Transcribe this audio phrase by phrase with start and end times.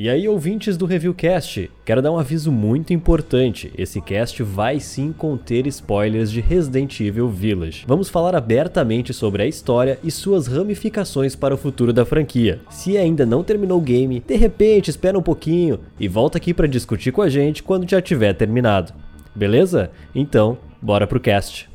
[0.00, 3.72] E aí, ouvintes do Reviewcast, quero dar um aviso muito importante.
[3.76, 7.82] Esse cast vai sim conter spoilers de Resident Evil Village.
[7.84, 12.60] Vamos falar abertamente sobre a história e suas ramificações para o futuro da franquia.
[12.70, 16.68] Se ainda não terminou o game, de repente espera um pouquinho e volta aqui para
[16.68, 18.92] discutir com a gente quando já tiver terminado.
[19.34, 19.90] Beleza?
[20.14, 21.68] Então, bora pro cast.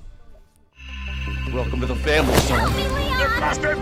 [1.54, 3.03] Welcome to the family, son.
[3.44, 3.78] Must been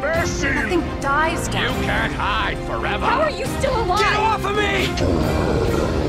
[0.00, 0.50] Bessie!
[0.50, 3.06] Nothing dies You can't hide forever!
[3.06, 4.00] How are you still alive?
[4.00, 6.03] Get off of me!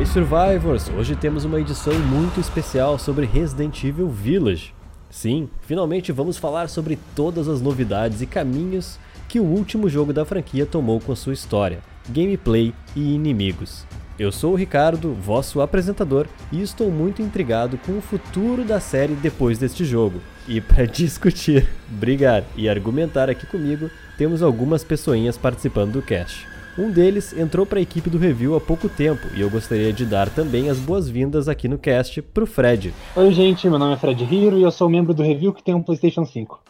[0.00, 0.88] Aí, Survivors!
[0.96, 4.72] Hoje temos uma edição muito especial sobre Resident Evil Village.
[5.10, 10.24] Sim, finalmente vamos falar sobre todas as novidades e caminhos que o último jogo da
[10.24, 13.84] franquia tomou com sua história, gameplay e inimigos.
[14.18, 19.12] Eu sou o Ricardo, vosso apresentador, e estou muito intrigado com o futuro da série
[19.12, 20.22] depois deste jogo.
[20.48, 26.49] E para discutir, brigar e argumentar aqui comigo, temos algumas pessoinhas participando do cast.
[26.78, 30.04] Um deles entrou para a equipe do review há pouco tempo e eu gostaria de
[30.06, 32.94] dar também as boas-vindas aqui no cast pro Fred.
[33.16, 35.74] Oi, gente, meu nome é Fred Hiro e eu sou membro do Review que tem
[35.74, 36.60] um PlayStation 5.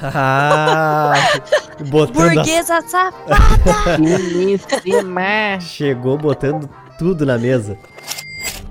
[0.00, 1.14] Ah,
[1.90, 3.96] botando a- Burguesa safada!
[3.98, 5.58] Belíssima!
[5.60, 6.68] Chegou botando
[6.98, 7.76] tudo na mesa.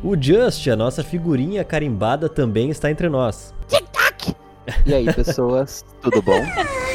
[0.04, 3.54] O Just, a nossa figurinha carimbada, também está entre nós.
[4.86, 6.42] E aí, pessoas, tudo bom?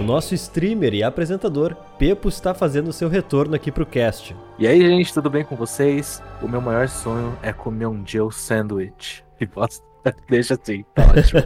[0.00, 4.34] O nosso streamer e apresentador, Pepo, está fazendo seu retorno aqui pro cast.
[4.58, 6.22] E aí, gente, tudo bem com vocês?
[6.40, 9.22] O meu maior sonho é comer um Jill Sandwich.
[9.38, 9.84] E bosta,
[10.26, 11.42] deixa assim, tá ótimo.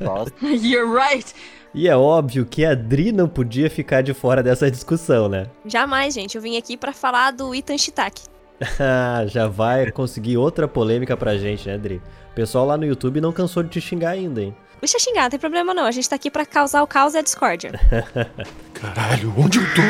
[0.00, 1.34] Nossa, You're right!
[1.74, 5.46] E é óbvio que a Dri não podia ficar de fora dessa discussão, né?
[5.66, 6.34] Jamais, gente.
[6.36, 8.22] Eu vim aqui pra falar do Ethan Shitake.
[8.80, 12.00] Ah, Já vai conseguir outra polêmica pra gente, né, Dri?
[12.30, 14.54] O pessoal lá no YouTube não cansou de te xingar ainda, hein?
[14.82, 15.86] Deixa xingar, não tem problema não.
[15.86, 17.70] A gente tá aqui pra causar o caos e a discórdia.
[18.74, 19.82] Caralho, onde eu tô?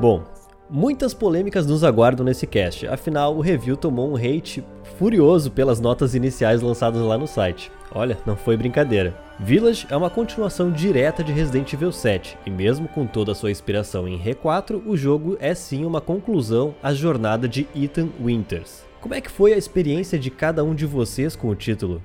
[0.00, 0.24] Bom,
[0.70, 4.64] muitas polêmicas nos aguardam nesse cast, afinal o review tomou um hate
[4.98, 7.72] furioso pelas notas iniciais lançadas lá no site.
[7.92, 9.14] Olha, não foi brincadeira.
[9.40, 13.50] Village é uma continuação direta de Resident Evil 7, e mesmo com toda a sua
[13.50, 18.84] inspiração em R4, o jogo é sim uma conclusão à jornada de Ethan Winters.
[19.00, 22.02] Como é que foi a experiência de cada um de vocês com o título?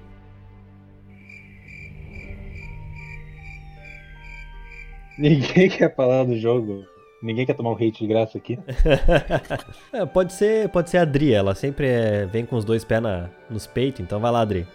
[5.18, 6.95] Ninguém quer falar do jogo.
[7.26, 8.60] Ninguém quer tomar um hate de graça aqui.
[9.92, 13.02] É, pode ser, pode ser a Adri, ela sempre é- vem com os dois pés
[13.02, 14.68] na- nos peitos, então vai lá, Adri.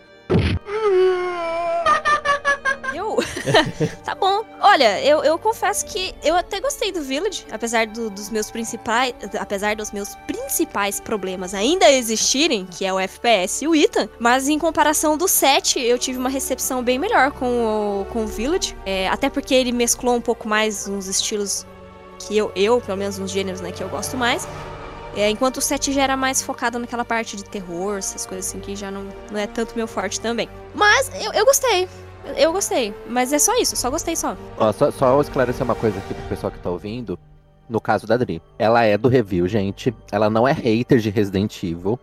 [2.95, 3.17] Eu.
[4.05, 4.45] tá bom.
[4.61, 9.15] Olha, eu, eu confesso que eu até gostei do Village, apesar do- dos meus principais.
[9.39, 14.09] Apesar dos meus principais problemas ainda existirem, que é o FPS e o Ethan.
[14.19, 18.27] Mas em comparação do 7, eu tive uma recepção bem melhor com o, com o
[18.27, 18.77] Village.
[18.85, 21.65] É, até porque ele mesclou um pouco mais uns estilos
[22.21, 24.47] que eu, eu, pelo menos uns gêneros, né, que eu gosto mais.
[25.17, 28.61] É, enquanto o 7 já era mais focado naquela parte de terror, essas coisas assim,
[28.61, 30.49] que já não, não é tanto meu forte também.
[30.75, 31.89] Mas eu, eu gostei.
[32.37, 34.37] Eu gostei, mas é só isso, só gostei só.
[34.59, 37.19] Ó, só, só esclarecer uma coisa aqui pro pessoal que tá ouvindo.
[37.69, 39.95] No caso da Dri, ela é do review, gente.
[40.13, 41.99] Ela não é hater de Resident Evil.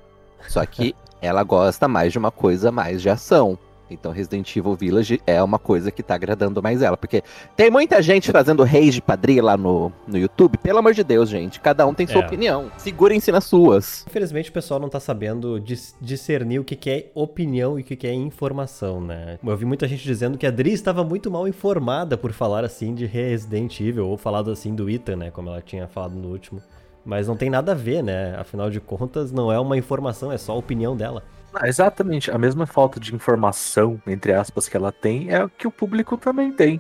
[0.47, 3.59] Só que ela gosta mais de uma coisa mais de ação.
[3.89, 6.97] Então Resident Evil Village é uma coisa que tá agradando mais ela.
[6.97, 7.23] Porque
[7.55, 10.57] tem muita gente fazendo rage padri lá no, no YouTube.
[10.57, 11.59] Pelo amor de Deus, gente.
[11.59, 12.25] Cada um tem sua É.
[12.25, 12.71] opinião.
[12.77, 14.05] Segurem-se nas suas.
[14.07, 17.85] Infelizmente o pessoal não tá sabendo dis- discernir o que, que é opinião e o
[17.85, 19.39] que, que é informação, né?
[19.45, 22.93] Eu vi muita gente dizendo que a Dri estava muito mal informada por falar assim
[22.93, 25.31] de Resident Evil, ou falado assim do Ethan, né?
[25.31, 26.61] Como ela tinha falado no último.
[27.05, 28.35] Mas não tem nada a ver, né?
[28.37, 31.23] Afinal de contas, não é uma informação, é só a opinião dela.
[31.59, 35.65] Ah, exatamente, a mesma falta de informação, entre aspas, que ela tem é o que
[35.67, 36.79] o público também tem.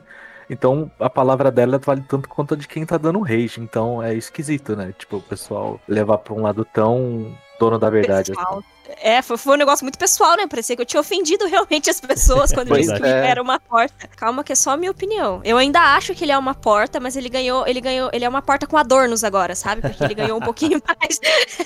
[0.49, 3.59] Então a palavra dela vale tanto quanto a de quem tá dando rage.
[3.59, 4.93] Então é esquisito, né?
[4.93, 8.31] Tipo, o pessoal levar pra um lado tão dono da verdade.
[8.31, 8.63] pessoal.
[9.01, 10.47] É, foi, foi um negócio muito pessoal, né?
[10.47, 13.27] Parecia que eu tinha ofendido realmente as pessoas quando ele Pois disse que é.
[13.27, 14.07] era uma porta.
[14.15, 15.41] Calma, que é só a minha opinião.
[15.43, 18.29] Eu ainda acho que ele é uma porta, mas ele ganhou, ele ganhou, ele é
[18.29, 19.81] uma porta com adornos agora, sabe?
[19.81, 21.19] Porque ele ganhou um pouquinho mais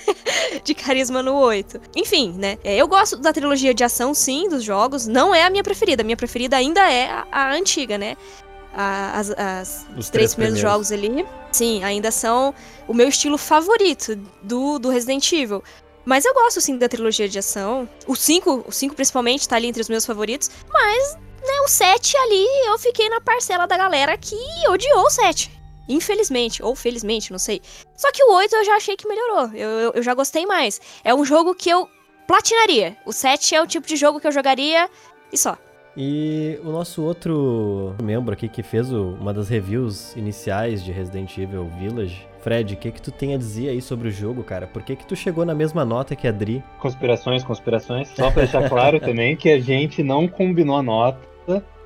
[0.63, 1.79] de carisma no 8.
[1.95, 2.57] Enfim, né?
[2.63, 5.05] É, eu gosto da trilogia de ação, sim, dos jogos.
[5.07, 6.01] Não é a minha preferida.
[6.01, 8.15] A minha preferida ainda é a, a antiga, né?
[8.73, 12.53] A- as, as- Os os três primeiros jogos ali, sim, ainda são
[12.88, 15.63] o meu estilo favorito do, do Resident Evil.
[16.06, 17.88] Mas eu gosto, sim, da trilogia de ação.
[18.07, 20.50] O 5, o 5 principalmente, tá ali entre os meus favoritos.
[20.71, 24.35] Mas, né, o 7 ali, eu fiquei na parcela da galera que
[24.68, 25.51] odiou o 7.
[25.88, 27.62] Infelizmente, ou felizmente, não sei.
[27.95, 29.51] Só que o 8 eu já achei que melhorou.
[29.53, 30.79] Eu, eu, eu já gostei mais.
[31.03, 31.88] É um jogo que eu
[32.25, 32.97] platinaria.
[33.06, 34.89] O 7 é o tipo de jogo que eu jogaria
[35.31, 35.57] e só.
[35.95, 41.38] E o nosso outro membro aqui que fez o- uma das reviews iniciais de Resident
[41.38, 44.65] Evil Village, Fred, o que que tu tem a dizer aí sobre o jogo, cara?
[44.67, 46.63] Por que que tu chegou na mesma nota que a Dri?
[46.79, 48.07] Conspirações, conspirações.
[48.09, 51.19] Só pra deixar claro também que a gente não combinou a nota.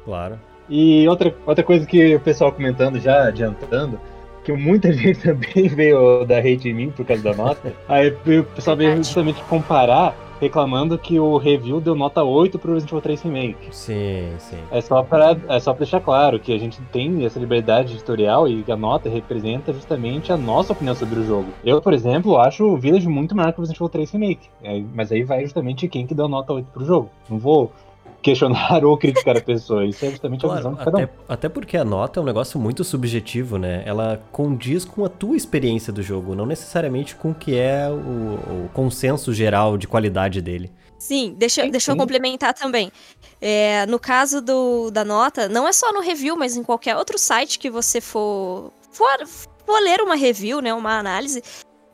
[0.05, 0.39] Claro.
[0.69, 3.99] E outra, outra coisa que o pessoal comentando, já adiantando,
[4.43, 7.73] que muita gente também veio dar hate em mim por causa da nota.
[7.89, 8.09] Aí
[8.39, 13.01] o pessoal veio justamente comparar, reclamando que o review deu nota 8 pro Resident Evil
[13.01, 13.67] 3 Remake.
[13.71, 14.57] Sim, sim.
[14.71, 18.47] É só para é só pra deixar claro que a gente tem essa liberdade editorial
[18.47, 21.49] e a nota representa justamente a nossa opinião sobre o jogo.
[21.63, 24.49] Eu, por exemplo, acho o Village muito melhor que o Resident Evil 3 Remake.
[24.63, 27.09] É, mas aí vai justamente quem que deu nota 8 pro jogo.
[27.29, 27.71] Não vou
[28.25, 29.85] questionar ou criticar a pessoa.
[29.85, 31.03] Isso é justamente a visão Claro, de cada um.
[31.03, 33.83] até, até porque a nota é um negócio muito subjetivo, né?
[33.85, 38.65] Ela condiz com a tua experiência do jogo, não necessariamente com o que é o,
[38.65, 40.71] o consenso geral de qualidade dele.
[40.97, 41.99] Sim, deixa, Sim, deixa eu sim.
[41.99, 42.91] complementar também.
[43.39, 47.19] É, no caso do, da nota, não é só no review, mas em qualquer outro
[47.19, 51.43] site que você for, for, for ler uma review, né, uma análise,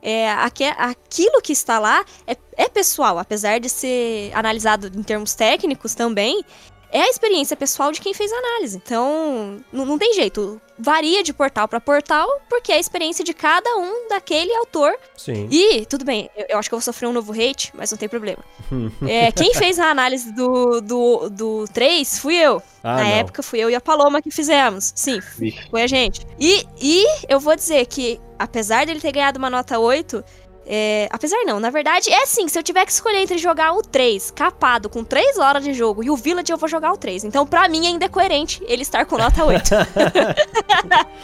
[0.02, 5.34] é, aque- aquilo que está lá é, é pessoal, apesar de ser analisado em termos
[5.34, 6.44] técnicos também,
[6.90, 8.76] é a experiência pessoal de quem fez a análise.
[8.76, 10.60] Então, não, não tem jeito.
[10.82, 15.46] Varia de portal para portal, porque é a experiência de cada um daquele autor Sim.
[15.50, 17.98] e, tudo bem, eu, eu acho que eu vou sofrer um novo hate, mas não
[17.98, 18.42] tem problema.
[19.06, 22.62] É, quem fez a análise do, do, do 3 fui eu.
[22.82, 23.10] Ah, Na não.
[23.10, 24.92] época fui eu e a Paloma que fizemos.
[24.94, 25.68] Sim, Vixe.
[25.70, 26.26] foi a gente.
[26.38, 30.24] E, e eu vou dizer que, apesar dele ter ganhado uma nota 8,
[30.66, 33.82] é, apesar não, na verdade, é assim, se eu tiver que escolher entre jogar o
[33.82, 37.24] 3 capado com 3 horas de jogo e o Village, eu vou jogar o 3.
[37.24, 39.62] Então, pra mim, ainda é coerente ele estar com nota 8.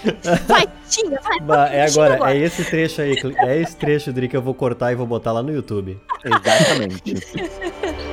[0.47, 1.41] vai, xinga, vai.
[1.41, 4.55] Bah, é xinga agora, é esse trecho aí, é esse trecho, Dri, que eu vou
[4.55, 5.99] cortar e vou botar lá no YouTube.
[6.25, 7.15] Exatamente.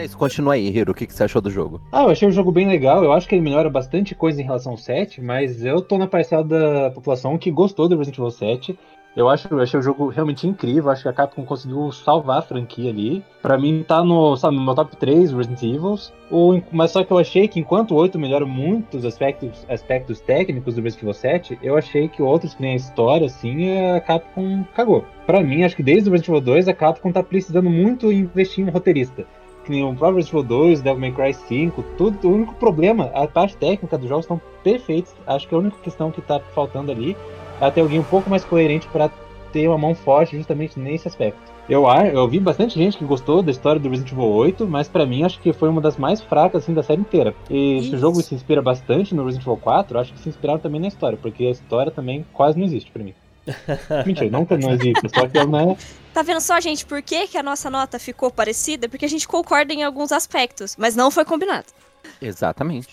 [0.00, 0.92] é isso, continua aí, Hiro.
[0.92, 1.80] O que, que você achou do jogo?
[1.92, 3.04] Ah, eu achei o jogo bem legal.
[3.04, 6.06] Eu acho que ele melhora bastante coisa em relação ao 7, mas eu tô na
[6.06, 8.78] parcela da população que gostou do Resident Evil 7.
[9.16, 10.88] Eu acho, eu achei o jogo realmente incrível.
[10.88, 13.24] Acho que a Capcom conseguiu salvar a franquia ali.
[13.42, 16.12] Pra mim, tá no, sabe, no meu top 3 Resident Evils.
[16.70, 20.82] Mas só que eu achei que enquanto o 8 melhora muitos aspectos, aspectos técnicos do
[20.82, 25.04] Resident Evil 7, eu achei que outros, que nem a história, assim, a Capcom cagou.
[25.26, 28.64] Pra mim, acho que desde o Resident Evil 2, a Capcom tá precisando muito investir
[28.64, 29.26] em roteirista
[29.70, 33.04] que nem o próprio Resident Evil 2, Devil May Cry 5, tudo, o único problema,
[33.14, 35.14] a parte técnica dos jogos estão perfeitos.
[35.26, 37.16] Acho que a única questão que tá faltando ali
[37.60, 39.08] é ter alguém um pouco mais coerente para
[39.52, 41.40] ter uma mão forte justamente nesse aspecto.
[41.68, 45.06] Eu, eu vi bastante gente que gostou da história do Resident Evil 8, mas pra
[45.06, 47.32] mim acho que foi uma das mais fracas assim, da série inteira.
[47.48, 47.96] E se Isso.
[47.96, 50.88] o jogo se inspira bastante no Resident Evil 4, acho que se inspiraram também na
[50.88, 53.14] história, porque a história também quase não existe pra mim.
[54.06, 55.76] Mentira, nunca não existe, só que ela não é
[56.12, 58.88] Tá vendo só, gente, por que, que a nossa nota ficou parecida?
[58.88, 61.66] Porque a gente concorda em alguns aspectos, mas não foi combinado.
[62.20, 62.88] Exatamente.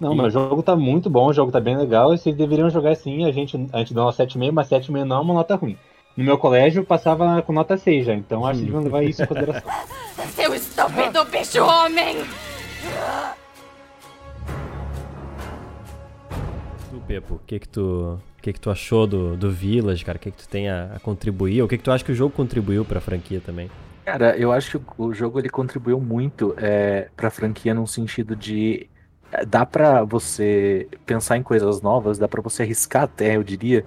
[0.00, 2.68] Não, mas o jogo tá muito bom, o jogo tá bem legal, e vocês deveriam
[2.68, 5.54] jogar assim, a gente, a gente dá uma 7,5, mas 7,5 não é uma nota
[5.54, 5.78] ruim.
[6.16, 9.22] No meu colégio eu passava com nota 6 já, então acho que deviam levar isso
[9.22, 9.70] em consideração.
[10.34, 12.16] Seu estúpido bicho homem!
[16.90, 20.16] Tu, Pepo, o que que tu, que que tu achou do, do Village, cara?
[20.18, 21.62] O que que tu tem a, a contribuir?
[21.62, 23.72] O que que tu acha que o jogo contribuiu pra franquia também?
[24.04, 28.88] Cara, eu acho que o jogo ele contribuiu muito é, pra franquia num sentido de.
[29.32, 33.84] é, Dá pra você pensar em coisas novas, dá pra você arriscar até, eu diria,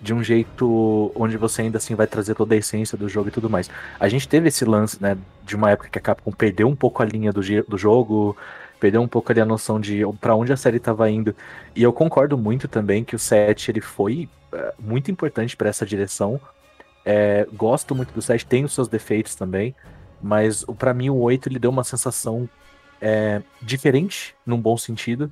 [0.00, 3.32] de um jeito onde você ainda assim vai trazer toda a essência do jogo e
[3.32, 3.70] tudo mais.
[3.98, 7.00] A gente teve esse lance, né, de uma época que a Capcom perdeu um pouco
[7.02, 8.36] a linha do, do jogo,
[8.80, 11.36] perdeu um pouco ali a noção de pra onde a série tava indo.
[11.76, 15.84] E eu concordo muito também que o 7 ele foi é, muito importante pra essa
[15.84, 16.40] direção.
[17.04, 19.74] É, gosto muito do 7, tem os seus defeitos também,
[20.22, 22.48] mas pra mim o 8 ele deu uma sensação
[23.00, 25.30] é, diferente, num bom sentido,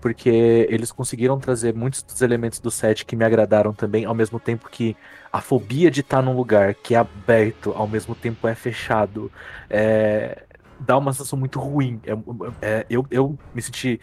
[0.00, 4.38] porque eles conseguiram trazer muitos dos elementos do set que me agradaram também, ao mesmo
[4.38, 4.96] tempo que
[5.32, 9.30] a fobia de estar num lugar que é aberto, ao mesmo tempo é fechado,
[9.68, 10.44] é,
[10.80, 12.00] dá uma sensação muito ruim.
[12.04, 12.16] É,
[12.62, 14.00] é, eu, eu me senti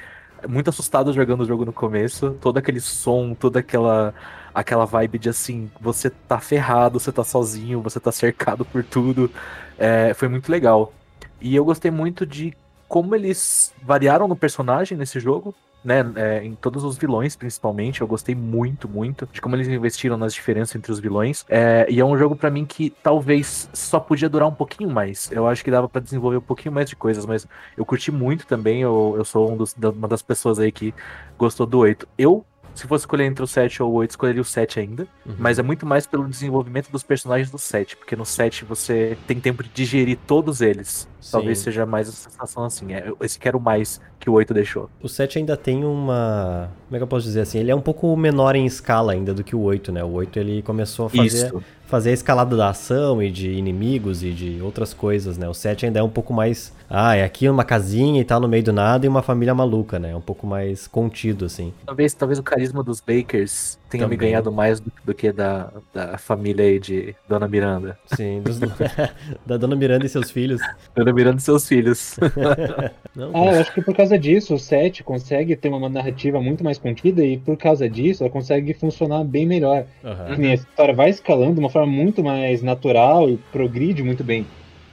[0.48, 4.14] muito assustado jogando o jogo no começo, todo aquele som, toda aquela
[4.54, 9.30] aquela vibe de assim, você tá ferrado, você tá sozinho, você tá cercado por tudo.
[9.78, 10.94] É, foi muito legal.
[11.42, 12.54] E eu gostei muito de
[12.88, 15.54] como eles variaram no personagem nesse jogo
[15.86, 18.02] né, é, em todos os vilões, principalmente.
[18.02, 21.46] Eu gostei muito, muito de como eles investiram nas diferenças entre os vilões.
[21.48, 25.32] É, e é um jogo para mim que talvez só podia durar um pouquinho mais.
[25.32, 28.48] Eu acho que dava para desenvolver um pouquinho mais de coisas, mas eu curti muito
[28.48, 28.82] também.
[28.82, 30.94] Eu, eu sou um dos, uma das pessoas aí que
[31.38, 32.08] gostou do 8.
[32.18, 32.44] Eu
[32.76, 35.08] se fosse escolher entre o 7 ou o 8, escolheria o 7 ainda.
[35.26, 35.36] Uhum.
[35.40, 37.96] Mas é muito mais pelo desenvolvimento dos personagens do 7.
[37.96, 41.08] Porque no 7 você tem tempo de digerir todos eles.
[41.22, 41.32] Sim.
[41.32, 42.94] Talvez seja mais a sensação assim.
[42.94, 44.90] É, esse quero mais que o 8 deixou.
[45.04, 46.72] O 7 ainda tem uma.
[46.88, 47.60] Como é que eu posso dizer assim?
[47.60, 50.04] Ele é um pouco menor em escala ainda do que o 8, né?
[50.04, 51.54] O 8 ele começou a fazer,
[51.86, 55.48] fazer a escalada da ação e de inimigos e de outras coisas, né?
[55.48, 56.74] O 7 ainda é um pouco mais.
[56.90, 60.00] Ah, é aqui uma casinha e tal no meio do nada e uma família maluca,
[60.00, 60.10] né?
[60.10, 61.72] É um pouco mais contido, assim.
[61.86, 64.18] Talvez, talvez o carisma dos Bakers tenha Também.
[64.18, 67.98] me ganhado mais do, do, que da, da família aí de Dona Miranda.
[68.16, 68.60] Sim, dos,
[69.46, 70.62] da Dona Miranda e seus filhos.
[70.96, 72.18] Dona Miranda e seus filhos.
[73.16, 76.64] Não, ah, eu acho que por causa disso o 7 consegue ter uma narrativa muito
[76.64, 79.86] mais contida e por causa disso ela consegue funcionar bem melhor.
[80.04, 80.50] Uhum.
[80.50, 84.46] A história vai escalando de uma forma muito mais natural e progride muito bem.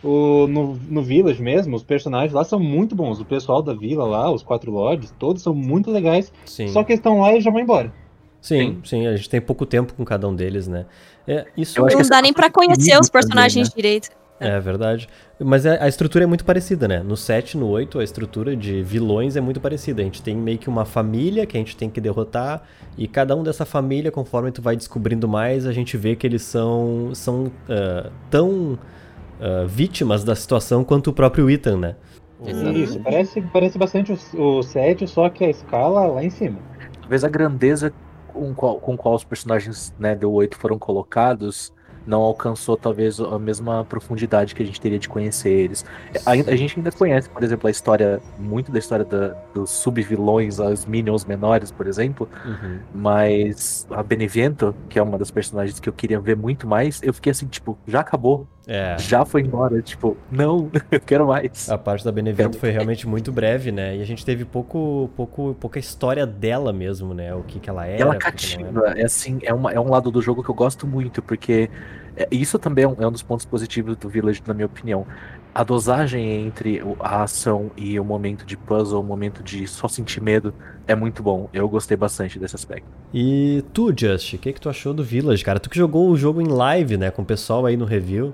[0.02, 3.20] O, no, no Village mesmo, os personagens lá são muito bons.
[3.20, 6.32] O pessoal da vila lá, os quatro lords, todos são muito legais.
[6.44, 6.68] Sim.
[6.68, 7.92] Só que eles estão lá e já vão embora.
[8.40, 10.86] Sim, sim, sim, a gente tem pouco tempo com cada um deles, né?
[11.28, 13.90] É, isso não dá nem para conhecer os personagens também, né?
[14.00, 14.21] direito.
[14.42, 15.08] É verdade.
[15.38, 17.02] Mas a, estrutura é muito parecida, né?
[17.02, 20.02] No 7 no 8, a estrutura de vilões é muito parecida.
[20.02, 22.62] A gente tem meio que uma família que a gente tem que derrotar,
[22.96, 26.42] e cada um dessa família, conforme tu vai descobrindo mais, a gente vê que eles
[26.42, 28.78] são, são uh, tão
[29.40, 31.96] uh, vítimas da situação quanto o próprio Ethan, né?
[32.74, 36.58] Isso, parece, parece bastante o, o 7, só que a escala lá em cima.
[37.00, 37.92] Talvez a grandeza
[38.32, 41.72] com qual, com qual os personagens né, do 8 foram colocados
[42.06, 45.84] não alcançou talvez a mesma profundidade que a gente teria de conhecer eles.
[46.26, 50.58] A, a gente ainda conhece, por exemplo, a história, muito da história da, dos sub-vilões,
[50.58, 52.78] os minions menores, por exemplo, uhum.
[52.94, 57.12] mas a Benevento, que é uma das personagens que eu queria ver muito mais, eu
[57.12, 58.46] fiquei assim, tipo, já acabou.
[58.66, 58.96] É.
[58.98, 61.68] Já foi embora, tipo, não, eu quero mais.
[61.68, 63.96] A parte da Benevento foi realmente muito breve, né?
[63.96, 67.34] E a gente teve pouco, pouco, pouca história dela mesmo, né?
[67.34, 68.02] O que, que ela era.
[68.02, 71.20] Ela cativa, é assim, é, uma, é um lado do jogo que eu gosto muito,
[71.20, 71.68] porque
[72.16, 75.06] é, isso também é um, é um dos pontos positivos do Village, na minha opinião.
[75.54, 80.22] A dosagem entre a ação e o momento de puzzle, o momento de só sentir
[80.22, 80.54] medo,
[80.86, 81.50] é muito bom.
[81.52, 82.86] Eu gostei bastante desse aspecto.
[83.12, 85.60] E tu, Just, o que, que tu achou do Village, cara?
[85.60, 88.32] Tu que jogou o jogo em live, né, com o pessoal aí no review.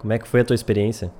[0.00, 1.12] Como é que foi a tua experiência?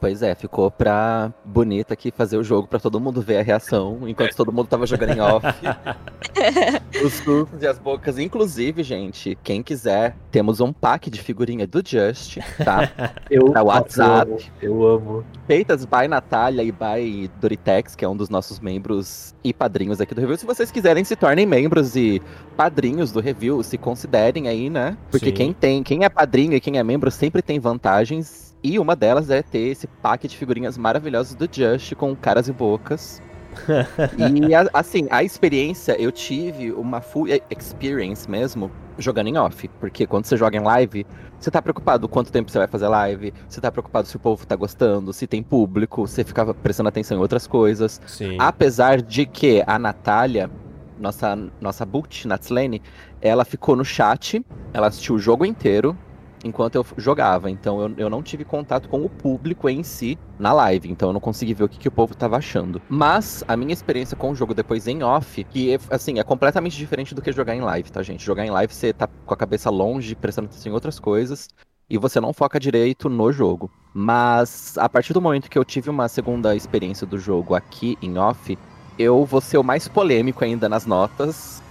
[0.00, 4.08] Pois é, ficou pra bonita aqui fazer o jogo pra todo mundo ver a reação,
[4.08, 5.46] enquanto todo mundo tava jogando em off.
[7.04, 8.18] Os sustos e as bocas.
[8.18, 12.90] Inclusive, gente, quem quiser, temos um pack de figurinha do Just, tá?
[13.30, 14.30] Eu, pra WhatsApp.
[14.62, 14.84] Eu amo.
[14.84, 15.24] Eu amo.
[15.46, 20.14] Feitas by Natália e by Doritex, que é um dos nossos membros e padrinhos aqui
[20.14, 20.36] do review.
[20.36, 22.22] Se vocês quiserem, se tornem membros e
[22.56, 24.96] padrinhos do review, se considerem aí, né?
[25.10, 25.32] Porque Sim.
[25.32, 29.30] quem tem, quem é padrinho e quem é membro sempre tem vantagens e uma delas
[29.30, 33.22] é ter esse pack de figurinhas maravilhosas do Just com caras e bocas.
[34.16, 39.68] e assim, a experiência, eu tive uma full experience mesmo jogando em off.
[39.80, 41.06] Porque quando você joga em live,
[41.38, 44.46] você tá preocupado quanto tempo você vai fazer live, você tá preocupado se o povo
[44.46, 48.00] tá gostando, se tem público, você ficava prestando atenção em outras coisas.
[48.06, 48.36] Sim.
[48.38, 50.50] Apesar de que a Natália,
[50.98, 52.82] nossa, nossa boot, Natslane,
[53.20, 55.96] ela ficou no chat, ela assistiu o jogo inteiro,
[56.44, 57.50] enquanto eu jogava.
[57.50, 60.90] Então eu, eu não tive contato com o público em si na live.
[60.90, 62.80] Então eu não consegui ver o que, que o povo tava achando.
[62.88, 67.14] Mas a minha experiência com o jogo depois em off, que assim, é completamente diferente
[67.14, 68.24] do que jogar em live, tá, gente?
[68.24, 71.48] Jogar em live você tá com a cabeça longe, prestando atenção em outras coisas.
[71.90, 73.70] E você não foca direito no jogo.
[73.94, 78.18] Mas a partir do momento que eu tive uma segunda experiência do jogo aqui em
[78.18, 78.58] off,
[78.98, 81.62] eu vou ser o mais polêmico ainda nas notas.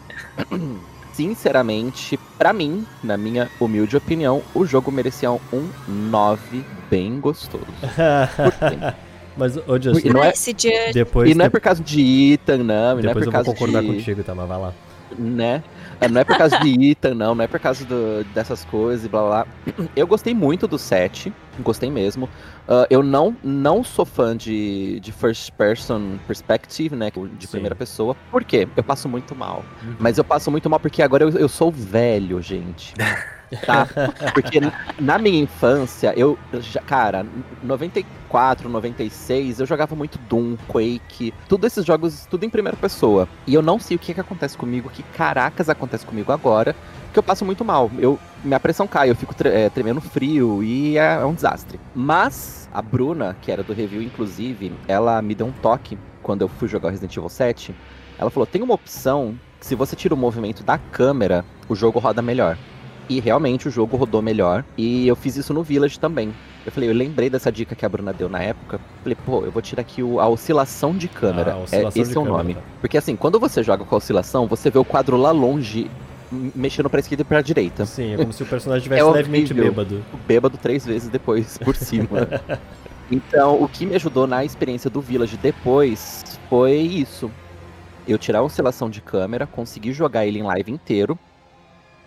[1.18, 7.66] sinceramente, para mim, na minha humilde opinião, o jogo merecia um 9 bem gostoso.
[9.36, 10.34] Mas, ô, Justin, não é,
[10.94, 12.98] depois, e não é por causa de Ethan, não.
[12.98, 13.88] Depois não é por eu causa vou concordar de...
[13.88, 14.34] contigo, tá?
[14.34, 14.74] Mas vai lá.
[15.18, 15.64] né?
[16.00, 19.06] É, não é por causa de Ethan, não, não é por causa do- dessas coisas
[19.06, 19.48] e blá blá.
[19.96, 22.30] Eu gostei muito do set, gostei mesmo.
[22.68, 27.10] Ah, eu não, não sou fã de, de first person perspective, né?
[27.40, 27.52] De Sim.
[27.54, 28.16] primeira pessoa.
[28.30, 28.68] Por quê?
[28.76, 29.64] Eu passo muito mal.
[30.00, 32.94] Mas eu passo muito mal porque agora eu, eu sou velho, gente.
[33.66, 33.88] Tá?
[34.34, 34.60] Porque
[35.00, 36.38] na minha infância, eu.
[36.60, 37.26] já- Cara,
[37.64, 43.28] 94, 96, eu jogava muito Doom, Quake, todos esses jogos, tudo em primeira pessoa.
[43.46, 46.76] E eu não sei o que, que acontece comigo, que caracas acontece comigo agora,
[47.14, 47.90] que eu passo muito mal.
[47.98, 51.80] Eu, minha pressão cai, eu fico tre- é, tremendo frio e é, é um desastre.
[51.96, 56.48] Mas a Bruna, que era do review, inclusive, ela me deu um toque quando eu
[56.48, 57.74] fui jogar Resident Evil 7.
[58.20, 62.00] Ela falou: tem uma opção que se você tira o movimento da câmera, o jogo
[62.00, 62.58] roda melhor.
[63.10, 64.64] E realmente o jogo rodou melhor.
[64.78, 66.34] E eu fiz isso no Village também.
[66.66, 68.80] Eu falei, eu lembrei dessa dica que a Bruna deu na época.
[69.02, 71.52] Falei, pô, eu vou tirar aqui o- a oscilação de câmera.
[71.52, 72.56] Ah, a É, oscilação esse é o nome.
[72.56, 72.62] tá.
[72.82, 75.90] Porque assim, quando você joga com a oscilação, você vê o quadro lá longe,
[76.54, 77.86] mexendo pra esquerda e pra direita.
[77.86, 79.72] Sim, é como se o personagem estivesse É levemente horrível.
[79.72, 80.06] bêbado.
[80.28, 82.28] Bêbado três vezes depois, por cima.
[83.10, 87.32] então, o que me ajudou na experiência do Village depois foi isso.
[88.06, 91.18] Eu tirar a oscilação de câmera, conseguir jogar ele em live inteiro.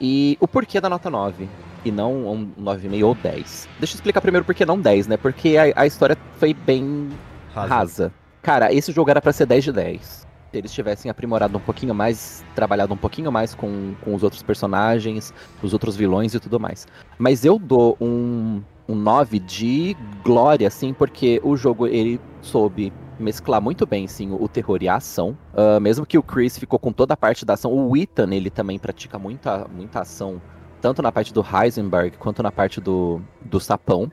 [0.01, 1.49] E o porquê da nota 9
[1.85, 3.69] e não um 9,5 ou 10.
[3.79, 5.17] Deixa eu explicar primeiro por que não 10, né?
[5.17, 7.11] Porque a, a história foi bem
[7.55, 7.69] Rasa.
[7.69, 8.13] rasa.
[8.43, 10.03] Cara, esse jogo era pra ser 10 de 10.
[10.51, 14.43] Se eles tivessem aprimorado um pouquinho mais, trabalhado um pouquinho mais com, com os outros
[14.43, 16.89] personagens, os outros vilões e tudo mais.
[17.19, 23.61] Mas eu dou um, um 9 de glória, assim, porque o jogo ele soube mesclar
[23.61, 25.37] muito bem, sim, o terror e a ação.
[25.55, 28.51] Ah, mesmo que o Chris ficou com toda a parte da ação, o Ethan, ele
[28.51, 30.41] também pratica muita, muita ação,
[30.81, 34.11] tanto na parte do Heisenberg quanto na parte do, do sapão,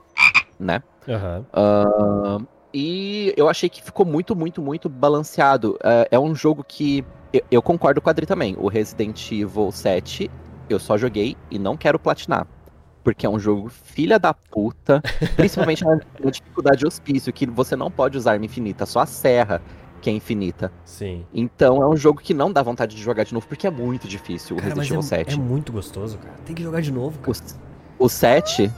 [0.59, 0.83] né?
[1.07, 1.45] Aham.
[1.53, 2.37] Ah,
[2.73, 5.77] e eu achei que ficou muito, muito, muito balanceado.
[5.83, 8.55] É, é um jogo que eu, eu concordo com a Adri também.
[8.59, 10.29] O Resident Evil 7
[10.69, 12.45] eu só joguei e não quero platinar.
[13.03, 15.01] Porque é um jogo filha da puta,
[15.35, 19.05] principalmente na, na dificuldade de hospício, que você não pode usar arma infinita, só a
[19.05, 19.61] serra
[20.01, 20.71] que é infinita.
[20.85, 21.25] Sim.
[21.33, 24.07] Então é um jogo que não dá vontade de jogar de novo, porque é muito
[24.07, 25.33] difícil o Cara, Resident mas Evil é, 7.
[25.33, 26.35] é muito gostoso, cara.
[26.45, 27.37] Tem que jogar de novo, cara.
[27.97, 28.71] O, o 7,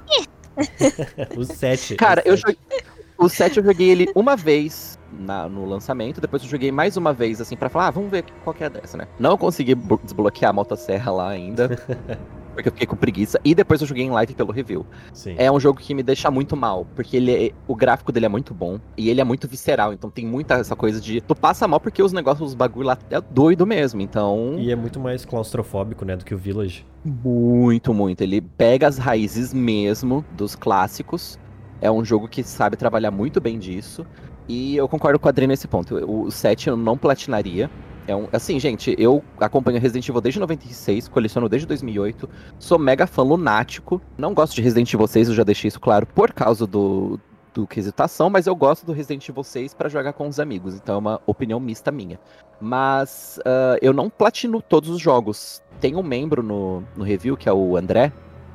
[1.37, 1.95] O 7.
[1.95, 2.41] Cara, o eu 7.
[2.47, 2.79] joguei.
[3.17, 7.11] O 7 eu joguei ele uma vez na- no lançamento, depois eu joguei mais uma
[7.11, 9.07] vez, assim, pra falar, ah, vamos ver qual que é dessa, né?
[9.19, 11.67] Não consegui desbloquear a motosserra lá ainda,
[12.59, 14.85] porque eu fiquei com preguiça, e depois eu joguei em live pelo review.
[15.13, 15.35] Sim.
[15.37, 18.29] É um jogo que me deixa muito mal, porque ele é- o gráfico dele é
[18.29, 21.67] muito bom, e ele é muito visceral, então tem muita essa coisa de, tu passa
[21.67, 24.55] mal porque os negócios, os bagulho lá é doido mesmo, então...
[24.57, 26.85] E é muito mais claustrofóbico, né, do que o Village.
[27.05, 28.21] Muito, muito.
[28.21, 31.39] Ele pega as raízes mesmo dos clássicos.
[31.81, 34.05] É um jogo que sabe trabalhar muito bem disso.
[34.47, 35.95] E eu concordo com a Adri nesse ponto.
[35.95, 37.69] O 7 eu não platinaria.
[38.09, 43.05] É um, assim, gente, eu acompanho Resident Evil desde 96, coleciono desde 2008, sou mega
[43.05, 44.01] fã lunático.
[44.17, 47.19] Não gosto de Resident Evil 6, eu já deixei isso claro, por causa do,
[47.53, 50.95] do quesitação, mas eu gosto do Resident Evil 6 pra jogar com os amigos, então
[50.95, 52.19] é uma opinião mista minha.
[52.59, 55.61] Mas ah, eu não platino todos os jogos.
[55.79, 58.11] Tem um membro no, no review, que é o André,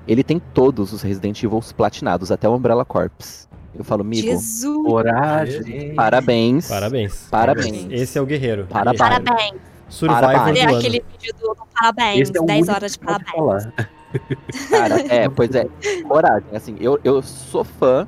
[0.09, 3.49] ele tem todos os Resident Evil platinados, até o Umbrella Corps.
[3.76, 4.87] Eu falo, amigo, Jesus!
[4.87, 5.94] Coragem.
[5.94, 6.68] parabéns.
[6.68, 7.26] Parabéns.
[7.30, 7.87] Parabéns.
[7.90, 8.66] Esse é o guerreiro.
[8.68, 8.98] Parabéns.
[8.98, 9.54] Parabéns!
[9.88, 10.58] Survivor Parabéns.
[10.58, 10.78] Do ano.
[10.78, 13.68] aquele vídeo do, parabéns, Esse é o 10 único horas de parabéns.
[14.70, 15.66] Cara, é, pois é.
[16.06, 16.48] Coragem.
[16.52, 18.06] Assim, eu, eu sou fã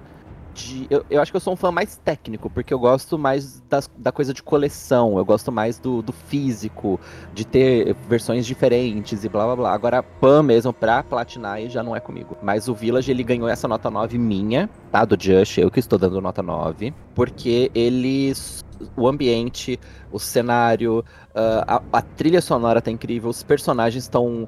[0.56, 0.86] de.
[0.88, 3.88] Eu, eu acho que eu sou um fã mais técnico, porque eu gosto mais das,
[3.96, 5.18] da coisa de coleção.
[5.18, 6.98] Eu gosto mais do, do físico,
[7.34, 9.72] de ter versões diferentes e blá blá blá.
[9.74, 12.36] Agora, fã mesmo pra platinar já não é comigo.
[12.42, 15.04] Mas o Village, ele ganhou essa nota 9 minha, tá?
[15.04, 16.92] Do Just, eu que estou dando nota 9.
[17.14, 18.64] Porque eles.
[18.94, 19.80] O ambiente,
[20.12, 21.02] o cenário,
[21.34, 24.46] ah, a, a trilha sonora tá incrível, os personagens estão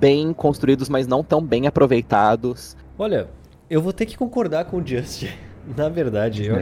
[0.00, 2.74] bem construídos, mas não tão bem aproveitados.
[2.98, 3.28] Olha,
[3.72, 5.24] eu vou ter que concordar com o Just.
[5.76, 6.56] Na verdade, eu-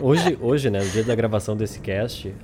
[0.00, 2.34] hoje, hoje, né, no dia da gravação desse cast,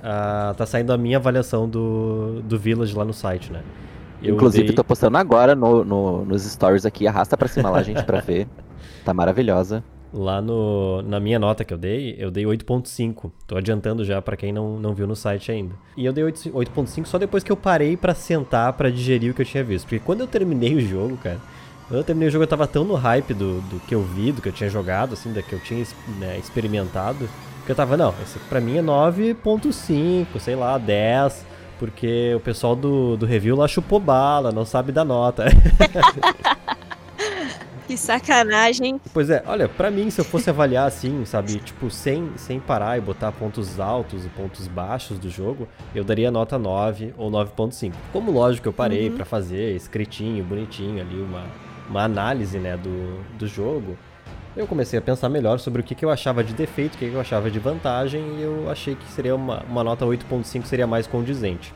[0.55, 3.61] tá saindo a minha avaliação do, do Village lá no site, né?
[4.21, 7.81] Eu Inclusive, dei- tô postando agora no, no- nos stories aqui, arrasta pra cima lá,
[7.81, 8.47] gente, pra ver.
[9.03, 9.83] Tá maravilhosa.
[10.13, 13.31] Lá no, na minha nota que eu dei, eu dei 8.5.
[13.47, 15.73] Tô adiantando já pra quem não, não viu no site ainda.
[15.97, 19.33] E eu dei 8 8.5 só depois que eu parei pra sentar pra digerir o
[19.35, 19.85] que eu tinha visto.
[19.85, 21.37] Porque quando eu terminei o jogo, cara,
[21.97, 24.41] eu terminei o jogo eu tava tão no hype do, do que eu vi, do
[24.41, 25.85] que eu tinha jogado, assim, da que eu tinha
[26.19, 27.27] né, experimentado,
[27.65, 31.45] que eu tava, não, esse aqui pra mim é 9.5, sei lá, 10.
[31.79, 35.45] Porque o pessoal do, do review lá chupou bala, não sabe da nota.
[37.87, 39.01] Que sacanagem.
[39.11, 42.99] Pois é, olha, pra mim, se eu fosse avaliar assim, sabe, tipo, sem, sem parar
[42.99, 47.93] e botar pontos altos e pontos baixos do jogo, eu daria nota 9 ou 9.5.
[48.13, 49.15] Como lógico, eu parei Uhum.
[49.15, 51.41] pra fazer escritinho, bonitinho ali, uma,
[51.89, 53.97] uma análise, né, do, do jogo.
[54.55, 57.09] Eu comecei a pensar melhor sobre o que, que eu achava de defeito, o que,
[57.09, 60.87] que eu achava de vantagem, e eu achei que seria uma, uma nota 8.5 seria
[60.87, 61.73] mais condizente.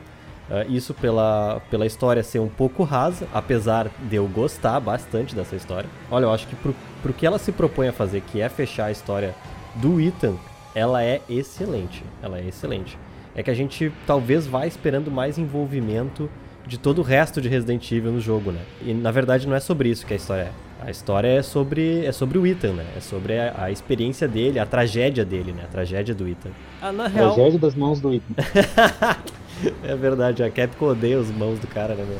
[0.50, 5.56] Ah, isso pela, pela história ser um pouco rasa, apesar de eu gostar bastante dessa
[5.56, 5.90] história.
[6.12, 8.86] Olha, eu acho que pro, pro que ela se propõe a fazer, que é fechar
[8.86, 9.34] a história
[9.76, 10.36] do Ethan,
[10.76, 12.04] ela é excelente.
[12.22, 12.98] Ela é excelente.
[13.36, 16.30] É que a gente talvez vá esperando mais envolvimento
[16.66, 18.62] de todo o resto de Resident Evil no jogo, né?
[18.82, 20.52] E na verdade não é sobre isso que a história é.
[20.86, 22.86] A história é sobre, é sobre o Ethan, né?
[22.98, 25.64] É sobre a, a experiência dele, a tragédia dele, né?
[25.64, 26.50] A tragédia do Ethan.
[26.82, 28.34] Ah, na real, Tragédia das mãos do Ethan.
[29.84, 32.20] é verdade, a Capcom odeia os mãos do cara, né, meu?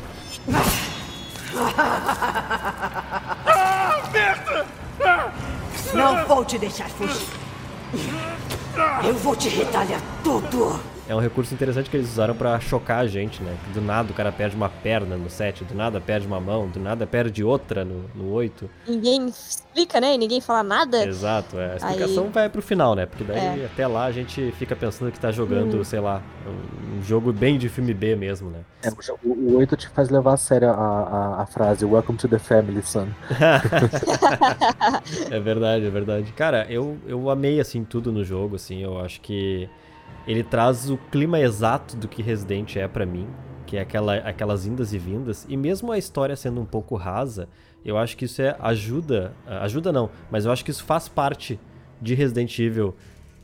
[5.94, 7.26] Não vou te deixar fugir.
[9.04, 10.93] Eu vou te retalhar tudo.
[11.06, 13.54] É um recurso interessante que eles usaram pra chocar a gente, né?
[13.74, 16.80] Do nada o cara perde uma perna no 7, do nada perde uma mão, do
[16.80, 18.70] nada perde outra no, no 8.
[18.88, 20.16] Ninguém explica, né?
[20.16, 21.06] Ninguém fala nada.
[21.06, 21.72] Exato, é.
[21.72, 23.04] a explicação vai pro final, né?
[23.04, 23.66] Porque daí É.
[23.66, 25.84] até lá a gente fica pensando que tá jogando, Uhum.
[25.84, 28.60] sei lá, um, um jogo bem de filme B mesmo, né?
[28.82, 32.16] É, o jogo- o 8 te faz levar a sério a, a, a frase Welcome
[32.16, 33.08] to the family, son.
[35.30, 36.32] é verdade, é verdade.
[36.32, 39.68] Cara, eu, eu amei, assim, tudo no jogo, assim, eu acho que
[40.26, 43.26] ele traz o clima exato do que Resident é pra mim,
[43.66, 47.48] que é aquela, aquelas indas e vindas, e mesmo a história sendo um pouco rasa,
[47.84, 51.58] eu acho que isso é ajuda, ajuda não, mas eu acho que isso faz parte
[52.00, 52.94] de Resident Evil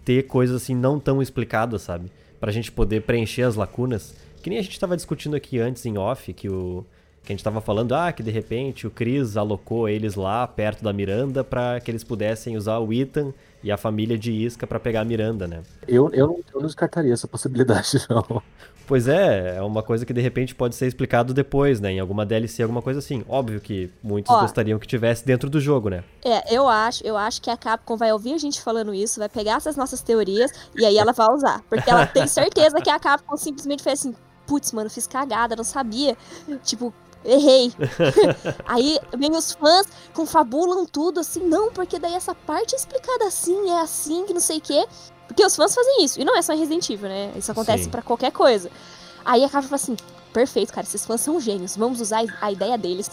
[0.04, 2.10] ter coisas assim não tão explicadas, sabe?
[2.38, 5.98] Pra gente poder preencher as lacunas, que nem a gente tava discutindo aqui antes em
[5.98, 6.86] off, que o
[7.24, 10.82] que a gente tava falando, ah, que de repente o Chris alocou eles lá perto
[10.82, 14.80] da Miranda pra que eles pudessem usar o Ethan e a família de Isca pra
[14.80, 15.62] pegar a Miranda, né?
[15.86, 18.42] Eu, eu, não, eu não descartaria essa possibilidade, não.
[18.90, 21.92] Pois é, é uma coisa que de repente pode ser explicado depois, né?
[21.92, 23.24] Em alguma DLC, alguma coisa assim.
[23.28, 24.40] Óbvio que muitos Ó.
[24.40, 26.02] gostariam que tivesse dentro do jogo, né?
[26.24, 29.28] É, eu acho, eu acho que a Capcom vai ouvir a gente falando isso, vai
[29.28, 31.62] pegar essas nossas teorias e aí ela vai usar.
[31.68, 34.12] Porque ela tem certeza que a Capcom simplesmente fez assim,
[34.44, 36.16] putz, mano, fiz cagada, não sabia.
[36.64, 36.92] Tipo,
[37.24, 37.72] errei.
[38.66, 43.70] aí vem os fãs, confabulam tudo assim, não, porque daí essa parte é explicada assim,
[43.70, 44.86] é assim, que não sei o quê.
[45.26, 46.20] Porque os fãs fazem isso.
[46.20, 47.32] E não é só em Resident Evil, né?
[47.36, 48.68] Isso acontece pra qualquer coisa.
[49.24, 49.96] Aí a Capcom fala assim,
[50.32, 53.10] perfeito, cara, esses fãs são gênios, vamos usar a ideia deles.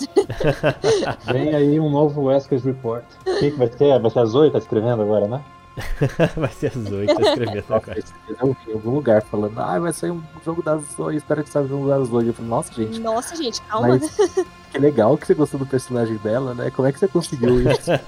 [1.32, 3.04] Vem aí um novo Wesker's Report.
[3.22, 4.00] O que, que vai ser?
[4.00, 5.44] Vai ser a Zoe tá escrevendo agora, né?
[6.36, 8.00] vai ser às oito tá escrevendo agora.
[8.42, 11.50] eu vi em algum lugar falando, ah, vai sair um jogo da Zoe, espero que
[11.50, 12.28] saia um jogo da Zoe.
[12.28, 13.88] Eu falei, nossa, gente, Nossa, gente, calma.
[13.90, 14.16] mas
[14.72, 16.72] que legal que você gostou do personagem dela, né?
[16.72, 17.92] Como é que você conseguiu isso?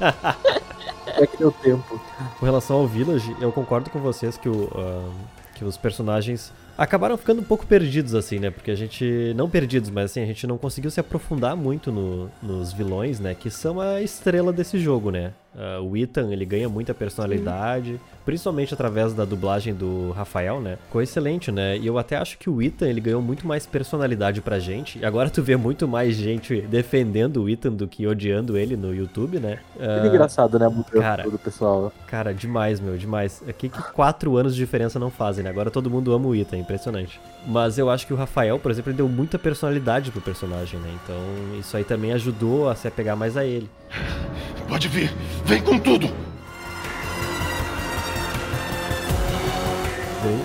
[1.14, 2.00] Como é que deu tempo?
[2.40, 5.10] Com relação ao Village, eu concordo com vocês que, o, ah,
[5.56, 8.50] que os personagens acabaram ficando um pouco perdidos, assim, né?
[8.50, 9.34] Porque a gente.
[9.36, 13.36] Não perdidos, mas assim, a gente não conseguiu se aprofundar muito no- nos vilões, né?
[13.36, 15.34] Que são a estrela desse jogo, né?
[15.60, 20.78] Ah, o Ethan, ele ganha muita personalidade, principalmente através da dublagem do Rafael, né?
[20.86, 21.78] Ficou excelente, né?
[21.78, 25.00] E eu até acho que o Ethan, ele ganhou muito mais personalidade pra gente.
[25.00, 28.96] E agora tu vê muito mais gente defendendo o Ethan do que odiando ele no
[28.96, 29.60] YouTube, né?
[29.76, 30.68] Que Ah, engraçado, né?
[30.70, 31.30] Mudança cara.
[31.30, 31.92] do pessoal.
[32.08, 33.44] Cara, demais, meu, demais.
[33.46, 35.50] O que, quatro anos de diferença não fazem, né?
[35.50, 37.20] Agora todo mundo ama o é impressionante.
[37.48, 40.90] Mas eu acho que o Rafael, por exemplo, ele deu muita personalidade pro personagem, né?
[41.04, 41.18] Então
[41.60, 43.70] isso aí também ajudou a se apegar mais a ele.
[44.68, 45.12] Pode vir.
[45.46, 46.10] Vem com tudo.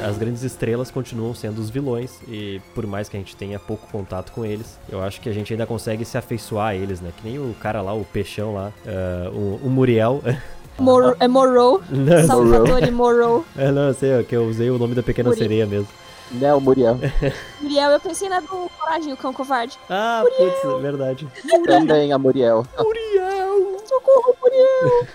[0.06, 3.88] As grandes estrelas continuam sendo os vilões, e por mais que a gente tenha pouco
[3.90, 7.10] contato com eles, eu acho que a gente ainda consegue se afeiçoar a eles, né?
[7.16, 10.22] Que nem o cara lá, o peixão lá, ah, o, o Muriel.
[10.78, 11.80] Mor é Morrow,
[12.26, 13.44] Salvador e Morrow.
[13.56, 15.44] é, não, eu sei, é que eu usei o nome da pequena Muriel.
[15.44, 15.88] sereia mesmo.
[16.30, 16.98] Né, o Muriel.
[17.60, 18.46] Muriel, eu pensei na do
[18.78, 19.78] Coragem, o cão covarde.
[19.88, 21.28] Ah, putz, é verdade.
[21.66, 22.66] Também a Muriel.
[22.78, 23.78] Muriel!
[23.86, 25.06] Socorro, Muriel!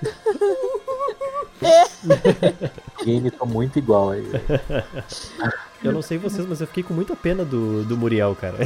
[2.99, 4.25] Ninguém imitou muito igual aí.
[5.83, 8.57] Eu não sei vocês, mas eu fiquei com muita pena do, do Muriel, cara.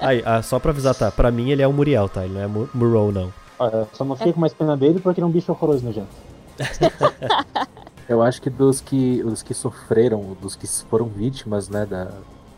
[0.00, 1.12] Aí, ah, só pra avisar, tá?
[1.12, 2.24] Pra mim ele é o Muriel, tá?
[2.24, 3.32] Ele não é Mu- Murrow, não.
[3.56, 6.08] Olha, só não fiquei com mais pena dele porque ele é um bicho horroroso nojento.
[8.08, 12.08] Eu acho que dos que os que sofreram, dos que foram vítimas, né, da,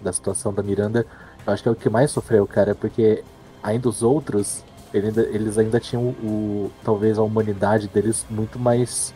[0.01, 1.07] da situação da Miranda,
[1.47, 3.23] eu acho que é o que mais sofreu, cara, porque
[3.63, 9.13] ainda os outros, ele ainda- eles ainda tinham o, talvez a humanidade deles muito mais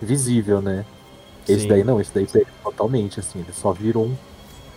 [0.00, 0.84] visível, né?
[1.48, 1.68] Esse Sim.
[1.68, 4.16] daí não, esse daí perdeu totalmente, assim, ele só virou um,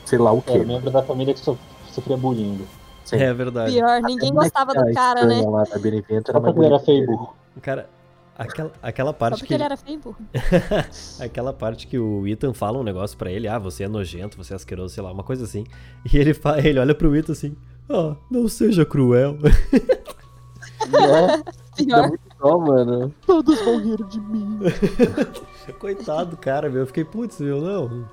[0.05, 0.65] sei lá o Era quê.
[0.65, 1.57] membro da família que so-
[1.91, 2.65] sofria bullying.
[3.05, 3.17] Sim.
[3.17, 3.73] É verdade.
[3.73, 5.41] Pior, ninguém é gostava a do cara, né?
[5.45, 7.35] Lá da Benevento era era feio burro.
[7.61, 7.89] Cara,
[8.37, 10.17] aquela, aquela Só parte porque que ele era feio, burro.
[11.19, 14.53] aquela parte que o Ethan fala um negócio pra ele, ah, você é nojento, você
[14.53, 15.65] é asqueroso, sei lá, uma coisa assim.
[16.11, 16.59] E ele fa...
[16.59, 17.55] ele olha pro Ethan assim,
[17.89, 19.37] ah, não seja cruel.
[20.83, 23.13] É, dá muito dó, mano.
[23.25, 24.59] Todos vão rir de mim.
[25.79, 26.81] Coitado, cara, meu.
[26.81, 28.07] Eu fiquei, putz, meu, não.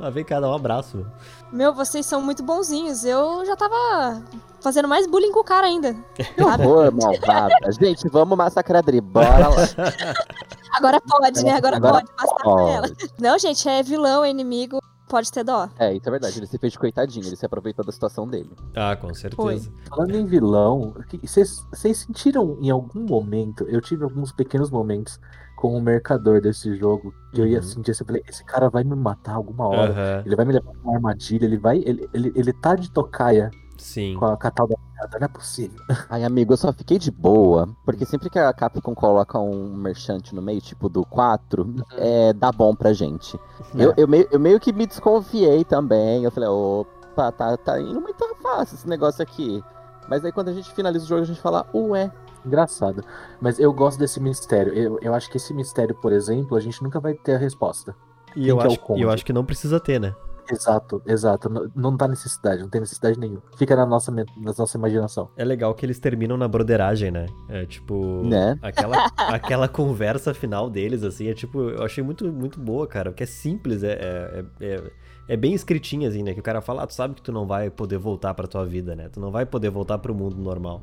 [0.00, 1.04] Ah, vem cá, dá um abraço.
[1.52, 1.74] meu.
[1.74, 3.04] Vocês são muito bonzinhos.
[3.04, 4.22] Eu já tava
[4.60, 5.94] fazendo mais bullying com o cara ainda.
[6.14, 7.54] Que horror, malvada.
[7.80, 9.00] Gente, vamos massacrar a Dri.
[9.00, 9.56] Bora lá.
[10.76, 11.52] Agora pode, né?
[11.52, 12.70] Agora, Agora pode pode.
[12.70, 12.86] ela.
[13.18, 14.78] Não, gente, é vilão, é inimigo.
[15.08, 15.68] Pode ter dó.
[15.78, 16.38] É, isso é verdade.
[16.38, 17.26] Ele se fez de coitadinho.
[17.26, 18.50] Ele se aproveitou da situação dele.
[18.76, 19.72] Ah, com certeza.
[19.88, 21.64] Falando em vilão, vocês
[21.98, 23.64] sentiram em algum momento?
[23.64, 25.18] Eu tive alguns pequenos momentos
[25.58, 27.12] com o mercador desse jogo.
[27.32, 27.62] Que eu ia Uhum.
[27.64, 29.90] sentir assim, eu falei, esse cara vai me matar alguma hora.
[29.90, 31.78] Aham, Ele vai me levar pra uma armadilha, ele vai.
[31.84, 34.14] Ele, ele, ele tá de tocaia sim.
[34.16, 35.80] com a, com a tal da piada, não é possível.
[36.08, 37.68] Ai, amigo, eu só fiquei de boa.
[37.84, 42.52] Porque sempre que a Capcom coloca um merchant no meio, tipo do 4, é, dá
[42.52, 43.38] bom pra gente.
[43.74, 46.22] Eu, eu, meio, eu meio que me desconfiei também.
[46.22, 49.62] Eu falei, opa, tá, tá indo muito fácil esse negócio aqui.
[50.08, 52.10] Mas aí quando a gente finaliza o jogo, a gente fala, ué.
[52.44, 53.02] Engraçado.
[53.40, 54.72] Mas eu gosto desse mistério.
[54.72, 57.94] Eu, eu acho que esse mistério, por exemplo, a gente nunca vai ter a resposta.
[58.30, 60.14] E Quem eu é acho, e eu acho que não precisa ter, né?
[60.50, 61.48] Exato, exato.
[61.48, 63.42] Não, não dá necessidade, não tem necessidade nenhuma.
[63.56, 65.30] Fica na nossa, na nossa imaginação.
[65.36, 67.26] É legal que eles terminam na broderagem, né?
[67.48, 68.22] É tipo.
[68.24, 68.58] Né?
[68.62, 71.70] Aquela, aquela conversa final deles, assim, é tipo.
[71.70, 73.10] Eu achei muito, muito boa, cara.
[73.10, 74.92] Porque é simples, é, é, é,
[75.28, 76.32] é bem escritinho, assim, né?
[76.32, 78.64] Que o cara fala, ah, tu sabe que tu não vai poder voltar pra tua
[78.64, 79.08] vida, né?
[79.10, 80.82] Tu não vai poder voltar pro mundo normal.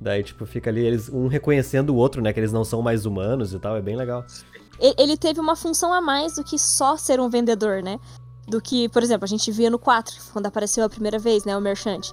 [0.00, 2.32] Daí, tipo, fica ali eles um reconhecendo o outro, né?
[2.32, 3.76] Que eles não são mais humanos e tal.
[3.76, 4.24] É bem legal.
[4.80, 8.00] Ele teve uma função a mais do que só ser um vendedor, né?
[8.48, 11.54] Do que, por exemplo, a gente via no 4, quando apareceu a primeira vez, né?
[11.54, 12.12] O Merchant.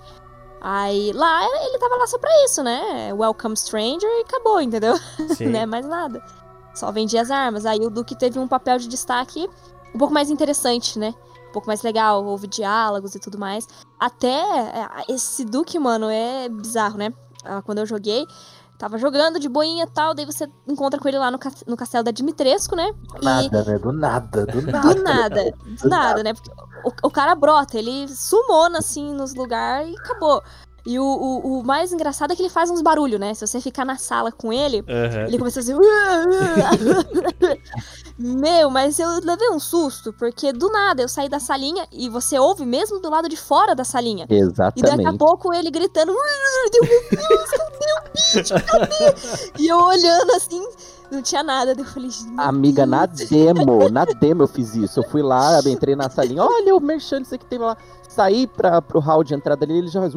[0.60, 3.14] Aí lá ele tava lá só pra isso, né?
[3.14, 4.96] Welcome Stranger e acabou, entendeu?
[5.40, 5.66] Né?
[5.66, 6.22] Mais nada.
[6.76, 7.66] Só vendia as armas.
[7.66, 9.48] Aí o Duke teve um papel de destaque
[9.96, 11.14] um pouco mais interessante, né?
[11.50, 13.68] Um pouco mais legal, houve diálogos e tudo mais.
[14.00, 17.14] Até é, esse Duke, mano, é bizarro, né?
[17.48, 18.26] Ah, Quando eu joguei,
[18.78, 21.76] tava jogando de boinha e tal, daí você encontra com ele lá no, cas- no
[21.78, 22.92] castelo da Dimitrescu, né?
[22.94, 23.80] Do nada, né?
[23.80, 24.94] Do nada, do nada.
[24.94, 26.34] Do nada, do nada, né?
[26.34, 26.52] Porque
[26.84, 30.44] o, o cara brota, ele sumona assim nos lugares e acabou.
[30.88, 33.34] E o, o, o mais engraçado é que ele faz uns barulhos, né?
[33.34, 35.28] Se você ficar na sala com ele, Aham.
[35.28, 35.74] ele começa assim.
[38.18, 42.40] Meu, mas eu levei um susto, porque do nada eu saí da salinha e você
[42.40, 44.26] ouve mesmo do lado de fora da salinha.
[44.30, 45.18] E daqui a Exatamente.
[45.18, 46.14] pouco ele gritando.
[46.14, 46.88] Meu Deus,
[47.50, 48.38] cadê o bicho?
[48.66, 49.14] Cadê?
[49.60, 50.66] E eu olhando assim,
[51.12, 51.76] não tinha nada.
[51.78, 55.02] Eu falei, Amiga, na demo, na demo eu fiz isso.
[55.02, 57.76] Eu fui lá, entrei na salinha, olha o merchant, isso aqui tem lá.
[58.18, 60.12] Saí pra, pro hall de entrada ali, ele já faz.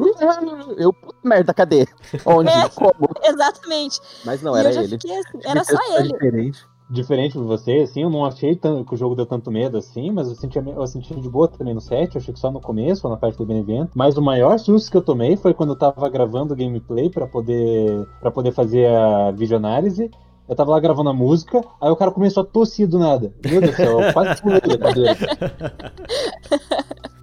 [0.79, 1.87] Eu, puta merda, cadê?
[2.25, 2.49] Onde?
[2.49, 2.67] É.
[2.75, 3.11] Como?
[3.23, 4.01] Exatamente.
[4.25, 4.89] Mas não e era ele.
[4.99, 6.09] fiquei assim, era só ele.
[6.09, 6.65] diferente.
[6.89, 10.11] Diferente de você, assim, eu não achei tan- que o jogo deu tanto medo assim,
[10.11, 12.61] mas eu senti, eu senti de boa também no set, eu achei que só no
[12.61, 13.91] começo, ou na parte do Benevento.
[13.95, 17.27] Mas o maior susto que eu tomei foi quando eu tava gravando o gameplay pra
[17.29, 20.11] poder para poder fazer a videoanálise.
[20.49, 23.33] Eu tava lá gravando a música, aí o cara começou a tossir do nada.
[23.45, 25.17] Meu Deus do céu, eu quase pulei cadeira.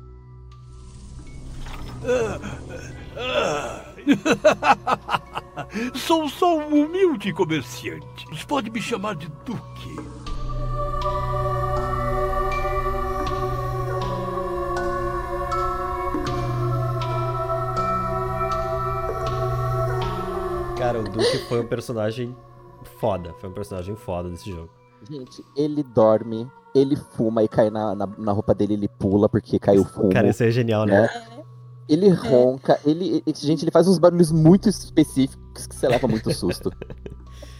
[5.95, 8.25] Sou só um humilde comerciante.
[8.29, 9.95] Você pode me chamar de Duque.
[20.77, 22.33] Cara, o Duke foi um personagem
[22.99, 23.33] foda.
[23.39, 24.69] Foi um personagem foda desse jogo.
[25.09, 29.59] Gente, ele dorme, ele fuma e cai na, na, na roupa dele, ele pula porque
[29.59, 30.09] caiu fumo.
[30.09, 31.01] Cara, isso é genial, né?
[31.01, 31.36] né?
[31.87, 33.23] Ele ronca, ele.
[33.25, 36.71] ele- Gente, ele faz uns barulhos muito específicos que você leva muito susto.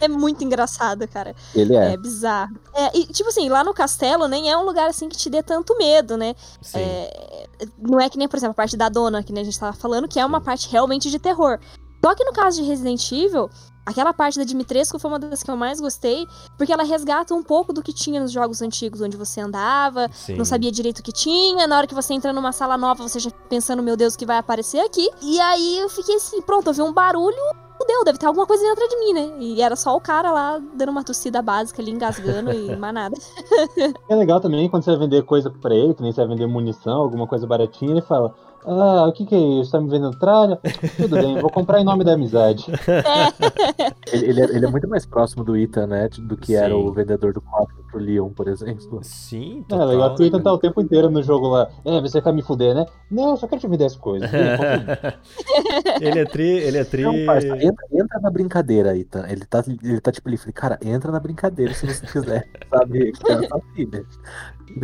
[0.00, 1.34] É muito engraçado, cara.
[1.54, 1.96] Ele É, é.
[1.96, 2.54] bizarro.
[2.74, 5.42] É, e, tipo assim, lá no castelo nem é um lugar assim que te dê
[5.42, 6.34] tanto medo, né?
[6.62, 6.78] Sim.
[6.78, 7.38] É,
[7.78, 10.06] não é que nem, por exemplo, a parte da dona, que a gente tava falando,
[10.06, 10.44] que é uma Sim.
[10.44, 11.58] parte realmente de terror.
[12.04, 13.50] Só que no caso de Resident Evil,
[13.88, 17.42] aquela parte da Dimitrescu foi uma das que eu mais gostei, porque ela resgata um
[17.42, 20.36] pouco do que tinha nos jogos antigos, onde você andava, Sim.
[20.36, 23.18] não sabia direito o que tinha, na hora que você entra numa sala nova, você
[23.18, 25.08] já fica pensando, meu Deus, o que vai aparecer aqui?
[25.22, 27.36] E aí eu fiquei assim, pronto, eu vi um barulho,
[27.78, 29.36] fudeu, deve ter alguma coisa dentro de mim, né?
[29.38, 33.16] E era só o cara lá dando uma tossida básica ali, engasgando e mais nada.
[34.08, 36.46] É legal também quando você vai vender coisa pra ele, que nem você vai vender
[36.46, 39.70] munição, alguma coisa baratinha, ele fala: Ah, o que que é isso?
[39.72, 40.58] Tá me vendendo tralha?
[40.96, 42.66] Tudo bem, vou comprar em nome da amizade.
[44.12, 46.08] Ele, ele, é, ele é muito mais próximo do Ethan, né?
[46.08, 46.80] Do que era Sim.
[46.80, 49.00] o vendedor do copo pro Leon, por exemplo.
[49.02, 49.86] Sim, É, total.
[49.86, 51.68] legal que o Ethan tá o tempo inteiro no jogo lá.
[51.84, 52.86] É, você quer me fuder, né?
[53.10, 54.30] Não, eu só quero te vender as coisas.
[56.00, 57.02] ele é tri, ele é tri.
[57.02, 59.26] Não, parça, entra, entra na brincadeira, Ethan.
[59.28, 63.12] Ele tá, ele tá tipo ali, falei, cara, entra na brincadeira se você quiser, sabe?
[63.12, 64.06] Que é a sua filha.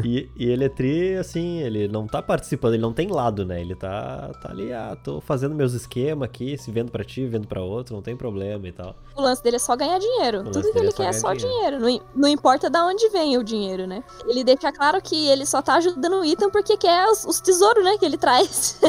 [0.05, 3.61] E, e ele é tri, assim, ele não tá participando, ele não tem lado, né?
[3.61, 7.47] Ele tá, tá ali, ah, tô fazendo meus esquemas aqui, se vendo pra ti, vendo
[7.47, 8.95] pra outro, não tem problema e tal.
[9.17, 10.39] O lance dele é só ganhar dinheiro.
[10.39, 11.79] lance Tudo que dele ele é quer é só dinheiro.
[11.79, 12.01] dinheiro.
[12.15, 14.03] Não, não importa da onde vem o dinheiro, né?
[14.27, 17.85] Ele deixa claro que ele só tá ajudando o Ethan porque quer os, os tesouros,
[17.85, 17.97] né?
[17.99, 18.81] Que ele traz.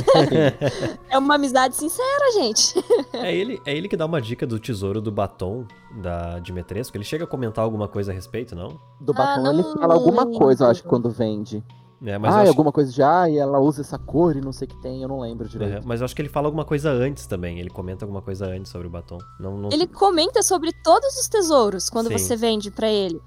[1.09, 2.73] é uma amizade sincera, gente.
[3.13, 5.65] É ele, é ele que dá uma dica do tesouro do batom
[6.01, 6.97] da Dimitrescu.
[6.97, 8.79] Ele chega a comentar alguma coisa a respeito, não?
[8.99, 11.63] Do Ah, batom não ele fala alguma coisa, eu acho, quando vende.
[12.03, 14.51] É, mas, ah, acho, alguma coisa de, ah, e ela usa essa cor e não
[14.51, 15.87] sei o que tem, eu não lembro é, direito.
[15.87, 17.59] mas eu acho que ele fala alguma coisa antes também.
[17.59, 19.17] Ele comenta alguma coisa antes sobre o batom.
[19.39, 19.69] Não, não...
[19.71, 22.17] Ele comenta sobre todos os tesouros quando Sim.
[22.17, 23.19] você vende pra ele.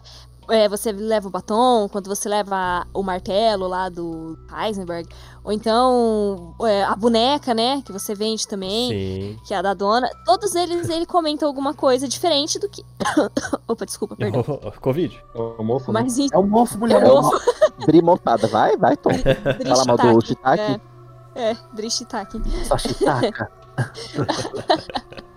[0.49, 5.09] É, você leva o batom, quando você leva o martelo lá do Heisenberg.
[5.45, 7.83] Ou então é, a boneca, né?
[7.83, 8.89] Que você vende também.
[8.89, 9.39] Sim.
[9.45, 10.09] Que é a da dona.
[10.25, 12.85] Todos eles ele comenta alguma coisa diferente do que.
[13.69, 14.43] Opa, desculpa, perdão.
[14.81, 15.23] Covid.
[15.35, 16.01] O mofo, né?
[16.03, 17.03] Mas É um mofo, mulher.
[17.03, 17.55] É um mofo.
[17.87, 19.11] Bri mofada, vai, vai, Tom.
[19.69, 20.81] Fala mal do Shiitake.
[21.35, 22.43] É, é Drishitaki.
[22.65, 23.51] Só chitaca.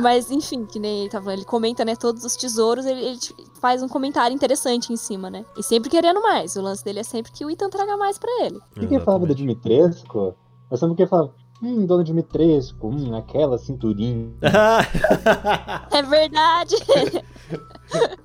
[0.00, 3.18] Mas enfim, que nem ele tava falando, ele comenta, né, todos os tesouros, ele, ele
[3.60, 5.44] faz um comentário interessante em cima, né?
[5.56, 6.56] E sempre querendo mais.
[6.56, 8.56] O lance dele é sempre que o Ethan traga mais pra ele.
[8.56, 10.34] O que, que ele falava da Dimitrescu?
[10.70, 14.32] Eu sempre que ele falava, hum, dona Dimitrescu, hum, aquela cinturinha.
[15.92, 16.74] É verdade!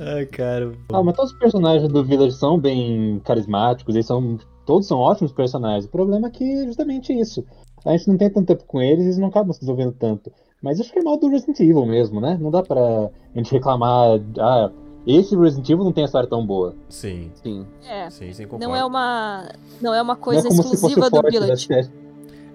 [0.00, 0.72] Ai, cara.
[0.92, 4.38] Ah, mas todos os personagens do Village são bem carismáticos, eles são.
[4.66, 5.84] Todos são ótimos personagens.
[5.84, 7.44] O problema é que é justamente isso.
[7.84, 10.30] A gente não tem tanto tempo com eles e eles não acabam se desenvolvendo tanto.
[10.62, 12.36] Mas acho que é mal do Resident Evil mesmo, né?
[12.40, 14.20] Não dá pra gente reclamar.
[14.38, 14.70] Ah,
[15.06, 16.74] esse Resident Evil não tem história tão boa.
[16.88, 17.66] Sim, Sim.
[17.88, 18.10] É.
[18.10, 18.46] sim, sim.
[18.58, 19.48] Não é uma.
[19.80, 21.68] Não é uma coisa é como se fosse exclusiva o do Village.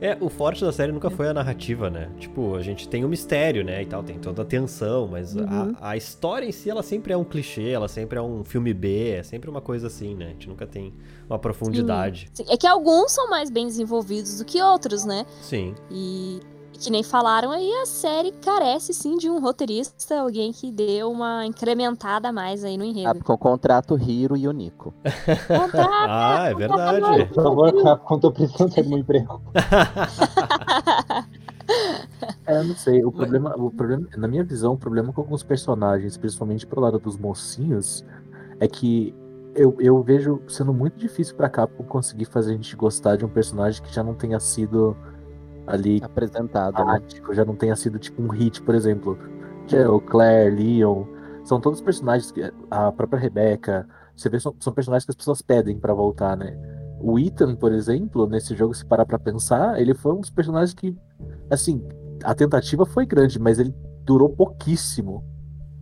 [0.01, 2.11] É, o forte da série nunca foi a narrativa, né?
[2.19, 3.81] Tipo, a gente tem o mistério, né?
[3.81, 5.73] E tal, tem toda a tensão, mas Uhum.
[5.79, 8.73] a, a história em si, ela sempre é um clichê, ela sempre é um filme
[8.73, 10.25] B, é sempre uma coisa assim, né?
[10.25, 10.93] A gente nunca tem
[11.29, 12.29] uma profundidade.
[12.33, 15.25] Sim, É que alguns são mais bem desenvolvidos do que outros, né?
[15.41, 15.73] Sim.
[15.89, 16.41] E
[16.77, 21.45] que nem falaram aí, a série carece sim de um roteirista, alguém que dê uma
[21.45, 23.13] incrementada a mais aí no enredo.
[23.13, 24.93] Capcom contrata o Hiro e o Nico.
[25.47, 27.25] Contrata, Ah, é verdade.
[27.25, 29.41] Por favor, Capcom, tô precisando de um emprego.
[32.45, 33.03] É, eu não sei.
[33.03, 36.99] O problema, o problema, na minha visão, o problema com alguns personagens, principalmente pro lado
[36.99, 38.05] dos mocinhos,
[38.59, 39.15] é que
[39.55, 43.29] eu, eu vejo sendo muito difícil pra Capcom conseguir fazer a gente gostar de um
[43.29, 44.95] personagem que já não tenha sido
[45.67, 46.99] ali Apresentado, né?
[46.99, 49.17] tático, já não tenha sido tipo um hit, por exemplo.
[49.67, 51.06] Jill, Claire, Leon,
[51.43, 55.41] são todos personagens que a própria Rebecca, você vê, são, são personagens que as pessoas
[55.41, 56.56] pedem pra voltar, né?
[56.99, 60.73] O Ethan, por exemplo, nesse jogo, se parar pra pensar, ele foi um dos personagens
[60.73, 60.95] que,
[61.49, 61.84] assim,
[62.23, 63.73] a tentativa foi grande, mas ele
[64.04, 65.23] durou pouquíssimo.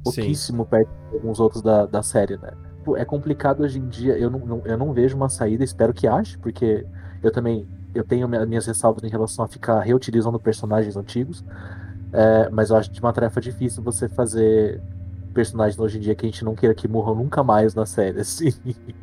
[0.03, 2.51] Pouquíssimo perto de alguns outros da, da série, né?
[2.97, 6.05] É complicado hoje em dia, eu não, não- eu não vejo uma saída, espero que
[6.07, 6.85] ache, porque
[7.21, 11.43] eu também eu tenho minha- minhas ressalvas em relação a ficar reutilizando personagens antigos,
[12.11, 14.81] é, mas eu acho de uma tarefa difícil você fazer
[15.33, 18.19] personagens hoje em dia que a gente não queira que morram nunca mais na série,
[18.21, 18.51] assim,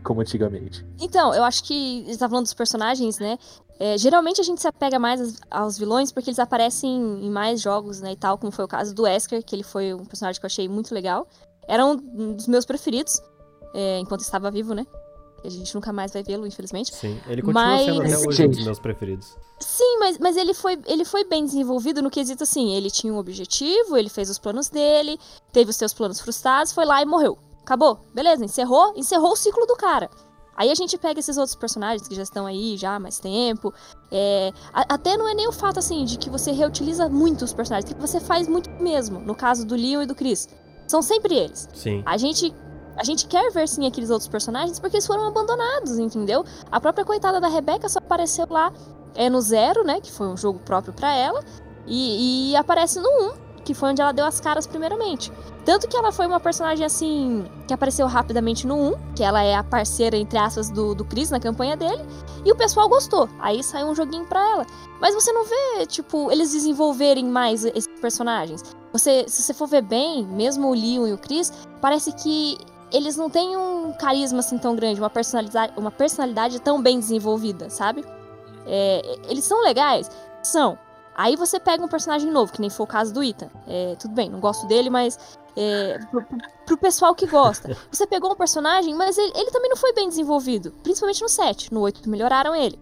[0.05, 0.87] como antigamente.
[1.01, 3.37] Então, eu acho que você tá falando dos personagens, né?
[3.81, 8.01] É, geralmente a gente se apega mais aos- vilões porque eles aparecem em mais jogos,
[8.01, 8.13] né?
[8.13, 10.49] E tal, como foi o caso do Wesker, que ele foi um personagem que eu
[10.49, 11.27] achei muito legal.
[11.67, 11.97] Era um
[12.35, 13.21] dos meus preferidos,
[13.75, 14.87] é, enquanto estava vivo, né?
[15.45, 16.95] A gente nunca mais vai vê-lo, infelizmente.
[16.95, 17.19] Sim.
[17.27, 19.37] Ele continua Mas- sendo até hoje um dos meus preferidos.
[19.59, 22.75] Sim, mas, mas ele, foi, ele foi bem desenvolvido no quesito assim.
[22.75, 25.19] Ele tinha um objetivo, ele fez os planos dele,
[25.53, 27.39] teve os seus planos frustrados, foi lá e morreu.
[27.63, 28.01] Acabou.
[28.15, 30.11] Beleza, encerrou, encerrou o ciclo do cara.
[30.57, 33.73] Aí a gente pega esses outros personagens que já estão aí já há mais tempo.
[34.11, 37.91] é, até não é nem o fato assim de que você reutiliza muito os personagens,
[37.91, 39.21] que você faz muito mesmo.
[39.21, 40.49] No caso do Leon e do Chris.
[40.87, 41.69] São sempre eles.
[41.73, 42.03] Sim.
[42.05, 42.53] A gente.
[42.97, 46.45] A gente quer ver sim aqueles outros personagens porque eles foram abandonados, entendeu?
[46.71, 48.73] A própria coitada da Rebeca só apareceu lá
[49.15, 50.01] é no Zero, né?
[50.01, 51.43] Que foi um jogo próprio pra ela.
[51.87, 53.33] E, e aparece no 1,
[53.65, 55.33] que foi onde ela deu as caras primeiramente.
[55.65, 57.45] Tanto que ela foi uma personagem assim.
[57.67, 61.31] que apareceu rapidamente no 1, que ela é a parceira, entre aspas, do, do Chris
[61.31, 62.03] na campanha dele.
[62.45, 63.29] E o pessoal gostou.
[63.39, 64.67] Aí saiu um joguinho pra ela.
[65.01, 68.63] Mas você não vê, tipo, eles desenvolverem mais esses personagens.
[68.93, 72.59] Você, se você for ver bem, mesmo o Leon e o Chris, parece que
[72.93, 77.71] eles não têm um carisma assim tão grande, uma personalidade, uma personalidade tão bem desenvolvida,
[77.71, 78.05] sabe?
[78.67, 80.11] É, eles são legais?
[80.43, 80.79] São.
[81.15, 83.51] Aí você pega um personagem novo, que nem foi o caso do Ethan.
[83.67, 85.19] É, tudo bem, não gosto dele, mas
[85.57, 86.25] é, pro,
[86.67, 87.77] pro- pessoal que gosta.
[87.91, 90.73] Você pegou um personagem, mas ele, ele também não foi bem desenvolvido.
[90.83, 91.75] Principalmente no 7.
[91.75, 92.79] No 8 melhoraram ele.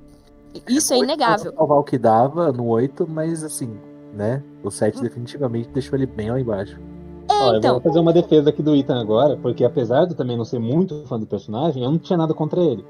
[0.69, 1.53] Isso é inegável.
[1.55, 3.79] salvar o que dava no 8, mas assim,
[4.13, 4.43] né?
[4.63, 6.79] O 7 definitivamente deixou ele bem lá embaixo.
[7.31, 7.73] É, Ó, eu então.
[7.75, 10.59] vou fazer uma defesa aqui do Ethan agora, porque apesar de eu também não ser
[10.59, 12.85] muito fã do personagem, eu não tinha nada contra ele.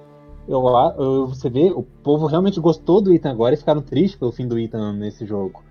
[0.47, 0.63] Eu,
[0.99, 4.47] eu- você vê, o povo realmente gostou do Ethan agora e ficaram tristes pelo fim
[4.49, 5.63] do Ethan nesse jogo.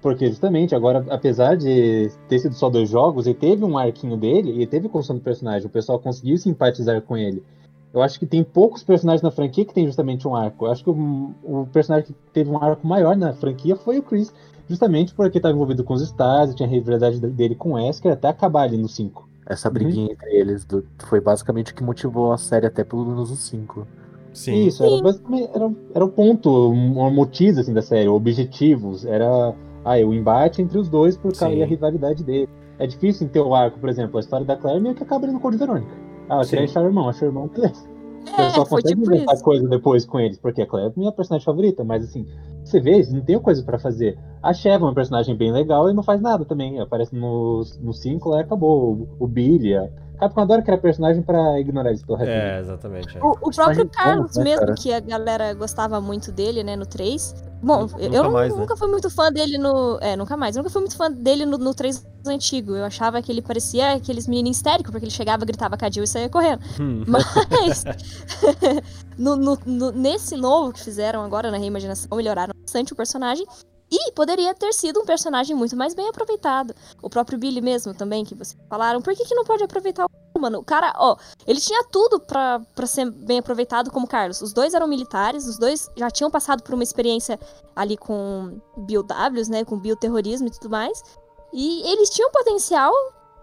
[0.00, 4.50] Porque justamente agora, apesar de ter sido só dois jogos, ele teve um arquinho dele
[4.50, 5.66] e ele teve construção do personagem.
[5.66, 7.42] O pessoal conseguiu simpatizar com ele.
[7.92, 10.66] Eu acho que tem poucos personagens na franquia que tem justamente um arco.
[10.66, 14.02] Eu acho que o, o personagem que teve um arco maior na franquia foi o
[14.02, 14.32] Chris,
[14.68, 18.28] justamente porque estava envolvido com os Stars, tinha a rivalidade dele com o Wesker até
[18.28, 19.28] acabar ali no 5.
[19.44, 19.74] Essa Uhum.
[19.74, 23.36] briguinha entre eles do- foi basicamente o que motivou a série até pelo menos o
[23.36, 23.84] 5.
[24.32, 24.66] Sim.
[24.68, 29.04] Isso, era, basicamente, era, era o ponto, um motivo assim, da série, objetivos.
[29.04, 29.52] Era
[29.84, 32.48] ah, o embate entre os dois por causa da rivalidade dele.
[32.78, 35.24] É difícil em ter o arco, por exemplo, a história da Claire meio que acaba
[35.24, 35.90] ali no Code Verônica.
[36.30, 36.70] Ah, queria Sim.
[36.70, 37.88] achar o irmão, achou o irmão, beleza.
[38.38, 39.44] É, Eu só consegue tipo inventar isso.
[39.44, 42.26] coisa depois com eles, porque a Claire é minha personagem favorita, mas assim,
[42.64, 44.16] você vê, eles não tem coisa pra fazer.
[44.42, 46.78] A Sheva é uma personagem bem legal e não faz nada também.
[46.80, 48.92] Aparece no 5 lá e acabou.
[49.18, 49.74] O, o Billy.
[50.20, 52.04] A Capcom adora criar personagem pra ignorar isso.
[52.20, 53.16] É, exatamente.
[53.16, 53.20] é.
[53.24, 54.74] O, o próprio bom, Carlos né, mesmo, cara?
[54.74, 57.34] que a galera gostava muito dele, né, no 3.
[57.62, 58.60] Bom, Nunca eu mais, né?
[58.60, 59.98] nunca fui muito fã dele no.
[60.00, 60.56] É, nunca mais.
[60.56, 62.74] Eu nunca fui muito fã dele no, no 3 antigo.
[62.76, 66.28] Eu achava que ele parecia aqueles meninos histéricos, porque ele chegava, gritava Cadil e saía
[66.28, 66.60] correndo.
[66.78, 67.04] Hum.
[67.08, 67.84] Mas
[69.18, 73.46] no- no- no- nesse novo que fizeram agora na reimaginação, melhoraram bastante o personagem.
[73.90, 76.74] E poderia ter sido um personagem muito mais bem aproveitado.
[77.02, 79.02] O próprio Billy mesmo também, que vocês falaram.
[79.02, 80.60] Por que, que não pode aproveitar o mano?
[80.60, 84.40] O cara, ó, ele tinha tudo pra, pra ser bem aproveitado como Carlos.
[84.40, 87.38] Os dois eram militares, os dois já tinham passado por uma experiência
[87.74, 89.64] ali com BioWs, né?
[89.64, 91.02] Com bioterrorismo e tudo mais.
[91.52, 92.92] E eles tinham potencial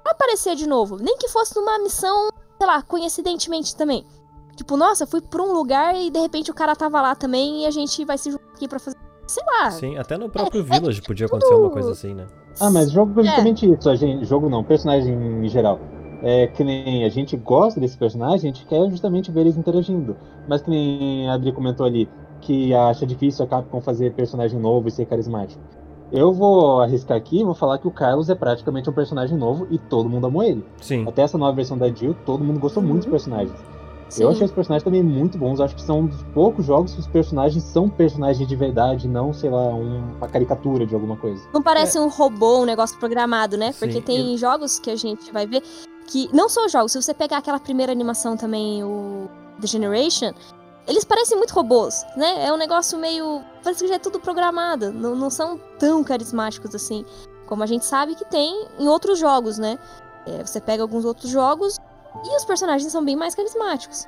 [0.02, 0.96] pra aparecer de novo.
[0.96, 4.08] Nem que fosse numa missão, sei lá, coincidentemente também.
[4.56, 7.66] Tipo, nossa, fui pra um lugar e de repente o cara tava lá também e
[7.66, 9.07] a gente vai se juntar aqui pra fazer.
[9.28, 9.70] Sei lá.
[9.72, 12.26] Sim, até no próprio Village podia acontecer uma coisa assim, né?
[12.60, 13.26] Ah, mas jogo é É.
[13.28, 13.90] justamente isso.
[13.90, 15.80] A gente, jogo não, personagem em geral.
[16.24, 20.16] É que nem a gente gosta desse personagem, a gente quer justamente ver eles interagindo.
[20.48, 22.10] Mas que nem a Adri comentou ali,
[22.42, 25.62] que acha difícil a Capcom fazer personagem novo e ser carismático.
[26.12, 29.68] Eu vou arriscar aqui e vou falar que o Carlos é praticamente um personagem novo
[29.70, 30.66] e todo mundo amou ele.
[30.82, 31.06] Sim.
[31.08, 33.54] Até essa nova versão da Jill, todo mundo gostou muito dos personagens.
[34.08, 34.26] Eu Sim.
[34.30, 35.60] achei os personagens também muito bons.
[35.60, 39.34] Acho que são um dos poucos jogos que os personagens são personagens de verdade, não,
[39.34, 41.42] sei lá, um- uma caricatura de alguma coisa.
[41.54, 43.74] Não parece um robô, um negócio programado, né?
[43.78, 45.62] Porque Sim, tem jogos que a gente vai ver
[46.08, 46.30] que.
[46.34, 49.30] Não só jogos, se você pegar aquela primeira animação também, o
[49.60, 50.32] The Generation,
[50.88, 52.46] eles parecem muito robôs, né?
[52.46, 53.42] É um negócio meio.
[53.62, 54.92] Parece que já é tudo programado.
[54.94, 57.04] Não, não são tão carismáticos assim.
[57.46, 59.78] Como a gente sabe que tem em outros jogos, né?
[60.26, 61.78] É, você pega alguns outros jogos
[62.26, 64.08] e os personagens são bem mais carismáticos.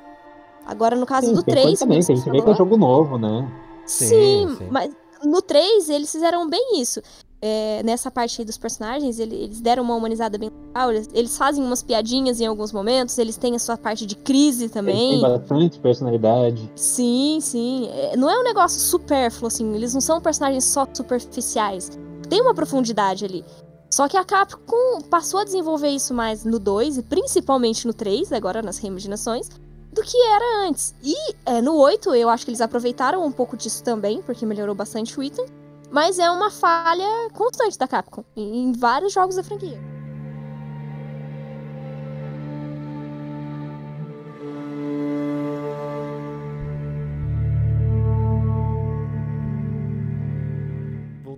[0.66, 2.54] Agora, no caso Sim, do tem coisa 3, também, que a gente vê que é
[2.54, 3.50] jogo novo, né?
[3.86, 4.68] Sim, Sim, sim.
[4.70, 4.90] mas
[5.24, 7.00] no 3 eles fizeram bem isso.
[7.42, 10.92] É, nessa parte aí dos personagens, ele- eles deram uma humanizada bem legal.
[10.92, 14.64] Eles, eles fazem umas piadinhas em alguns momentos, eles têm a sua parte de crise
[14.64, 15.08] Eles também.
[15.12, 16.70] têm bastante personalidade.
[16.76, 17.88] Sim, sim.
[17.90, 19.74] É, não é um negócio supérfluo, assim.
[19.74, 21.90] Eles não são personagens só superficiais.
[22.28, 23.42] Tem uma profundidade ali.
[23.90, 28.32] Só que a Capcom passou a desenvolver isso mais no 2 e principalmente no 3,
[28.32, 29.48] agora nas reimaginações,
[29.92, 30.94] do que era antes.
[31.02, 31.14] E
[31.44, 35.18] é, no 8 eu acho que eles aproveitaram um pouco disso também, porque melhorou bastante
[35.18, 35.44] o item.
[35.90, 39.89] Mas é uma falha constante da Capcom em em vários jogos da franquia.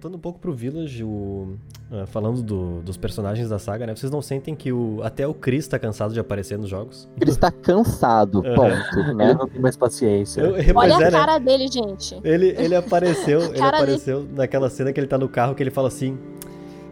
[0.03, 1.55] Voltando um pouco pro Village, o,
[1.93, 3.95] ah, falando do- dos personagens da saga, né?
[3.95, 7.09] Vocês não sentem que o, até o Chris tá cansado de aparecer nos jogos?
[7.21, 8.57] Ele está cansado, Aham.
[8.57, 9.33] ponto, Ele né?
[9.39, 10.41] não tem mais paciência.
[10.41, 11.11] Eu- Olha pois a é, né?
[11.13, 12.19] cara dele, gente.
[12.25, 13.63] Ele, ele apareceu, ele dele.
[13.65, 16.19] apareceu naquela cena que ele tá no carro que ele fala assim: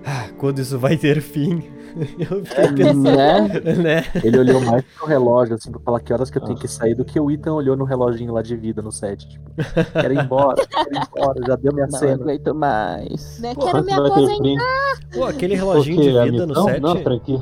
[0.06, 1.64] Ah, quando isso vai ter fim?
[2.18, 3.74] Eu fiquei pensando, Né?
[3.74, 4.04] né?
[4.22, 6.94] Ele olhou mais pro relógio, assim, pra falar que horas que eu tenho que sair,
[6.94, 9.28] do que o Ethan olhou no reloginho lá de vida no set.
[9.28, 9.50] Tipo,
[9.92, 12.14] quero ir embora, quero ir embora, já deu minha Não cena.
[12.14, 13.38] aguento mais.
[13.40, 13.54] Né?
[13.54, 14.64] Pô, Quero me aposentar.
[15.12, 16.54] Pô, aquele reloginho de Porque vida no?
[16.64, 16.80] 7.
[16.80, 17.40] Não, a franquia.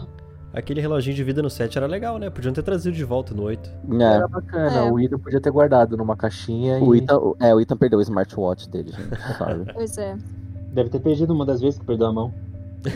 [0.50, 2.30] Aquele reloginho de vida no 7 era legal, né?
[2.30, 3.70] Podiam ter trazido de volta no 8.
[4.00, 4.02] É.
[4.02, 4.90] Era bacana, É.
[4.90, 6.98] o Ethan podia ter guardado numa caixinha O e...
[6.98, 9.36] Ethan, é, o Ethan perdeu o smartwatch dele, gente.
[9.38, 9.70] Sabe?
[9.74, 10.16] Pois é.
[10.72, 12.32] Deve ter perdido uma das vezes que perdeu a mão.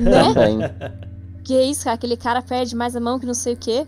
[0.01, 0.11] Né?
[0.23, 0.59] Também.
[1.45, 1.95] Que isso, cara?
[1.95, 3.87] Aquele cara perde mais a mão que não sei o quê.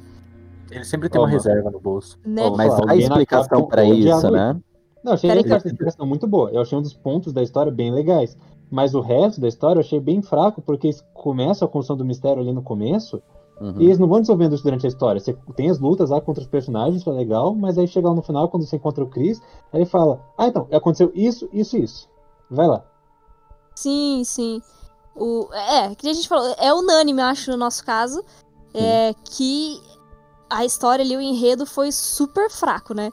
[0.71, 1.39] Ele sempre tem Ô, uma mano.
[1.43, 2.19] reserva no bolso.
[2.25, 2.51] Né?
[2.51, 4.37] Mas a explicação odiava isso, ele.
[4.37, 4.61] né?
[5.05, 6.51] Não, achei Peraí essa explicação muito boa.
[6.51, 8.37] Eu achei um dos pontos da história bem legais.
[8.71, 12.05] Mas o resto da história eu achei bem fraco, porque eles começam a construção do
[12.05, 13.23] mistério ali no começo,
[13.61, 13.75] Uhum.
[13.79, 15.21] e eles não vão desenvolvendo isso durante a história.
[15.21, 18.15] Você tem as lutas lá contra os personagens, isso é legal, mas aí chega lá
[18.15, 19.41] no final, quando você encontra o Chris,
[19.73, 22.09] aí ele fala, ah, então, aconteceu isso, isso e isso.
[22.51, 22.83] Vai lá.
[23.77, 24.61] Sim, sim.
[25.17, 28.25] O, é, que a gente falou, é unânime, eu acho, no nosso caso,
[28.75, 29.81] é que
[30.51, 33.13] a história ali, o enredo foi super fraco, né?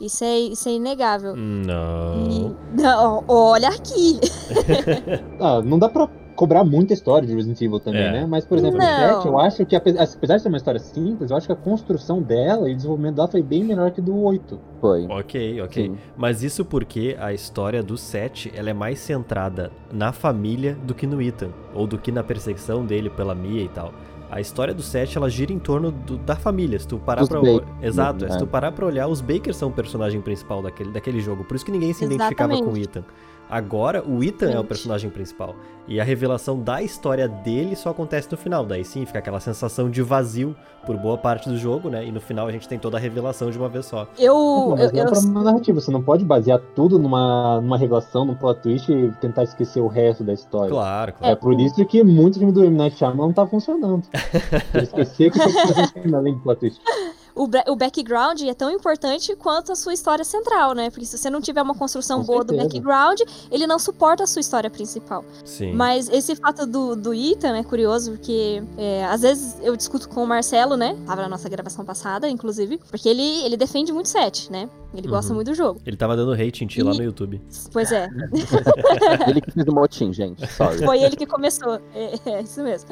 [0.00, 1.36] Isso é, isso é inegável.
[1.36, 2.28] Não.
[2.30, 4.18] E- não, olha aqui.
[5.40, 8.12] Ah, não dá pra cobrar muita história de Resident Evil também, É.
[8.12, 8.26] né?
[8.28, 8.84] Mas, por exemplo, Não.
[8.86, 11.52] no 7, eu acho que, ape- apesar de ser uma história simples, eu acho que
[11.52, 14.58] a construção dela e o desenvolvimento dela foi bem melhor que do 8.
[14.80, 15.06] Foi.
[15.08, 15.86] Ok, ok.
[15.86, 15.96] Sim.
[16.16, 21.06] Mas isso porque a história do 7 ela é mais centrada na família do que
[21.06, 21.50] no Ethan.
[21.74, 23.92] Ou do que na perseguição dele pela Mia e tal.
[24.30, 26.78] A história do 7 ela gira em torno do- da família.
[26.78, 27.26] Se tu parar.
[27.26, 28.30] Baker, Exato, né?
[28.30, 31.44] se tu parar pra olhar, os Bakers são o personagem principal daquele, daquele jogo.
[31.44, 32.88] Por isso que ninguém se identificava com o Exatamente.
[32.98, 33.04] Ethan.
[33.52, 34.66] Agora, o Ethan é o Gente.
[34.68, 35.54] personagem principal.
[35.86, 38.64] E a revelação da história dele só acontece no final.
[38.64, 42.02] Daí sim, fica aquela sensação de vazio por boa parte do jogo, né?
[42.06, 44.08] E no final a gente tem toda a revelação de uma vez só.
[44.18, 44.32] Eu.
[44.34, 47.76] Não, eu, mas é eu- pra uma narrativa, você não pode basear tudo numa, numa
[47.76, 50.70] revelação, num plot twist e tentar esquecer o resto da história.
[50.70, 51.32] Claro, claro.
[51.32, 52.74] É por isso que muito filme do M.
[52.74, 54.02] Night Shyamalan não tá funcionando.
[54.82, 56.80] Esquecer que tem coisa além do plot twist.
[57.34, 60.90] O, o background é tão importante quanto a sua história central, né?
[60.90, 62.68] Porque se você não tiver uma construção Com boa do certeza.
[62.68, 63.20] background,
[63.50, 65.24] ele não suporta a sua história principal.
[65.44, 65.72] Sim.
[65.72, 70.22] Mas esse fato do, do Ethan é curioso, porque é, às vezes eu discuto com
[70.22, 70.96] o Marcelo, né?
[71.06, 74.68] Tava na nossa gravação passada, inclusive, porque ele, ele defende muito 7, né?
[74.94, 75.36] Ele gosta Uhum.
[75.36, 75.80] muito do jogo.
[75.86, 77.40] Ele tava dando hate em ti lá E- no YouTube.
[77.72, 78.08] Pois é,
[79.26, 80.46] Ele que fez o motim, gente.
[80.52, 80.84] Sorry.
[80.84, 81.80] foi ele que começou.
[81.94, 82.90] É, é isso mesmo.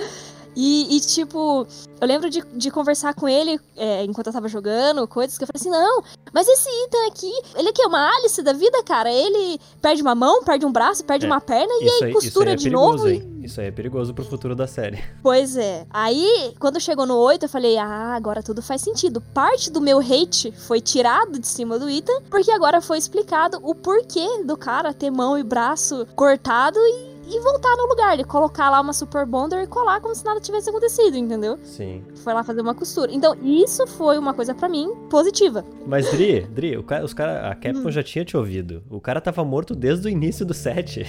[0.57, 1.67] E, e, tipo,
[2.01, 5.49] eu lembro de, de conversar com ele é, enquanto eu tava jogando, coisas que eu
[5.49, 9.11] falei assim: não, mas esse Ethan aqui, ele aqui é uma Alice da vida, cara.
[9.13, 12.53] Ele perde uma mão, perde um braço, perde É, uma perna e aí aí, costura
[12.53, 13.09] é de perigoso, novo.
[13.09, 13.41] hein?
[13.43, 15.03] Isso aí é perigoso pro futuro da série.
[15.23, 15.87] Pois é.
[15.91, 19.21] Aí, quando chegou no 8, eu falei: ah, agora tudo faz sentido.
[19.21, 23.75] Parte do meu hate foi tirado de cima do Ethan, porque agora foi explicado o
[23.75, 28.15] porquê do cara ter mão e braço cortado e, e voltar no lugar.
[28.15, 31.59] Ele colocar lá uma super bonder e colar como se nada tivesse acontecido, entendeu?
[31.63, 32.05] Sim.
[32.17, 33.13] Foi lá fazer uma costura.
[33.13, 35.65] Então, isso foi uma coisa pra mim positiva.
[35.87, 37.93] Mas, Dri, Dri, o cara, os cara, a Capcom Hum.
[37.93, 38.83] já tinha te ouvido.
[38.91, 41.07] O cara tava morto desde o início do set.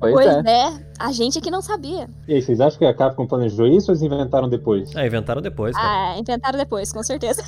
[0.00, 0.42] Pois, Pois é.
[0.50, 2.08] é, a gente aqui não sabia.
[2.28, 4.94] E aí, vocês acham que a Capcom planejou isso ou eles inventaram depois?
[4.94, 6.12] Ah, inventaram depois, cara.
[6.14, 7.42] Ah, inventaram depois, com certeza.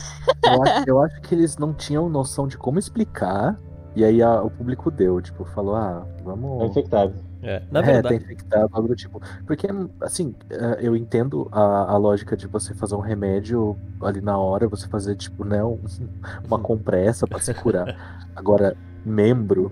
[0.44, 3.58] Eu acho, eu acho que eles não tinham noção de como explicar.
[3.94, 6.70] E aí a- o público deu, tipo, falou, ah, É vamos.
[6.70, 7.14] infectado.
[7.46, 8.18] É, na é, verdade.
[8.18, 9.22] tá infectado, algo do tipo.
[9.46, 9.68] Porque,
[10.00, 14.66] assim, é, eu entendo a, a lógica de você fazer um remédio ali na hora,
[14.68, 15.78] você fazer, tipo, né, um-
[16.44, 17.96] uma compressa pra se curar.
[18.34, 19.68] Agora, membro.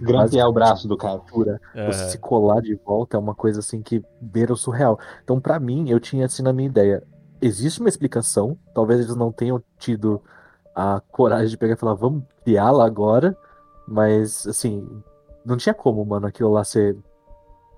[0.00, 1.18] Grampear o braço do cara.
[1.18, 1.90] cura, aham.
[1.92, 4.98] você se colar de volta é uma coisa assim que beira o surreal.
[5.24, 7.02] Então, pra mim, eu tinha assim na minha ideia.
[7.42, 10.22] Existe uma explicação, talvez eles não tenham tido
[10.74, 13.36] a coragem de pegar e falar, vamos criá-la agora,
[13.88, 14.86] mas assim,
[15.44, 16.96] não tinha como, mano, aquilo lá ser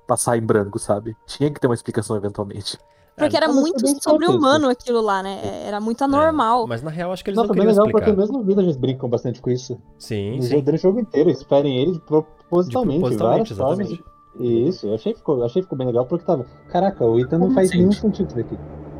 [0.09, 1.14] passar em branco, sabe?
[1.26, 2.76] Tinha que ter uma explicação eventualmente.
[3.16, 5.40] Porque era mas foi muito sobre-humano aquilo lá, né?
[5.66, 6.66] Era muito anormal.
[6.68, 8.16] Mas na real, acho que eles Não, não queriam legal porque explicar.
[8.20, 9.76] mesmo no Village brincam bastante com isso.
[9.98, 10.61] Sim, No sim.
[10.61, 13.00] durante o jogo inteiro, eles esperem ele de De propositalmente.
[13.00, 13.80] propositalmente, formas.
[13.80, 14.04] exatamente.
[14.40, 16.46] Isso, eu achei que ficou, eu achei que ficou bem legal porque tava.
[16.70, 17.78] Caraca, o Ethan não Como faz sente?
[17.80, 18.56] nenhum sentido isso daqui.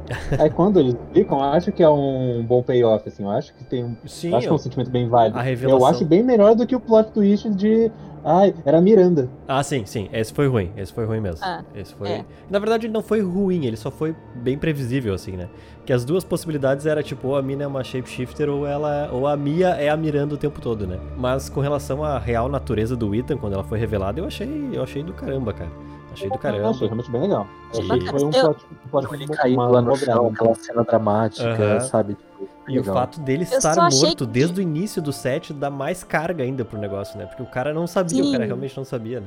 [0.39, 3.65] Aí quando eles explicam, eu acho que é um bom payoff, assim, eu acho que
[3.65, 3.97] tem um.
[4.07, 5.39] Sim, eu acho que é um sentimento bem válido.
[5.39, 7.91] a revelação- Eu acho bem melhor do que o plot twist de.
[8.25, 9.29] Ai, era a Miranda.
[9.47, 10.09] Ah, sim, sim.
[10.13, 10.71] Esse foi ruim.
[10.77, 11.39] Esse foi ruim mesmo.
[11.43, 12.09] Ah, Esse foi.
[12.11, 12.25] é.
[12.51, 15.49] Na verdade, ele não foi ruim, ele só foi bem previsível, assim, né?
[15.87, 19.09] Que as duas possibilidades era tipo, ou a mina é uma shapeshifter ou ela.
[19.13, 20.99] ou a Mia é a Miranda o tempo todo, né?
[21.17, 24.69] Mas com relação à real natureza do Ethan, quando ela foi revelada, eu achei.
[24.73, 25.71] Eu achei do caramba, cara.
[26.13, 26.71] Achei do caramba.
[26.71, 27.47] achei realmente bem legal.
[27.75, 30.83] Eu achei que foi um plot, um plot Ele uma lá no chão, aquela cena
[30.85, 31.81] dramática, Aham.
[31.81, 32.15] sabe?
[32.15, 32.95] Tipo, E o legal.
[32.95, 36.79] fato dele estar morto que- desde o início do set dá mais carga ainda pro
[36.79, 37.27] negócio, né?
[37.27, 38.47] Porque o cara não sabia, o cara Sim.
[38.49, 39.27] realmente não sabia, né?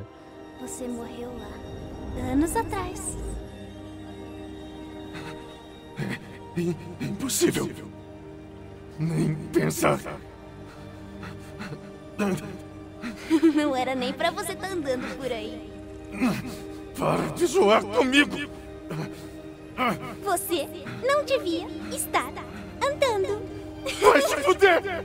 [0.61, 3.17] Você morreu lá, anos atrás.
[6.99, 7.69] Impossível.
[8.99, 9.99] Nem pensar.
[13.55, 15.71] Não era nem pra você estar andando por aí.
[16.97, 18.37] Para de zoar comigo.
[20.23, 20.67] Você
[21.07, 22.31] não devia estar
[22.81, 23.41] andando.
[24.01, 25.03] Vai se fuder!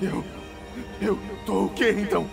[0.00, 0.24] Eu.
[1.00, 2.28] Eu tô o quê então?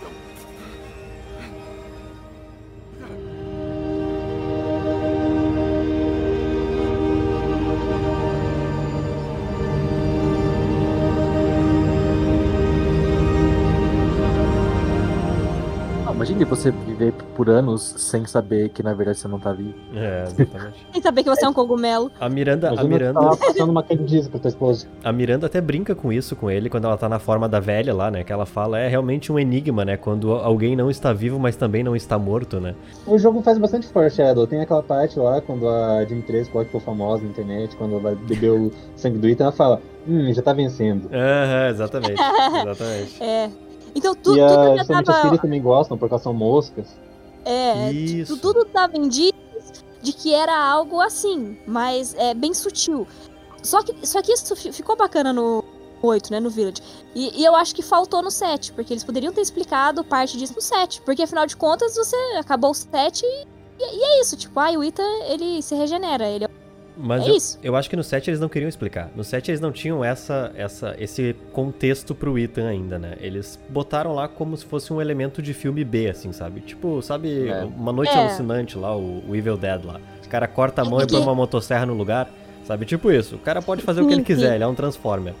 [16.16, 19.74] Imagine você viver por anos sem saber que na verdade você não tá vivo.
[19.94, 20.86] É, exatamente.
[20.90, 22.10] Sem saber que você é um cogumelo.
[22.18, 24.86] A Miranda, a Miranda, tava passando uma pra tua esposa.
[25.04, 27.92] a Miranda até brinca com isso com ele quando ela tá na forma da velha
[27.92, 28.24] lá, né?
[28.24, 29.98] Que ela fala é realmente um enigma, né?
[29.98, 32.74] Quando alguém não está vivo, mas também não está morto, né?
[33.06, 34.46] O jogo faz bastante foreshadow.
[34.46, 38.14] Tem aquela parte lá, quando a Dimitrescu lá que ficou famosa na internet, quando ela
[38.26, 41.10] bebeu o sangue do Ethan, ela fala, hum, já tá vencendo.
[41.12, 42.16] Aham, exatamente.
[42.64, 43.22] Exatamente.
[43.22, 43.65] É.
[43.96, 45.38] Então tu, e tudo a, já tava.
[45.38, 46.86] também gostam, porque elas são moscas.
[47.44, 48.36] É, Isso.
[48.36, 49.34] tu- tudo tava indícios
[50.02, 53.06] de que era algo assim, mas é bem sutil.
[53.62, 55.64] Só que, só que isso fi- ficou bacana no
[56.02, 56.82] 8, né, no Village.
[57.14, 60.52] E, e eu acho que faltou no 7, porque eles poderiam ter explicado parte disso
[60.54, 61.00] no 7.
[61.02, 63.46] Porque afinal de contas, você acabou o 7 e,
[63.80, 64.36] e é isso.
[64.36, 66.28] Tipo, ah, o Ita, ele se regenera.
[66.28, 66.48] Ele é
[66.98, 67.58] Mas É eu, isso.
[67.62, 69.10] eu acho que no 7 eles não queriam explicar.
[69.14, 73.16] No 7 eles não tinham essa, essa, esse contexto pro Ethan ainda, né?
[73.20, 76.60] Eles botaram lá como se fosse um elemento de filme B, assim, sabe?
[76.60, 77.64] Tipo, sabe, É.
[77.64, 78.18] uma noite É.
[78.18, 80.00] alucinante lá, o, o Evil Dead lá.
[80.24, 82.30] O cara corta a mão e põe uma motosserra no lugar,
[82.64, 82.86] sabe?
[82.86, 83.36] Tipo isso.
[83.36, 85.34] O cara pode fazer o que ele quiser, ele é um Transformer.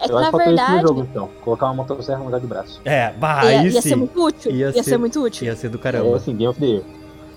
[0.00, 0.82] É que Eu acho que faltou isso no verdade.
[0.88, 1.30] jogo, então.
[1.42, 2.80] Colocar uma motosserra no lugar de braço.
[2.84, 3.88] É, bah, ia, aí ia sim.
[3.88, 4.50] ser muito útil.
[4.52, 5.46] Ia Ia, ser- ser muito útil.
[5.46, 6.16] Ia ser do É caramba.
[6.16, 6.82] assim, Game of the Year.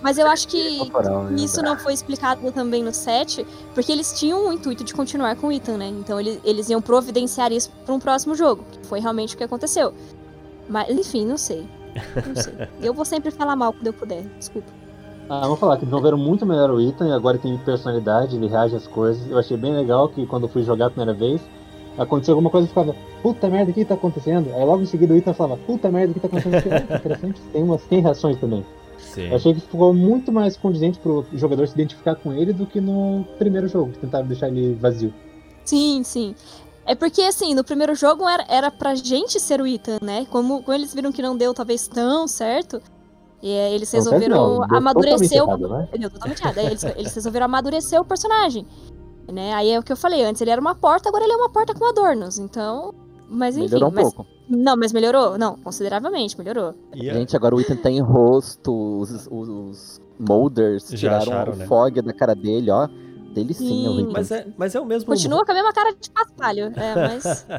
[0.02, 1.36] Mas eu acho que né?
[1.38, 5.48] isso não foi explicado também no 7, porque eles tinham o intuito de continuar com
[5.48, 5.88] o Ethan, né?
[5.88, 9.44] Então eles, eles iam providenciar isso para um próximo jogo, que foi realmente o que
[9.44, 9.94] aconteceu.
[10.70, 11.68] Mas, enfim, não sei.
[12.26, 12.54] Não sei.
[12.82, 14.72] eu vou sempre falar mal quando eu puder, desculpa.
[15.30, 18.76] Ah, vamos falar que desenvolveram muito melhor o Ethan e agora tem personalidade, ele reage
[18.76, 19.30] às coisas.
[19.30, 21.42] Eu achei bem legal que quando eu fui jogar a primeira vez,
[21.98, 24.54] aconteceu alguma coisa e ficava, puta merda, o que tá acontecendo?
[24.54, 26.54] Aí logo em seguida o Ethan falava, puta merda, o que tá acontecendo?
[26.54, 28.64] Eu fiquei, "Ah, que interessante, tem umas tem reações também.
[29.18, 29.30] Sim.
[29.30, 32.80] Eu achei que ficou muito mais condizente pro jogador se identificar com ele do que
[32.80, 35.12] no primeiro jogo, que tentaram deixar ele vazio.
[35.66, 36.36] Sim, sim.
[36.86, 40.28] É porque, assim, no primeiro jogo era, era pra gente ser o Ethan, né?
[40.30, 42.80] Como, como eles viram que não deu, talvez, tão certo,
[43.42, 45.90] e aí eles Não, resolveram não, deu amadurecer o, totalmente errado, né?
[45.98, 46.58] Deu totalmente errado.
[46.60, 48.68] Aí eles, eles resolveram amadurecer o personagem.
[49.28, 49.52] Né?
[49.56, 51.50] Aí é o que eu falei, antes ele era uma porta, agora ele é uma
[51.50, 52.38] porta com adornos.
[52.38, 52.94] Então.
[53.30, 53.66] Mas enfim.
[53.68, 54.26] Melhorou um mas- pouco.
[54.50, 55.38] Não, mas melhorou?
[55.38, 56.74] Não, consideravelmente, melhorou.
[56.96, 61.54] E a- Gente, agora o Ethan tem rosto, os, os, os molders Já tiraram acharam,
[61.54, 61.66] o né?
[61.66, 62.88] fog da cara dele, ó.
[63.34, 64.02] Delicinha o Sim.
[64.04, 64.12] Ethan.
[64.14, 65.06] Mas é, mas é o mesmo.
[65.06, 66.72] Continua com a mesma cara de paspalho.
[66.76, 67.46] É, mas.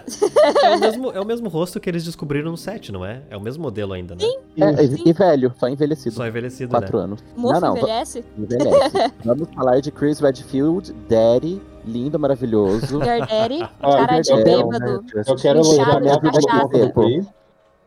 [0.65, 3.23] É o, mesmo, é o mesmo rosto que eles descobriram no 7, não é?
[3.31, 4.25] É o mesmo modelo ainda, né?
[4.57, 6.17] É, e- e velho, só envelhecido.
[6.17, 7.05] Só envelhecido, Quatro né?
[7.05, 7.25] anos.
[7.37, 8.25] Moço não, não, envelhece.
[8.37, 9.13] envelhece.
[9.25, 12.99] Vamos falar de Chris Redfield, Daddy, lindo, maravilhoso.
[13.01, 15.05] Garderi, cara de eu quero- bêbado.
[15.27, 16.93] Eu quero elogiar a de Capcom no ponto do.
[16.93, 17.27] Chris.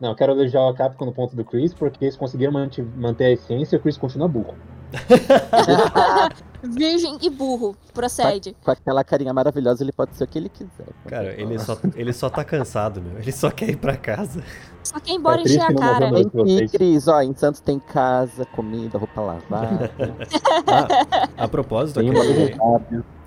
[0.00, 3.24] Não, eu quero elogiar a Capcom no ponto do Chris, porque eles conseguiram manter, manter
[3.26, 4.54] a essência e o Chris continua burro.
[6.62, 7.74] Virgem e burro.
[7.92, 8.54] Procede.
[8.64, 10.86] Com aquela carinha maravilhosa, ele pode ser o que ele quiser.
[11.08, 13.18] Cara, ele só, ele só tá cansado, meu.
[13.18, 14.44] Ele só quer ir pra casa.
[14.84, 16.08] Só quer ir embora É encher a cara.
[16.08, 19.90] aqui, Cris, ó, em Santos tem casa, comida, roupa lavada.
[20.66, 22.56] Ah, a propósito, Tem aquele,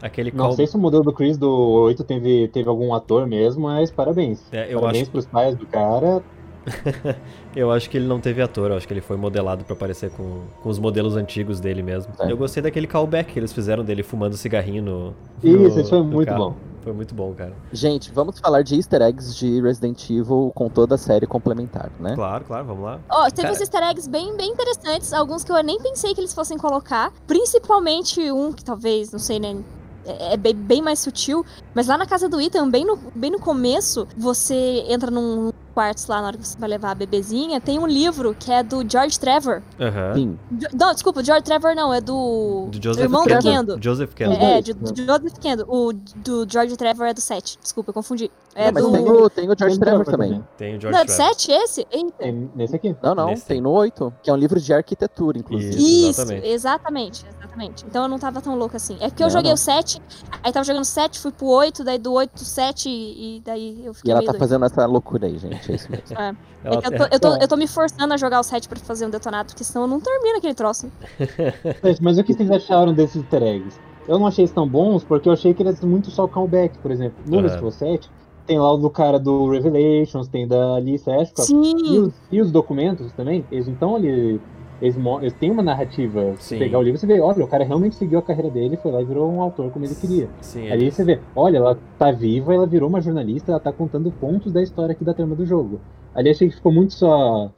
[0.02, 0.54] aquele Não call.
[0.56, 4.42] sei se o modelo do Chris do 8 teve, teve algum ator mesmo, mas parabéns.
[4.52, 6.24] É, eu parabéns acho- pros pais do cara.
[7.56, 10.10] Eu acho que ele não teve ator, eu acho que ele foi modelado pra parecer
[10.12, 12.12] com, com os modelos antigos dele mesmo.
[12.20, 12.30] É.
[12.32, 15.14] Eu gostei daquele callback que eles fizeram dele fumando cigarrinho no.
[15.44, 16.50] Isso, no- isso foi muito carro.
[16.52, 16.56] bom.
[16.84, 17.54] Foi muito bom, cara.
[17.74, 22.14] Gente, vamos falar de easter eggs de Resident Evil com toda a série complementar, né?
[22.14, 23.00] Claro, claro, vamos lá.
[23.10, 23.54] Ó, teve Cara.
[23.54, 27.12] uns easter eggs bem, bem interessantes, alguns que eu nem pensei que eles fossem colocar.
[27.26, 29.58] Principalmente um que talvez, não sei, né?
[30.06, 31.44] É é bem, bem mais sutil.
[31.74, 36.08] Mas lá na casa do Ethan, bem no, bem no começo, você entra num quarto
[36.10, 37.60] lá na hora que você vai levar a bebezinha.
[37.62, 39.62] Tem um livro que é do George Trevor.
[39.80, 40.14] Aham.
[40.16, 40.40] Sim.
[40.58, 42.68] Jo- Não, desculpa, George Trevor não, é do.
[42.72, 43.38] Do do Joseph irmão Kendo.
[43.38, 43.84] do Kendo.
[43.84, 44.34] Joseph Kendo.
[44.34, 44.62] É, né?
[44.62, 45.66] de Joseph Kendo.
[45.68, 47.60] O do George Trevor é do 7.
[47.62, 48.32] Desculpa, eu confundi.
[48.56, 48.92] É Não, mas do.
[48.94, 50.44] tem o, tem o George Tem Trevor Trevor também.
[50.58, 51.36] Tem o George Não, é do Trevor.
[51.36, 51.88] 7 esse?
[51.92, 52.12] Eita.
[52.18, 52.96] Tem nesse aqui.
[53.04, 53.46] Não, não, Nesse.
[53.46, 55.76] tem no 8, que é um livro de arquitetura, inclusive.
[55.76, 56.48] Isso, exatamente.
[56.48, 57.26] exatamente.
[57.38, 58.96] exatamente, Então eu não tava tão louca assim.
[59.02, 59.56] É que eu Não, joguei não.
[59.56, 60.02] o 7,
[60.42, 63.82] aí tava jogando 7, fui pro 8, daí do 8 pro 7 e, e daí
[63.86, 64.46] eu E fiquei ela meio tá doida.
[64.46, 65.65] fazendo essa loucura aí, gente.
[65.70, 66.20] É isso mesmo.
[66.20, 66.36] É.
[66.66, 68.80] É que eu, tô, eu, tô, eu tô me forçando a jogar o 7 pra
[68.80, 70.92] fazer um detonado, porque senão eu não termino aquele troço.
[72.02, 73.80] Mas, o que vocês acharam desses easter eggs?
[74.08, 76.92] Eu não achei eles tão bons porque eu achei que eles muito só callback, por
[76.92, 77.18] exemplo.
[77.28, 77.42] No.
[77.42, 78.10] Resident Evil 7,
[78.46, 81.50] tem lá o do cara do Revelations, tem da Alice Ashcroft.
[81.50, 84.40] E Sim, os, e os documentos também, eles então ali.
[84.82, 86.34] Eles, eles têm uma narrativa.
[86.38, 86.60] Sim.
[86.60, 89.02] pegar o livro, você vê, olha, o cara realmente seguiu a carreira dele, foi lá
[89.02, 90.30] e virou um autor como ele queria.
[90.42, 94.12] Sim, Ali você vê, olha, ela tá viva, ela virou uma jornalista, ela tá contando
[94.12, 95.80] pontos da história aqui da trama do jogo.
[96.14, 97.50] Ali achei que ficou muito só.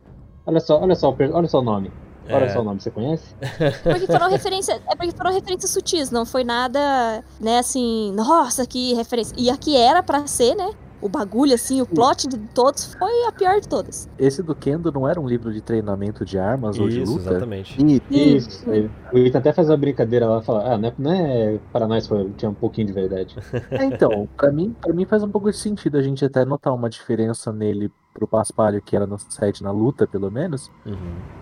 [0.45, 1.91] Olha só, olha só, olha só o nome.
[2.29, 2.49] Olha É.
[2.49, 3.33] só o nome, você conhece?
[3.83, 4.81] porque foram referências.
[4.89, 9.33] É porque foram referências sutis, não foi nada, né, assim, nossa, que referência.
[9.37, 10.69] E aqui era pra ser, né?
[11.01, 14.09] O bagulho, assim, o plot de todos foi a pior de todas.
[14.17, 17.29] Esse do Kendo não era um livro de treinamento de armas ou de Isso, luta?
[17.31, 17.75] exatamente.
[18.09, 18.69] Isso.
[18.69, 18.89] aí.
[19.13, 22.07] O Ita até faz uma brincadeira lá, fala, ah, não é, não é para nós
[22.07, 23.35] foi, tinha um pouquinho de verdade.
[23.71, 26.73] É, então, pra mim, pra mim faz um pouco de sentido a gente até notar
[26.73, 30.71] uma diferença nele pro Paspalho, que era no set na luta, pelo menos.
[30.85, 30.95] Uhum.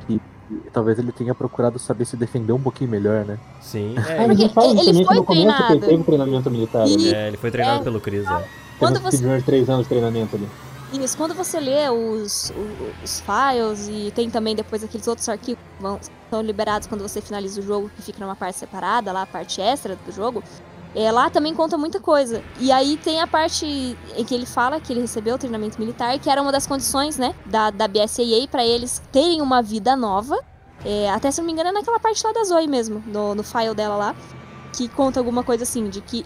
[0.10, 3.38] E, e talvez ele tenha procurado saber se defender um pouquinho melhor, né?
[3.62, 3.96] Sim.
[3.98, 5.80] Ah, É, mas Porque fala ele que foi que ele treinado.
[5.80, 6.88] teve treinamento militar.
[6.88, 7.12] E- Né?
[7.12, 7.84] é, ele foi treinado É.
[7.84, 8.44] pelo Chris, é.
[8.80, 10.48] Quando você- uns três anos de treinamento ali.
[10.94, 15.62] Isso, quando você lê os, o- os files e tem também depois aqueles outros arquivos
[15.78, 16.00] que vão,
[16.30, 19.60] são liberados quando você finaliza o jogo, que fica numa parte separada, lá a parte
[19.60, 20.42] extra do jogo,
[20.94, 22.42] é, lá também conta muita coisa.
[22.60, 23.66] E aí tem a parte
[24.16, 27.18] em que ele fala que ele recebeu o treinamento militar, que era uma das condições,
[27.18, 30.40] né, da, da BSAA para eles terem uma vida nova.
[30.86, 33.44] É, até se não me engano é naquela parte lá da Zoe mesmo, no, no
[33.44, 34.16] file dela lá,
[34.72, 36.26] que conta alguma coisa assim, de que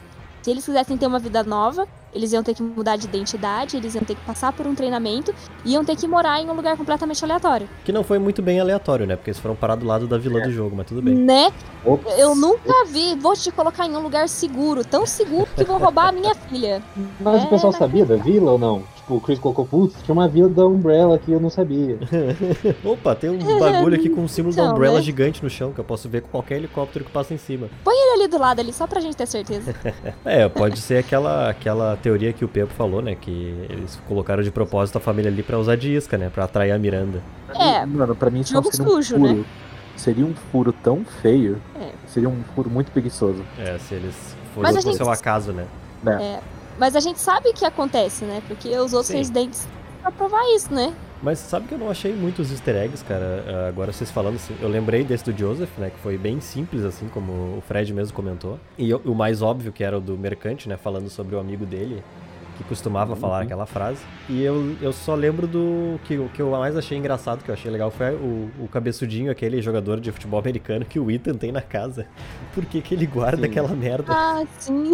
[0.49, 3.93] se eles quisessem ter uma vida nova, eles iam ter que mudar de identidade, eles
[3.93, 5.31] iam ter que passar por um treinamento
[5.63, 7.69] e iam ter que morar em um lugar completamente aleatório.
[7.85, 9.15] Que não foi muito bem aleatório, né?
[9.15, 11.13] Porque eles foram parar do lado da vilã do jogo, mas tudo bem.
[11.13, 11.51] Né?
[11.85, 12.17] Ops.
[12.17, 16.07] Eu nunca vi, vou te colocar em um lugar seguro, tão seguro que vão roubar
[16.07, 16.81] a minha filha.
[17.19, 18.83] Mas É, o pessoal mas- sabia da vila ou não?
[19.09, 21.97] Tipo, o Chris colocou, putz, tinha uma vila da Umbrella que eu não sabia.
[22.85, 25.01] Opa, tem um bagulho aqui com um símbolo da Então, Umbrella né?
[25.01, 27.67] gigante no chão, que eu posso ver com qualquer helicóptero que passa em cima.
[27.83, 29.73] Põe ele ali do lado ali, só pra gente ter certeza.
[30.23, 33.15] É, pode ser aquela, aquela teoria que o Pepo falou, né?
[33.19, 36.29] Que eles colocaram de propósito a família ali pra usar de isca, né?
[36.31, 37.21] Pra atrair a Miranda.
[37.55, 39.33] É, Mano, pra mim isso não jogo um sujo, furo.
[39.39, 39.45] né?
[39.95, 41.59] Seria um furo tão feio.
[41.79, 41.89] É.
[42.07, 43.43] Seria um furo muito preguiçoso.
[43.57, 45.65] É, se eles Mas a fossem gente- seu acaso, né?
[46.03, 46.39] Né?
[46.79, 48.41] Mas a gente sabe que acontece, né?
[48.47, 49.17] Porque os outros Sim.
[49.17, 49.67] residentes
[50.01, 50.93] pra provar isso, né?
[51.21, 53.43] Mas sabe que eu não achei muitos easter eggs, cara?
[53.45, 55.89] Ah, Agora vocês falando assim, eu lembrei desse do Joseph, né?
[55.89, 58.57] Que foi bem simples, assim, como o Fred mesmo comentou.
[58.77, 60.77] E o o mais óbvio, que era o do Mercante, né?
[60.77, 62.01] Falando sobre o amigo dele,
[62.59, 64.01] que costumava falar aquela frase.
[64.27, 67.53] E eu, eu só lembro do que o que eu mais achei engraçado, que eu
[67.53, 71.53] achei legal, foi o, o cabeçudinho, aquele jogador de futebol americano que o Ethan tem
[71.53, 72.05] na casa.
[72.53, 73.49] Por que, que ele guarda Sim.
[73.49, 74.11] aquela merda?
[74.13, 74.91] Ah, sim.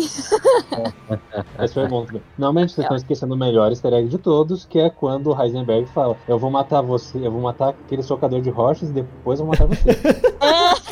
[1.58, 2.22] Mas foi bom também.
[2.38, 5.88] Normalmente vocês estão esquecendo o melhor easter egg de todos, que é quando o Heisenberg
[5.88, 9.46] fala: Eu vou matar você, eu vou matar aquele socador de rochas e depois eu
[9.46, 9.90] vou matar você.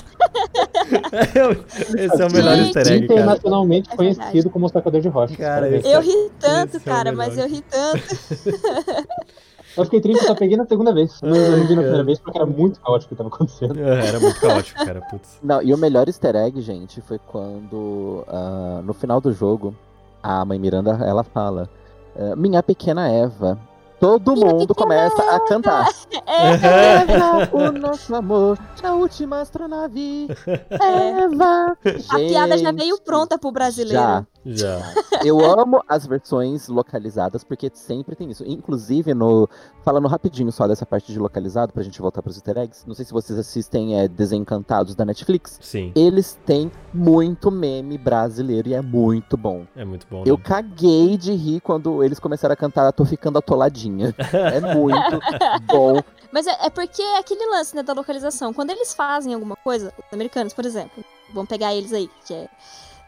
[1.97, 2.77] Esse é o melhor Gente.
[2.77, 3.19] easter egg, cara.
[3.21, 5.37] Internacionalmente É conhecido como socador de rochas.
[5.37, 7.27] Cara, esse- Eu ri tanto, esse é cara, melhor.
[7.27, 8.03] mas eu ri tanto.
[9.75, 11.19] Eu fiquei triste, eu só peguei na segunda vez.
[11.23, 13.73] Eu não vi na primeira vez porque era muito caótico o que tava acontecendo.
[13.79, 15.01] Ah, Era muito caótico, cara.
[15.09, 15.39] Putz.
[15.41, 19.73] Não, e o melhor easter egg, gente, foi quando ah, no final do jogo
[20.21, 21.67] a mãe Miranda ela fala:
[22.15, 23.57] "Ah, Minha pequena Eva.
[24.03, 25.89] Todo Minha mundo começa a cantar.
[26.25, 30.27] É, Eva, o nosso amor, a última astronave.
[30.69, 31.77] Eva.
[32.09, 34.01] a piada já Gente, veio pronta pro brasileiro.
[34.01, 34.25] Já.
[34.45, 34.79] Já.
[35.23, 38.43] Eu amo as versões localizadas, porque sempre tem isso.
[38.45, 39.49] Inclusive, no.
[39.83, 42.83] Falando rapidinho só dessa parte de localizado, pra gente voltar pros easter eggs.
[42.87, 45.59] Não sei se vocês assistem é, Desencantados da Netflix.
[45.61, 45.91] Sim.
[45.95, 49.65] Eles têm muito meme brasileiro e é muito bom.
[49.75, 50.23] É muito bom.
[50.25, 50.43] Eu né?
[50.43, 54.13] caguei de rir quando eles começaram a cantar Tô Ficando Atoladinha.
[54.31, 55.19] É muito
[55.65, 56.01] bom.
[56.31, 58.53] Mas é, é porque é aquele lance, né, da localização.
[58.53, 62.49] Quando eles fazem alguma coisa, os americanos, por exemplo, vamos pegar eles aí, que é,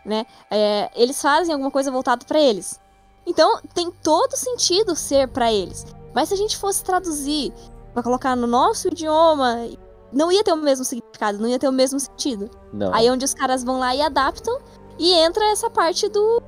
[0.06, 2.80] né, é, eles fazem alguma coisa voltada pra eles.
[3.26, 5.86] Então, tem todo sentido ser pra eles.
[6.14, 7.51] Mas se a gente fosse traduzir
[7.93, 9.68] pra colocar no nosso idioma,
[10.14, 12.49] não ia ter o mesmo significado, não ia ter o mesmo sentido.
[12.72, 12.93] Não.
[12.93, 14.60] Aí é onde os caras vão lá e adaptam
[14.99, 16.41] e entra essa parte do,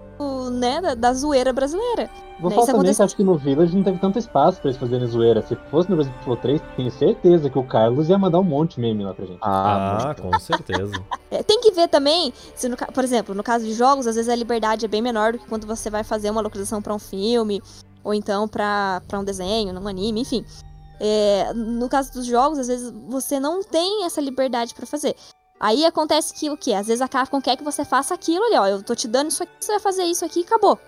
[0.52, 2.10] né, da, da zoeira brasileira.
[2.40, 4.60] Vou Né, falar isso também que aconteceu- acho que no Village não teve tanto espaço
[4.62, 5.42] pra eles fazerem zoeira.
[5.42, 8.76] Se fosse no Resident Evil 3, tenho certeza que o Carlos ia mandar um monte
[8.76, 9.40] de meme lá pra gente.
[9.42, 10.94] Ah, Ah, com certeza.
[11.30, 14.30] É, tem que ver também, se no por exemplo, no caso de jogos, às vezes
[14.30, 17.00] a liberdade é bem menor do que quando você vai fazer uma localização pra um
[17.00, 17.62] filme,
[18.02, 20.46] ou então pra pra um desenho, num anime, enfim.
[21.02, 25.16] É, no caso dos jogos, às vezes você não tem essa liberdade pra fazer.
[25.60, 26.74] Aí acontece que o quê?
[26.74, 28.68] Às vezes a Capcom quer que você faça aquilo ali, ó.
[28.68, 30.80] Eu tô te dando isso aqui, você vai fazer isso aqui e acabou.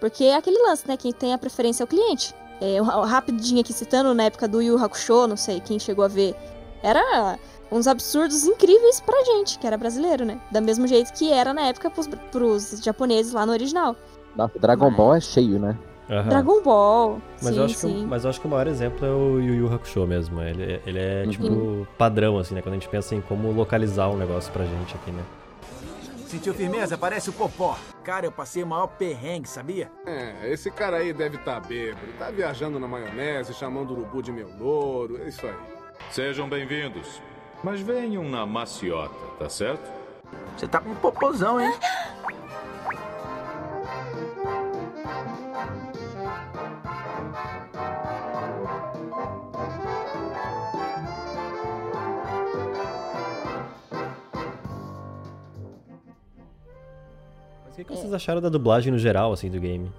[0.00, 0.96] Porque é aquele lance, né?
[0.96, 2.34] Quem tem a preferência é o cliente.
[2.60, 6.34] É, rapidinho aqui citando, na época do Yu Hakusho, não sei quem chegou a ver.
[6.82, 7.38] Era
[7.70, 10.40] uns absurdos incríveis pra gente, que era brasileiro, né?
[10.50, 13.96] Da mesmo jeito que era na época pros, pros japoneses lá no original.
[14.36, 15.76] Nossa, Dragon Mas- Ball é cheio, né?
[16.10, 16.28] Aham.
[16.28, 17.18] Dragon Ball.
[17.42, 18.04] Mas, sim, eu acho que, sim.
[18.04, 20.42] o- mas eu acho que o maior exemplo é o Yu Yu Hakusho mesmo.
[20.42, 21.30] Ele, ele é, Uhum.
[21.30, 22.60] tipo, padrão, assim, né?
[22.62, 25.22] Quando a gente pensa em como localizar um negócio pra gente aqui, né?
[26.26, 26.98] Sentiu firmeza?
[26.98, 27.76] Parece o Popó.
[28.02, 29.90] Cara, eu passei o maior perrengue, sabia?
[30.04, 32.06] É, esse cara aí deve estar bêbado.
[32.18, 35.18] Tá viajando na maionese, chamando o urubu de meu louro.
[35.22, 35.54] É isso aí.
[36.10, 37.20] Sejam bem-vindos.
[37.62, 39.88] Mas venham na maciota, tá certo?
[40.56, 41.72] Você tá com um popozão, hein?
[57.74, 59.90] O que, que vocês acharam da dublagem no geral, assim, do game?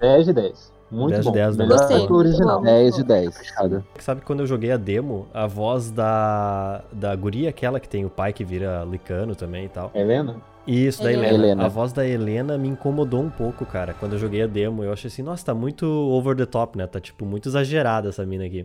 [0.00, 0.72] 10 de 10.
[0.92, 1.34] Muito 10 de bom.
[1.34, 1.64] 10, né?
[1.66, 2.06] Melhor Gostei.
[2.08, 2.62] original.
[2.62, 3.84] 10 de 10, fechado.
[3.98, 8.10] Sabe quando eu joguei a demo, a voz da, da guria, aquela que tem o
[8.10, 9.90] pai que vira licano também e tal.
[9.92, 10.36] Helena?
[10.64, 11.26] Isso, da Helena.
[11.26, 11.44] Helena.
[11.44, 11.64] Helena.
[11.66, 13.92] A voz da Helena me incomodou um pouco, cara.
[13.94, 16.86] Quando eu joguei a demo, eu achei assim, nossa, tá muito over the top, né?
[16.86, 18.64] Tá, tipo, muito exagerada essa mina aqui.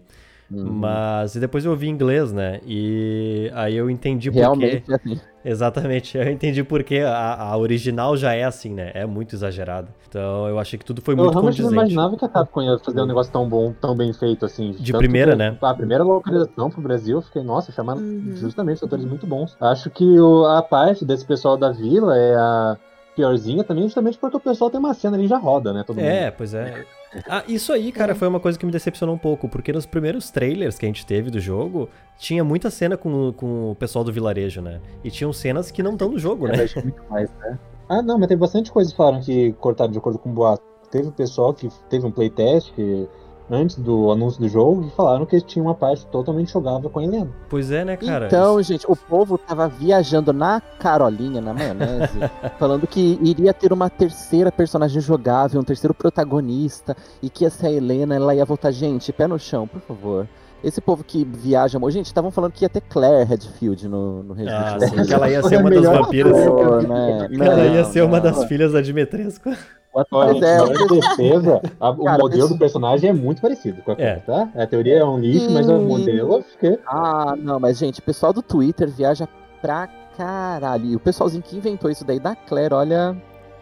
[0.51, 0.73] Uhum.
[0.73, 2.59] Mas, e depois eu ouvi em inglês, né?
[2.65, 4.91] E aí eu entendi por Realmente quê.
[4.91, 5.19] é assim.
[5.43, 6.99] Exatamente, eu entendi por quê.
[6.99, 8.91] A, a original já é assim, né?
[8.93, 9.87] É muito exagerada.
[10.07, 11.93] Então eu achei que tudo foi Eu muito realmente não condizente.
[11.93, 14.71] imaginava que a Capcom ia fazer um negócio tão bom, tão bem feito assim.
[14.71, 15.57] De primeira, que né?
[15.61, 18.33] A primeira localização pro Brasil, eu fiquei, nossa, chamaram Uhum.
[18.35, 19.55] justamente atores muito bons.
[19.59, 22.77] Acho que o- a parte desse pessoal da vila é a
[23.15, 25.83] piorzinha também, justamente porque o pessoal tem uma cena ali e já roda, né?
[25.85, 26.05] Todo mundo.
[26.05, 26.85] É, pois é.
[27.27, 30.31] Ah, isso aí, cara, foi uma coisa que me decepcionou um pouco, porque nos primeiros
[30.31, 34.13] trailers que a gente teve do jogo, tinha muita cena com, com o pessoal do
[34.13, 34.79] vilarejo, né?
[35.03, 36.53] E tinham cenas que não estão no jogo, né?
[36.53, 37.59] Realmente muito mais, né?
[37.89, 40.63] Ah, não, mas tem bastante coisa que falaram que cortaram de acordo com o boato.
[40.89, 43.07] Teve o pessoal que teve um playtest que,
[43.51, 47.03] antes do anúncio do jogo que falaram que tinha uma parte totalmente jogável com a
[47.03, 47.29] Helena.
[47.49, 48.27] Pois é, né, cara?
[48.27, 52.17] Então, gente, o povo tava viajando na Carolinha, na maionese,
[52.57, 58.15] falando que iria ter uma terceira personagem jogável, um terceiro protagonista, e que essa Helena,
[58.15, 58.71] ela ia voltar.
[58.71, 60.27] Gente, pé no chão, por favor.
[60.63, 61.79] Esse povo que viaja.
[61.89, 64.87] Gente, estavam falando que ia ter Claire Redfield no, no Resident Ah, Evil.
[64.89, 66.45] sim, que ela ia ser É uma das vampiras.
[66.45, 67.27] Pô, né?
[67.27, 68.23] Que ela ia Não, ser uma não.
[68.31, 69.49] das filhas da Dimitrescu.
[69.93, 73.81] Mas é, com eu- certeza, a- o Cara, modelo esse- do personagem é muito parecido
[73.81, 73.95] com a É.
[73.97, 74.49] Claire, tá?
[74.55, 76.79] A teoria é um lixo, mas o modelo fiquei.
[76.87, 79.27] Ah, não, mas gente, o pessoal do Twitter viaja
[79.61, 80.85] pra caralho.
[80.85, 83.15] E o pessoalzinho que inventou isso daí da Claire, olha,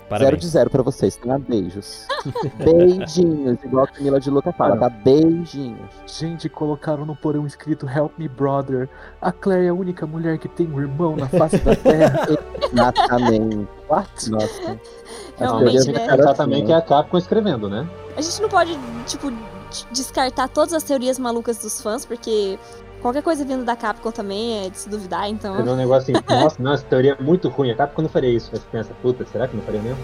[0.09, 0.41] zero Parabéns.
[0.41, 1.37] de zero pra vocês, tá?
[1.37, 2.07] Beijos.
[2.57, 4.89] Beijinhos, igual a Camila de Luca fala, tá?
[4.89, 5.89] Beijinhos.
[6.07, 8.89] Gente, colocaram no porão escrito Help me, brother.
[9.21, 12.27] A Claire é a única mulher que tem um irmão na face da terra.
[12.71, 13.67] Exatamente.
[13.87, 14.29] What?
[14.29, 14.79] Nossa.
[15.37, 16.07] Realmente, né?
[16.47, 16.61] né?
[16.65, 17.87] que é a Capcom escrevendo, né?
[18.17, 19.31] A gente não pode, tipo,
[19.91, 22.59] descartar todas as teorias malucas dos fãs, porque
[23.01, 25.51] qualquer coisa vindo da Capcom também é de se duvidar, então.
[25.51, 27.71] Escrever um negócio assim, nossa, não, essa teoria é muito ruim.
[27.71, 28.49] A Capcom não faria isso.
[28.53, 29.99] Aí você pensa, puta, será que não faria mesmo?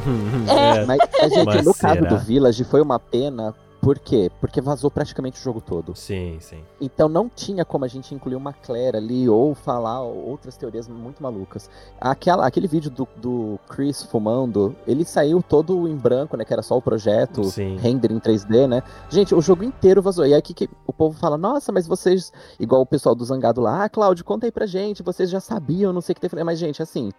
[0.49, 0.85] É.
[0.85, 2.09] Mas, mas, gente, Mas no caso será?
[2.09, 3.53] do Village foi uma pena.
[3.85, 4.31] Por quê?
[4.41, 5.95] Porque vazou praticamente o jogo todo.
[5.95, 6.63] Sim, sim.
[6.81, 11.21] Então não tinha como a gente incluir uma Claire ali ou falar outras teorias muito
[11.21, 11.69] malucas.
[12.01, 16.43] Aquela, aquele vídeo do, do Chris fumando, ele saiu todo em branco, né?
[16.43, 17.77] Que era só o projeto, Sim.
[17.77, 18.81] render em 3D, né?
[19.07, 20.25] Gente, o jogo inteiro vazou.
[20.25, 23.61] E aí que, que o povo fala, nossa, mas vocês, igual o pessoal do Zangado
[23.61, 26.43] lá, ah, Cláudio, conta aí pra gente, vocês já sabiam, não sei o que tem.
[26.43, 27.11] Mas, gente, assim,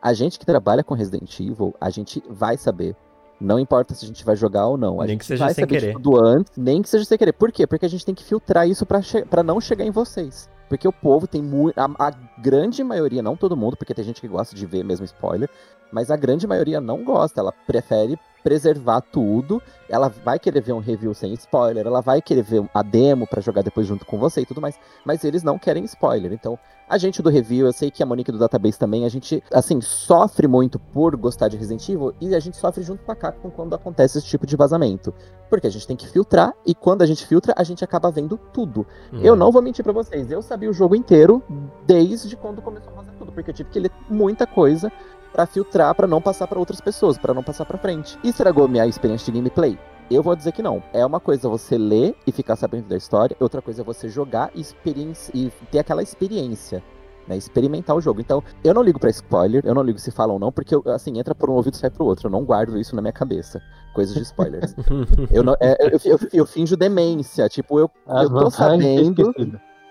[0.00, 2.94] a gente que trabalha com Resident Evil, a gente vai saber.
[3.40, 5.00] Não importa se a gente vai jogar ou não.
[5.00, 5.92] A Nem gente que seja vai sem saber querer.
[5.94, 7.32] tudo antes, nem que seja sem querer.
[7.32, 7.66] Por quê?
[7.66, 10.48] Porque a gente tem que filtrar isso pra, che- não chegar em vocês.
[10.68, 11.78] Porque o povo tem muito.
[11.78, 12.10] A, a
[12.40, 15.48] grande maioria, não todo mundo, porque tem gente que gosta de ver mesmo spoiler,
[15.92, 17.40] mas a grande maioria não gosta.
[17.40, 19.60] Ela prefere preservar tudo.
[19.88, 23.40] Ela vai querer ver um review sem spoiler, ela vai querer ver a demo pra
[23.40, 24.78] jogar depois junto com você e tudo mais.
[25.04, 26.32] Mas eles não querem spoiler.
[26.32, 29.42] Então, a gente do review, eu sei que a Monique do Database também, a gente,
[29.50, 33.16] assim, sofre muito por gostar de Resident Evil e a gente sofre junto com a
[33.16, 35.14] Capcom quando acontece esse tipo de vazamento.
[35.48, 38.36] Porque a gente tem que filtrar e quando a gente filtra, a gente acaba vendo
[38.52, 38.86] tudo.
[39.12, 39.20] Hum.
[39.22, 41.42] Eu não vou mentir pra vocês, eu sabia o jogo inteiro
[41.86, 44.92] desde quando começou a vazar tudo, porque eu tive que ler muita coisa
[45.34, 48.16] pra filtrar, pra não passar pra outras pessoas, pra não passar pra frente.
[48.22, 49.76] Estragou minha experiência de gameplay?
[50.08, 50.80] Eu vou dizer que não.
[50.92, 54.52] É uma coisa você ler e ficar sabendo da história, outra coisa é você jogar
[54.54, 54.64] e,
[55.34, 56.80] e ter aquela experiência.
[57.26, 58.20] Né, experimentar o jogo.
[58.20, 61.18] Então, eu não ligo pra spoiler, eu não ligo se falam ou não, porque assim,
[61.18, 62.28] entra por um ouvido e sai pro outro.
[62.28, 63.62] Eu não guardo isso na minha cabeça.
[63.94, 64.76] Coisas de spoilers.
[65.32, 67.48] eu, não, é, eu, eu, eu finjo demência.
[67.48, 69.32] Tipo, eu, eu tô é sabendo.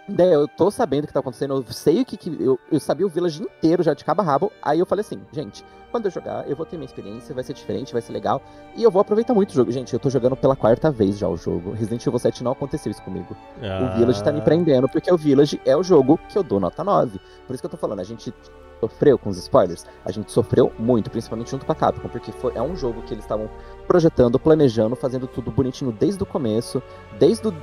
[0.08, 0.24] Esquecida.
[0.24, 2.18] É, eu tô sabendo o que tá acontecendo, eu sei o que.
[2.18, 4.52] que eu, eu sabia o Village inteiro já de cabo a rabo.
[4.62, 7.54] Aí eu falei assim, gente, quando eu jogar, eu vou ter minha experiência, vai ser
[7.54, 8.42] diferente, vai ser legal.
[8.76, 9.72] E eu vou aproveitar muito o jogo.
[9.72, 11.72] Gente, eu tô jogando pela quarta vez já o jogo.
[11.72, 13.36] Resident Evil 7 não aconteceu isso comigo.
[13.62, 13.94] Ah.
[13.94, 16.84] O Village tá me prendendo, porque o Village é o jogo que eu dou nota
[16.84, 17.20] 9.
[17.48, 18.34] Por isso que eu tô falando, a gente
[18.80, 19.86] sofreu com os spoilers.
[20.04, 23.14] A gente sofreu muito, principalmente junto com a Capcom, porque foi, é um jogo que
[23.14, 23.50] eles estavam
[23.88, 26.82] projetando, planejando, fazendo tudo bonitinho desde o começo,
[27.20, 27.54] desde o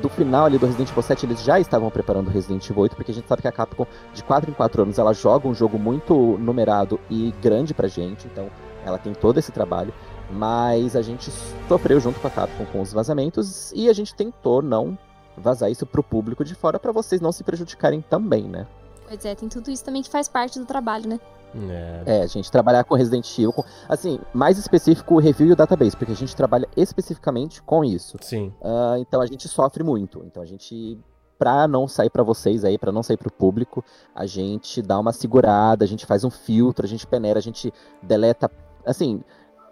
[0.00, 2.96] do final ali do Resident Evil 7, eles já estavam preparando o Resident Evil 8,
[2.96, 5.54] porque a gente sabe que a Capcom, de 4 em 4 anos, ela joga um
[5.54, 8.48] jogo muito numerado e grande pra gente, então
[8.84, 9.92] ela tem todo esse trabalho,
[10.30, 11.30] mas a gente
[11.68, 14.98] sofreu junto com a Capcom com os vazamentos e a gente tentou não
[15.36, 18.66] vazar isso pro público de fora pra vocês não se prejudicarem também, né?
[19.06, 21.20] Pois é, tem tudo isso também que faz parte do trabalho, né?
[22.06, 22.22] É.
[22.22, 25.96] É, gente, trabalhar com Resident Evil, com, assim, mais específico o review e o database,
[25.96, 28.16] porque a gente trabalha especificamente com isso.
[28.20, 28.52] Sim.
[28.62, 30.22] Ah, então a gente sofre muito.
[30.26, 30.98] Então a gente,
[31.38, 33.84] pra não sair pra vocês aí, pra não sair pro público,
[34.14, 37.72] a gente dá uma segurada, a gente faz um filtro, a gente peneira, a gente
[38.02, 38.50] deleta
[38.84, 39.22] Assim,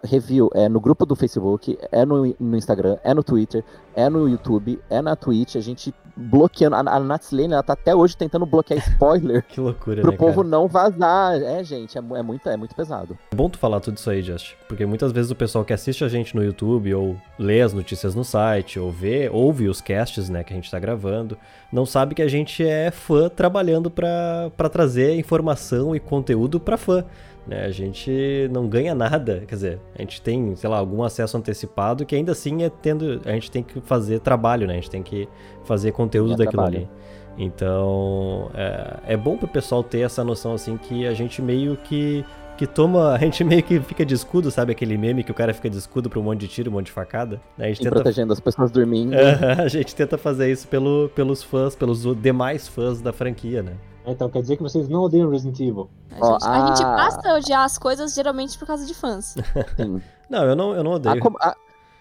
[0.04, 4.28] review é no grupo do Facebook, é no, no Instagram, é no Twitter, é no
[4.28, 6.76] YouTube, é na Twitch, a gente bloqueando.
[6.76, 10.36] A, a Natslane, ela tá até hoje tentando bloquear spoiler Que loucura, pro né, povo
[10.36, 10.48] cara?
[10.48, 11.40] não vazar.
[11.42, 13.18] É, gente, é, é muito, é muito pesado.
[13.30, 14.54] É bom tu falar tudo isso aí, Just.
[14.68, 18.14] Porque muitas vezes o pessoal que assiste a gente no YouTube, ou lê as notícias
[18.14, 21.36] no site, ou vê, ouve os casts, né, que a gente tá gravando,
[21.72, 27.04] não sabe que a gente é fã trabalhando pra trazer informação e conteúdo pra fã.
[27.46, 27.64] Né?
[27.64, 32.06] A gente não ganha nada, quer dizer, a gente tem, sei lá, algum acesso antecipado
[32.06, 33.20] que ainda assim é tendo.
[33.24, 34.74] A gente tem que fazer trabalho, né?
[34.74, 35.28] A gente tem que
[35.64, 36.76] fazer conteúdo É daquilo trabalho.
[36.78, 36.88] ali.
[37.36, 42.24] Então, é, é bom pro pessoal ter essa noção assim que a gente meio que
[42.56, 45.52] que toma, a gente meio que fica de escudo, sabe aquele meme que o cara
[45.54, 47.40] fica de escudo pra um monte de tiro, um monte de facada?
[47.58, 49.14] A gente E tenta protegendo as pessoas dormindo.
[49.58, 53.72] A gente tenta fazer isso pelo, pelos fãs, pelos demais fãs da franquia, né?
[54.06, 55.88] Então quer dizer que vocês não odeiam Resident Evil?
[56.10, 56.96] A gente, a gente ah.
[56.96, 59.34] passa a odiar as coisas geralmente por causa de fãs.
[59.76, 60.02] Sim.
[60.28, 61.20] Não, eu não, eu não A odeio.
[61.20, 61.54] com- a-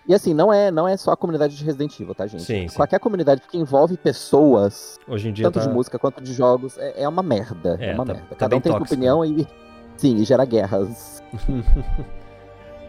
[0.07, 2.43] E assim, não é, não é só a comunidade de Resident Evil, tá, gente?
[2.43, 2.75] Sim, sim.
[2.75, 5.67] Qualquer comunidade que envolve pessoas, Hoje em dia tanto tá...
[5.67, 7.77] de música quanto de jogos, é, é uma merda.
[7.79, 8.27] É, É, uma tá- merda.
[8.29, 8.95] tá Cada um tem sua tóxico.
[8.95, 9.47] opinião e.
[9.97, 11.21] Sim, e gera guerras.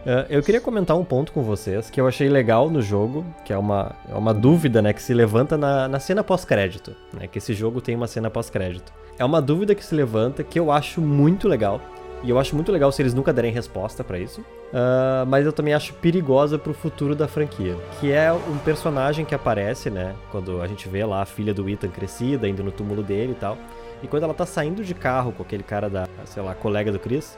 [0.05, 3.53] É, eu queria comentar um ponto com vocês que eu achei legal no jogo, que
[3.53, 7.37] é uma, é uma dúvida, né, que se levanta na, na cena pós-crédito, né, que
[7.37, 8.91] esse jogo tem uma cena pós-crédito.
[9.17, 11.79] É uma dúvida que se levanta que eu acho muito legal,
[12.21, 14.43] e eu acho muito legal se eles nunca derem resposta pra isso,
[14.73, 19.33] ah, mas eu também acho perigosa pro futuro da franquia, que é um personagem que
[19.33, 23.01] aparece, né, quando a gente vê lá a filha do Ethan crescida, indo no túmulo
[23.01, 23.57] dele e tal,
[24.01, 26.99] e quando ela tá saindo de carro com aquele cara da, sei lá, colega do
[26.99, 27.37] Chris,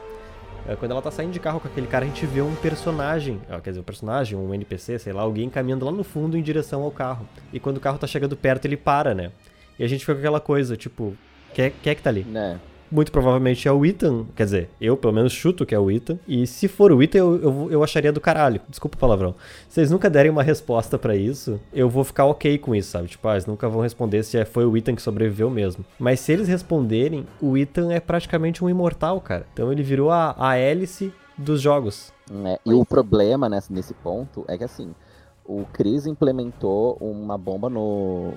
[0.79, 3.69] Quando ela tá saindo de carro com aquele cara, a gente vê um personagem, quer
[3.69, 6.91] dizer, um personagem, um NPC, sei lá, alguém caminhando lá no fundo em direção ao
[6.91, 7.27] carro.
[7.53, 9.31] E quando o carro tá chegando perto, ele para, né?
[9.77, 11.15] E a gente fica com aquela coisa, tipo,
[11.53, 12.23] quem é, é que tá ali?
[12.23, 12.59] Né?
[12.91, 16.17] Muito provavelmente é o Ethan, quer dizer, eu pelo menos chuto que é o Ethan.
[16.27, 18.61] E se for o Ethan, eu, eu, eu acharia do caralho.
[18.69, 19.35] Desculpa o palavrão.
[19.67, 23.07] Se eles nunca derem uma resposta pra isso, eu vou ficar ok com isso, sabe?
[23.07, 25.83] Tipo, ah, eles nunca vão responder se é- foi o Ethan que sobreviveu mesmo.
[25.99, 29.45] Mas se eles responderem, o Ethan é praticamente um imortal, cara.
[29.53, 32.13] Então ele virou a, a hélice dos jogos.
[32.31, 32.57] né?
[32.65, 34.93] E o problema nesse, nesse ponto é que assim,
[35.45, 38.31] o Chris implementou uma bomba no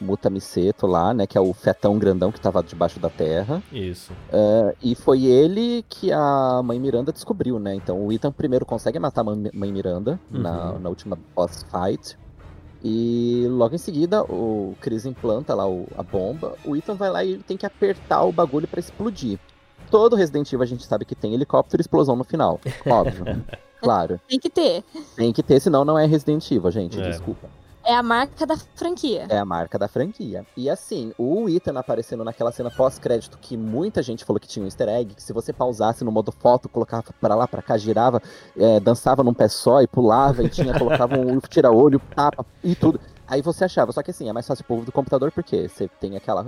[0.00, 1.26] Mutamiceto lá, né?
[1.26, 3.62] Que é o fetão grandão que tava debaixo da terra.
[3.72, 4.12] Isso.
[4.32, 7.74] É, e foi ele que a mãe Miranda descobriu, né?
[7.74, 10.78] Então o Ethan primeiro consegue matar a mãe Miranda na, Uhum.
[10.80, 12.16] na última boss fight.
[12.82, 16.54] E logo em seguida o Chris implanta lá o- a bomba.
[16.64, 19.38] O Ethan vai lá e ele tem que apertar o bagulho pra explodir.
[19.90, 22.60] Todo Resident Evil a gente sabe que tem helicóptero e explosão no final.
[22.86, 23.24] Óbvio.
[23.80, 24.20] claro.
[24.28, 24.84] Tem que ter.
[25.16, 27.00] Tem que ter, senão não é Resident Evil, gente.
[27.00, 27.10] É.
[27.10, 27.48] Desculpa.
[27.88, 29.26] É a marca da franquia.
[29.30, 30.44] É a marca da franquia.
[30.54, 34.66] E assim, o Ethan aparecendo naquela cena pós-crédito que muita gente falou que tinha um
[34.66, 38.20] easter egg, que se você pausasse no modo foto, colocava pra lá, pra cá, girava,
[38.54, 43.00] é, dançava num pé só e pulava e tinha, colocava um tira-olho, tapa e tudo.
[43.26, 46.14] Aí você achava, só que assim, é mais fácil pro do computador porque você tem
[46.14, 46.46] aquela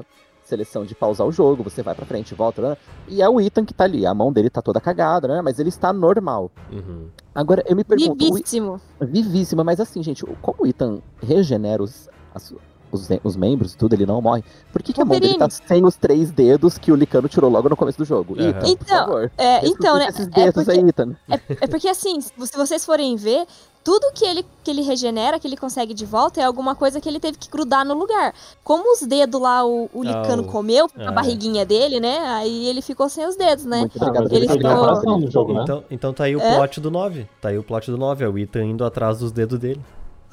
[0.51, 2.77] seleção de pausar o jogo, você vai pra frente, volta, né?
[3.09, 5.41] E é o Ethan que tá ali, a mão dele tá toda cagada, né?
[5.43, 6.51] Mas ele está normal.
[6.73, 7.07] Uhum.
[7.35, 8.81] Agora, eu me pergunto, o, Vivíssimo.
[9.01, 12.53] Vivíssima, mas assim, gente, como o Ethan regenera os, as-
[12.93, 14.43] os, os membros e tudo, ele não morre.
[14.73, 17.49] Por que, que a mão dele tá sem os três dedos que o Licano tirou
[17.49, 18.35] logo no começo do jogo?
[18.35, 18.49] Aham.
[18.49, 19.33] Ethan, por Então, favor.
[19.39, 20.07] É, então, né?
[20.09, 21.17] esses É dedos porque, aí, Ethan.
[21.61, 23.47] é porque assim, se vocês forem ver,
[23.83, 27.09] tudo que ele, que ele regenera, que ele consegue de volta, é alguma coisa que
[27.09, 28.35] ele teve que grudar no lugar.
[28.63, 32.19] Como os dedos lá o, o Licano o- comeu, ah, a barriguinha dele, né?
[32.29, 33.81] Aí ele ficou sem os dedos, né?
[33.81, 35.63] Muito obrigado ele ele ficou- no jogo, né?
[35.63, 36.57] Então, então tá aí o É?
[36.57, 37.27] plot do 9.
[37.41, 39.81] Tá aí o plot do 9, é o Ethan indo atrás dos dedos dele.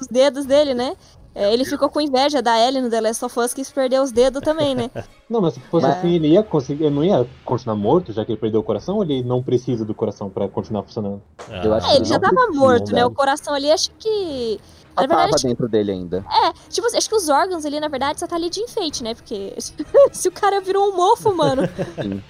[0.00, 0.94] Os dedos dele, né?
[1.38, 4.10] É, ele ficou com inveja da Ellie no The Last of Us, que perdeu os
[4.10, 4.90] dedos também, né?
[5.30, 6.84] Não, mas se fosse Mas- assim, ele ia conseguir.
[6.84, 9.84] Ele não ia continuar morto, já que ele perdeu o coração, ou ele não precisa
[9.84, 11.20] do coração pra continuar funcionando?
[11.62, 13.00] Eu acho É, ele já não tava precisa, morto, né?
[13.02, 13.08] não.
[13.08, 14.58] O coração ali, acho que.
[14.96, 16.24] Na verdade, tava dentro dele ainda.
[16.46, 19.14] É, tipo acho que os órgãos ali, na verdade, só tá ali de enfeite, né?
[19.14, 19.54] Porque
[20.10, 21.62] se o cara virou um mofo, mano,
[22.02, 22.20] Sim.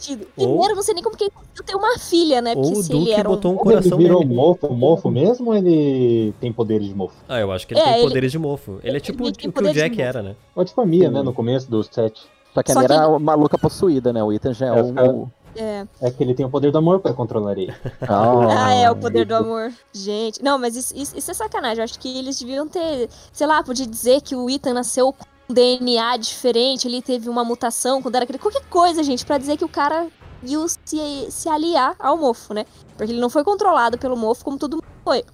[0.00, 0.26] Tem sentido.
[0.36, 2.54] Ou- Primeiro, não sei nem como que ele conseguiu ter uma filha, né?
[2.54, 3.32] Porque Ou o se ele Duke era um...
[3.32, 4.34] botou um Ou ele coração virou nele.
[4.34, 7.14] mofo, mofo mesmo, ou ele tem poderes de mofo?
[7.28, 8.78] Ah, eu acho que ele É, tem ele- poderes de mofo.
[8.82, 10.34] Ele é tipo ele o tem que o Jack era, né?
[10.56, 12.20] Ou tipo a Mia, né, no começo do set.
[12.54, 14.22] Só que a que era uma maluca possuída, né?
[14.24, 14.88] O Ethan já é É, um.
[15.22, 15.84] um- É.
[16.00, 17.74] É que ele tem o poder do amor pra controlar ele.
[18.08, 19.72] Ah, é, o poder do amor.
[19.92, 21.78] Gente, não, mas isso, isso, isso é sacanagem.
[21.78, 25.24] Eu acho que eles deviam ter, sei lá, podia dizer que o Ethan nasceu com
[25.24, 28.42] um DNA diferente, ele teve uma mutação quando era criança.
[28.42, 30.08] Qualquer coisa, gente, pra dizer que o cara
[30.42, 32.64] ia se, se aliar ao mofo, né?
[32.96, 35.24] Porque ele não foi controlado pelo mofo como todo mundo foi.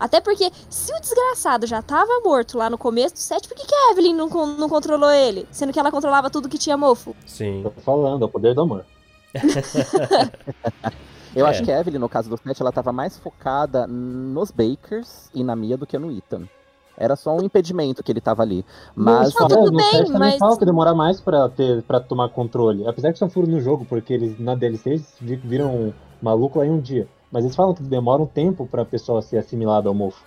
[0.00, 3.66] Até porque, se o desgraçado já tava morto lá no começo do set, por que,
[3.66, 5.44] que a Evelyn não, não controlou ele?
[5.50, 7.16] Sendo que ela controlava tudo que tinha mofo.
[7.26, 7.62] Sim.
[7.64, 8.86] Tô falando, é o poder do amor.
[11.34, 11.50] Eu É.
[11.50, 15.44] acho que a Evelyn, no caso do Snatch, ela tava mais focada nos Bakers e
[15.44, 16.48] na Mia do que no Ethan.
[16.98, 18.64] Era só um impedimento que ele tava ali.
[18.94, 22.86] Mas Não, tudo no bem, mas- fala que demorar mais pra, ter, pra tomar controle.
[22.88, 25.94] Apesar que isso é um furo no jogo, porque eles na DLC eles vi- viram
[26.20, 27.06] maluco lá em um dia.
[27.30, 30.22] Mas eles falam que demora um tempo pra pessoa ser assimilada ao mofo.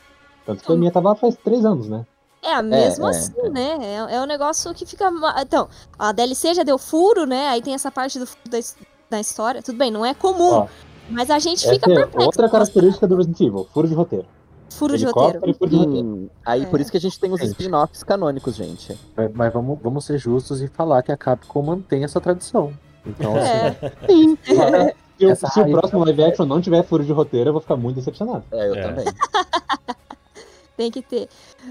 [0.45, 2.05] Tanto que a minha tava lá faz três anos, né?
[2.43, 3.77] É, mesmo é, assim, né?
[3.81, 5.11] É, é um negócio que fica.
[5.41, 5.67] Então,
[5.99, 7.49] a DLC já deu furo, né?
[7.49, 8.57] Aí tem essa parte do da,
[9.09, 9.61] da história.
[9.61, 10.51] Tudo bem, não é comum.
[10.53, 10.67] Ó,
[11.09, 12.25] mas a gente Essa fica é perplexo.
[12.25, 14.25] outra característica do Resident Evil, furo de roteiro.
[14.71, 15.49] Furo de roteiro.
[15.49, 15.97] e furo de roteiro.
[16.07, 16.65] Sim, aí É.
[16.65, 18.97] por isso que a gente tem os spin-offs canônicos, gente.
[19.15, 22.73] Mas, mas vamos, vamos ser justos e falar que a Capcom mantém essa tradição.
[23.05, 23.91] Então, assim, É.
[24.07, 24.37] Sim.
[24.43, 25.01] Se, o-
[25.31, 27.95] Essa se o próximo live action não tiver furo de roteiro, eu vou ficar muito
[27.97, 28.43] decepcionado.
[28.51, 28.81] É, eu É.
[28.81, 29.05] também.
[30.77, 31.29] Tem que ter.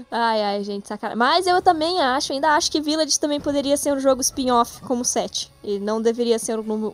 [0.09, 1.17] Ai, ai, gente, sacanagem.
[1.17, 5.03] Mas eu também acho, ainda acho que Village também poderia ser um jogo spin-off como
[5.03, 5.51] 7.
[5.63, 6.93] E não deveria ser um.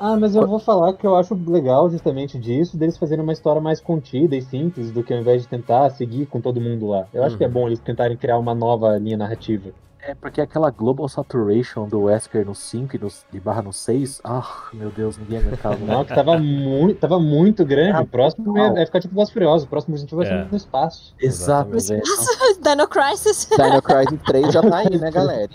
[0.00, 3.60] Ah, mas eu vou falar que eu acho legal justamente disso, deles fazerem uma história
[3.62, 7.08] mais contida e simples do que ao invés de tentar seguir com todo mundo lá.
[7.12, 7.52] Eu acho que é Uhum.
[7.52, 9.72] bom eles tentarem criar uma nova linha narrativa.
[10.02, 14.20] É porque aquela Global Saturation do Wesker no 5 e no, e barra no 6,
[14.24, 15.76] ah, meu Deus, ninguém aguentava.
[15.76, 17.92] Não, que tava muito, tava muito grande.
[17.96, 19.64] Ah, o próximo é, é ficar tipo Voz Furiosa.
[19.64, 20.44] O próximo Resident Evil vai É.
[20.44, 21.14] ser no espaço.
[21.20, 22.02] Exato, velho.
[22.62, 23.48] Dino Crisis.
[23.50, 25.50] Dino Crisis 3 já tá aí, né, galera?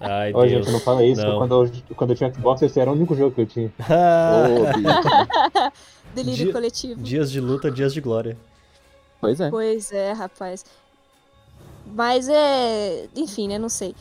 [0.00, 0.50] Ai, Ô, Deus.
[0.66, 1.22] gente, não fala isso.
[1.22, 1.38] Não.
[1.38, 3.72] Quando, eu, quando eu tinha Xbox, esse era o único jogo que eu tinha.
[3.78, 5.72] Ô, bicho.
[6.14, 7.00] Delírio Dia- coletivo.
[7.00, 8.36] Dias de luta, dias de glória.
[9.20, 9.48] Pois é.
[9.50, 10.64] Pois é, rapaz.
[11.94, 13.08] Mas é.
[13.16, 13.58] Enfim, né?
[13.58, 13.94] Não sei.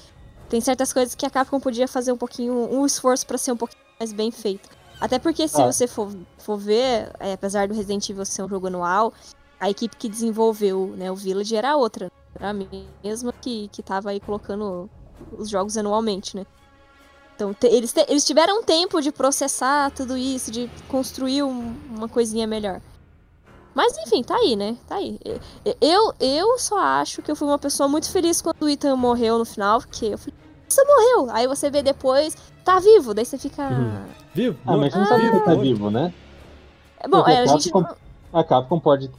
[0.49, 2.53] Tem certas coisas que a Capcom podia fazer um pouquinho.
[2.53, 4.69] Um esforço pra ser um pouquinho mais bem feito.
[4.99, 5.71] Até porque, se Ah.
[5.71, 9.13] você for, for ver, é, apesar do Resident Evil ser um jogo anual,
[9.59, 12.11] a equipe que desenvolveu né, o Village era outra.
[12.39, 12.53] Era a
[13.03, 14.89] mesma que, que tava aí colocando
[15.37, 16.45] os jogos anualmente, né?
[17.35, 22.07] Então, te- eles, te- eles tiveram tempo de processar tudo isso, de construir um- uma
[22.07, 22.79] coisinha melhor.
[23.73, 24.75] Mas enfim, tá aí, né?
[24.87, 25.19] Tá aí.
[25.79, 29.37] Eu, eu só acho que eu fui uma pessoa muito feliz quando o Ethan morreu
[29.37, 30.33] no final, porque eu falei,
[30.67, 31.29] você morreu.
[31.31, 33.13] Aí você vê depois, tá vivo.
[33.13, 33.69] Daí você fica.
[33.69, 34.05] Uhum.
[34.33, 34.57] Viu?
[34.65, 36.13] Ah, mas você não sabe que tá vivo, né?
[37.09, 37.71] Bom, é, a gente.
[37.71, 37.95] Capcom,
[38.33, 39.11] a Capcom pode.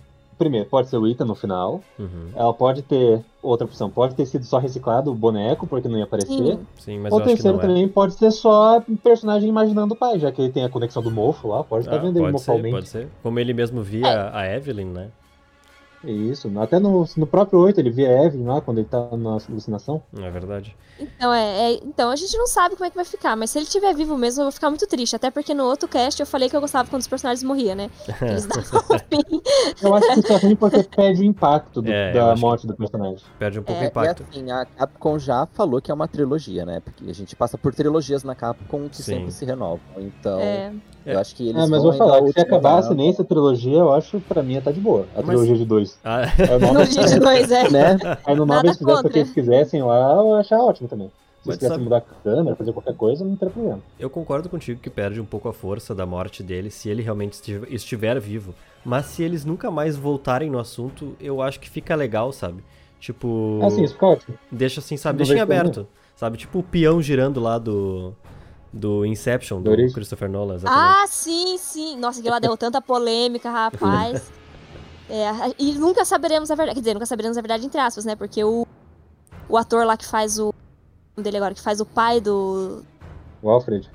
[0.43, 1.81] Primeiro, pode ser o Ethan no final.
[1.97, 2.31] Uhum.
[2.35, 3.21] Ela pode ter.
[3.41, 6.59] Outra opção, pode ter sido só reciclado o boneco, porque não ia aparecer.
[6.79, 6.99] Sim.
[7.01, 7.67] Mas Ou eu acho que terceiro não é.
[7.67, 11.03] também pode ser só um personagem imaginando o pai, já que ele tem a conexão
[11.03, 12.75] do mofo lá, pode estar Ah, vendo ele pode ser, mofalmente.
[12.75, 13.09] pode ser.
[13.23, 15.09] Como ele mesmo via a Evelyn, né?
[16.05, 19.39] Isso, até no, no próprio 8 ele via a Evelyn lá quando ele tá na
[19.49, 20.03] alucinação.
[20.13, 20.75] Não é verdade?
[20.99, 23.59] Então, é, é- então, a gente não sabe como é que vai ficar, mas se
[23.59, 25.15] ele estiver vivo mesmo, eu vou ficar muito triste.
[25.15, 27.89] Até porque no outro cast eu falei que eu gostava quando os personagens morriam, né?
[28.21, 29.41] Eles davam fim.
[29.81, 32.75] Eu acho que isso é ruim porque perde o impacto do- É, da morte do
[32.77, 33.25] personagem.
[33.39, 34.25] Perde um pouco É, o impacto.
[34.33, 36.81] E assim, a Capcom já falou que é uma trilogia, né?
[36.81, 39.03] Porque a gente passa por trilogias na Capcom que Sim.
[39.03, 39.81] sempre se renovam.
[39.99, 40.41] Então,
[41.05, 41.15] É.
[41.15, 43.93] eu acho que eles Ah, mas vão vou falar se acabasse otimizar- nessa trilogia, eu
[43.93, 45.07] acho pra mim tá de boa.
[45.15, 45.99] A Mas- trilogia de dois.
[46.05, 46.21] Ah,
[46.61, 47.71] nove- Trilogia de dois, é.
[47.71, 47.97] Né?
[48.25, 50.89] Aí no 9 Nada eles fizessem o que eles quisessem lá, eu ia achar ótimo
[50.89, 51.09] também.
[51.09, 53.81] Se Mas eles quisessem sabe- mudar a câmera, fazer qualquer coisa, não teria problema.
[53.99, 57.33] eu concordo contigo que perde um pouco a força da morte dele se ele realmente
[57.33, 58.55] esti- estiver vivo.
[58.85, 62.63] Mas se eles nunca mais voltarem no assunto, eu acho que fica legal, sabe?
[63.01, 63.59] Tipo.
[63.63, 64.39] Ah, sim, isso fica ótimo.
[64.51, 65.19] Deixa assim, sabe?
[65.19, 65.87] Não Deixa em aberto.
[66.15, 66.37] Sabe?
[66.39, 68.15] Tipo o peão girando lá do.
[68.73, 69.93] Do Inception, do Do origem.
[69.93, 71.03] Christopher Nolan, exatamente.
[71.03, 71.97] Ah, sim, sim.
[71.99, 74.31] Nossa, aquilo lá deu tanta polêmica, rapaz.
[75.11, 75.27] É,
[75.59, 76.77] e nunca saberemos a verdade.
[76.77, 78.17] Quer dizer, nunca saberemos a verdade entre aspas, né?
[78.17, 78.67] Porque o,
[79.47, 80.55] o ator lá que faz o.
[81.15, 82.83] o dele agora, que faz o pai do.
[83.43, 83.91] O Alfred.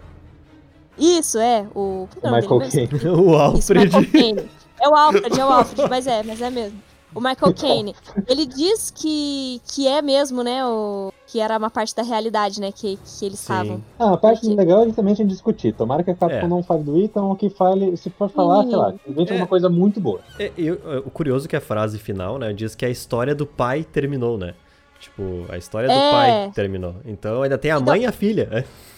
[0.95, 1.67] Isso, é.
[1.73, 2.07] O.
[2.21, 2.89] O Michael Caine.
[3.09, 3.86] o Isso, Alfred.
[3.86, 4.49] Michael Caine.
[4.80, 6.84] É o Alfred, é o Alfred, mas é, mas é mesmo.
[7.15, 7.95] O Michael Caine.
[8.28, 10.63] Ele diz que, que é mesmo, né?
[10.67, 12.71] O, que era uma parte da realidade, né?
[12.71, 13.84] Que, que eles estavam.
[13.99, 15.73] Ah, a parte legal é justamente discutir.
[15.73, 16.47] Tomara que a Capcom É.
[16.47, 19.36] não fale do Ethan ou que fale, se for falar, sei lá, invente É.
[19.36, 20.21] uma coisa muito boa.
[20.39, 23.36] É, eu- é, o curioso é que a frase final, né, diz que a história
[23.36, 24.53] do pai terminou, né?
[24.99, 26.11] Tipo, a história do É.
[26.11, 26.95] pai terminou.
[27.05, 28.65] Então ainda tem a mãe e a filha.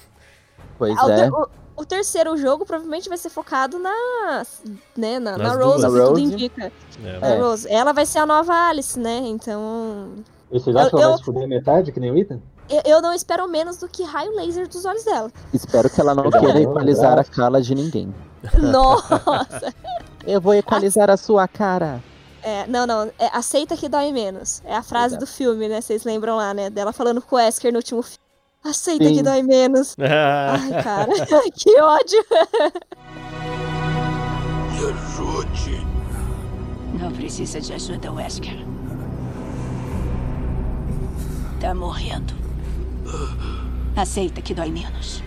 [0.77, 1.29] Pois Ah, o, é.
[1.29, 4.43] o- o terceiro jogo provavelmente vai ser focado na,
[4.95, 6.71] né, na, na Rose, assim, Na tudo indica.
[7.03, 7.19] É.
[7.19, 7.39] Na É.
[7.41, 7.67] Rose.
[7.69, 9.17] Ela vai ser a nova Alice, né?
[9.25, 10.09] Então.
[10.51, 12.39] E vocês acham que ela eu- vai se fuder metade, que nem o Ethan?
[12.69, 15.31] Eu, eu não espero menos do que raio laser dos olhos dela.
[15.53, 18.13] Espero que ela não queira equalizar a cara de ninguém.
[18.59, 19.73] Nossa!
[20.25, 22.01] Eu vou equalizar a sua cara.
[22.43, 23.11] É, não, não.
[23.19, 24.61] É, aceita que dói menos.
[24.65, 25.25] É a frase Exato.
[25.25, 25.81] do filme, né?
[25.81, 26.69] Vocês lembram lá, né?
[26.69, 28.17] Dela falando com o Wesker no último filme.
[28.63, 29.15] Aceita Sim.
[29.15, 29.95] que dói menos.
[29.99, 31.11] Ai, cara,
[31.53, 32.25] que ódio.
[34.71, 35.87] Me ajude.
[37.01, 38.65] Não precisa de ajuda, Wesker.
[41.59, 42.33] Tá morrendo.
[43.95, 45.21] Aceita que dói menos.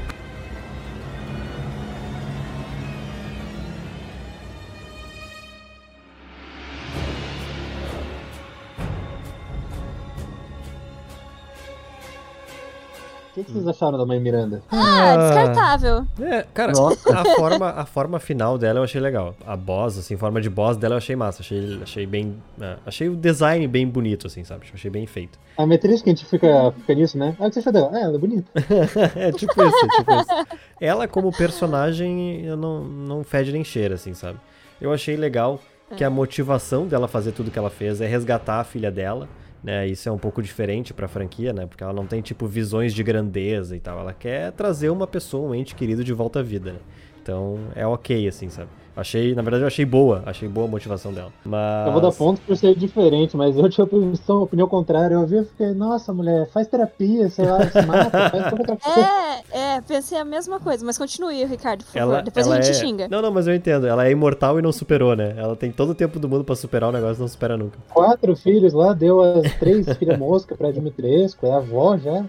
[13.34, 14.62] Que, que vocês acharam da mãe Miranda?
[14.70, 16.06] Ah, descartável.
[16.20, 19.34] É, cara, a forma, a forma final dela eu achei legal.
[19.46, 21.42] A boss, assim, forma de boss dela eu achei massa.
[21.42, 22.36] Achei, achei bem.
[22.60, 24.66] é, achei o design bem bonito, assim, sabe?
[24.72, 25.38] Achei bem feito.
[25.56, 27.34] A triste que a gente fica, fica nisso, né?
[27.38, 27.90] Ah, o que você achou dela?
[27.92, 28.50] Ah, ela é bonita.
[29.16, 30.59] é tipo isso, tipo isso.
[30.80, 34.38] Ela, como personagem, eu não, não fede nem cheira, assim, sabe?
[34.80, 35.59] Eu achei legal
[35.96, 39.28] que a motivação dela fazer tudo que ela fez é resgatar a filha dela.
[39.62, 41.66] Né, isso é um pouco diferente pra franquia, né?
[41.66, 44.01] Porque ela não tem, tipo, visões de grandeza e tal.
[44.01, 46.78] Ela quer trazer uma pessoa, um ente querido de volta à vida, né?
[47.22, 48.68] Então é ok, assim, sabe?
[48.94, 50.23] Achei, na verdade, eu achei boa.
[50.27, 51.32] Achei boa a motivação dela.
[51.44, 51.86] Mas.
[51.86, 55.14] Eu vou dar ponto por ser diferente, mas eu tinha opinião, opinião contrária.
[55.14, 58.77] Eu vi e fiquei, nossa, mulher, faz terapia, sei lá, se mata, faz qualquer outra
[58.77, 59.09] coisa.
[59.52, 62.12] É, é, pensei a mesma coisa, mas continue, Ricardo, por favor.
[62.14, 62.81] Ela, Depois ela a gente é...
[62.81, 63.09] xinga.
[63.09, 63.86] Não, não, mas eu entendo.
[63.86, 65.35] Ela é imortal e não superou, né?
[65.39, 67.78] Ela tem todo o tempo do mundo pra superar o negócio e não supera nunca.
[67.93, 72.24] Quatro filhos lá, deu as três filhas mosca pra Dimitrescu, é a avó já.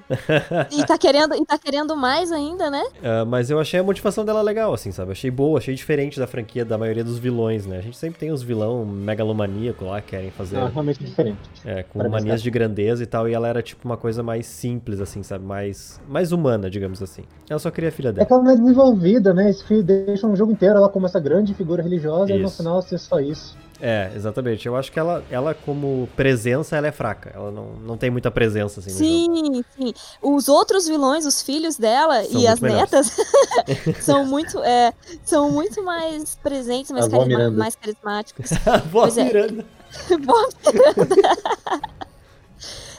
[0.71, 2.83] E tá querendo, e tá querendo mais ainda, né?
[2.99, 5.11] Uh, mas eu achei a motivação dela legal, assim, sabe?
[5.11, 7.77] Achei boa, achei diferente da franquia da maioria dos vilões, né?
[7.77, 10.57] A gente sempre tem os vilão megalomaníaco lá, que querem fazer.
[10.57, 11.39] Ah, realmente diferente.
[11.65, 14.99] É, com manias de grandeza e tal, e ela era tipo uma coisa mais simples,
[15.01, 15.43] assim, sabe?
[15.45, 17.23] Mais, mais humana, digamos assim.
[17.49, 18.27] Ela só queria a filha É dela.
[18.27, 19.49] que ela não é desenvolvida, né?
[19.49, 22.57] Esse filho deixa um jogo inteiro ela como essa grande figura religiosa e no Isso.
[22.57, 23.57] final ser só isso.
[23.81, 24.65] É, exatamente.
[24.67, 27.31] Eu acho que ela, ela como presença, ela é fraca.
[27.35, 29.35] Ela não, não tem muita presença, assim, no jogo.
[29.55, 29.93] Sim, sim.
[30.21, 32.91] Os outros vilões, os filhos dela São e as melhores.
[32.91, 33.17] netas
[34.03, 34.93] são muito, é,
[35.25, 38.51] são muito mais presentes, mais, carisma- mais carismáticos.
[38.65, 39.23] A vó Pois é.
[39.25, 39.65] Miranda.
[40.25, 41.15] Vó Miranda.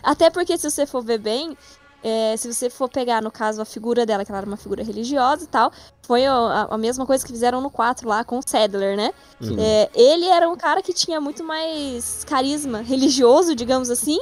[0.02, 1.56] Até porque se você for ver bem,
[2.04, 4.84] é, se você for pegar, no caso, a figura dela, que ela era uma figura
[4.84, 5.72] religiosa e tal,
[6.06, 9.12] foi a, a- mesma coisa que fizeram no 4 lá com o Sadler, né?
[9.40, 9.56] Sim.
[9.58, 14.18] É, ele era um cara que tinha muito mais carisma religioso, digamos assim,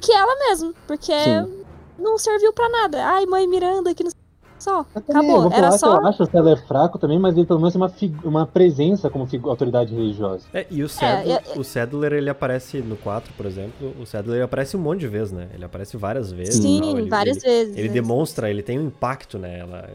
[0.00, 1.64] que ela mesmo, porque Sim.
[1.98, 3.04] não serviu pra nada.
[3.06, 4.10] Ai, mãe Miranda, que não
[4.66, 5.42] só, também, acabou.
[5.42, 7.72] vou Era só que eu acho que ela é fraco também, mas ele pelo menos
[7.72, 7.92] tem uma,
[8.24, 10.44] uma presença como autoridade religiosa.
[10.52, 13.94] É, e o Sadler, é- o Sadler, ele aparece no 4, por exemplo.
[14.00, 15.48] O Sadler aparece um monte de vezes, né?
[15.54, 16.56] Ele aparece várias vezes.
[16.56, 16.98] Sim.
[16.98, 17.76] Ele- várias ele- vezes.
[17.76, 17.94] Ele né?
[17.94, 19.60] demonstra, ele tem um impacto, né?
[19.60, 19.88] Ela,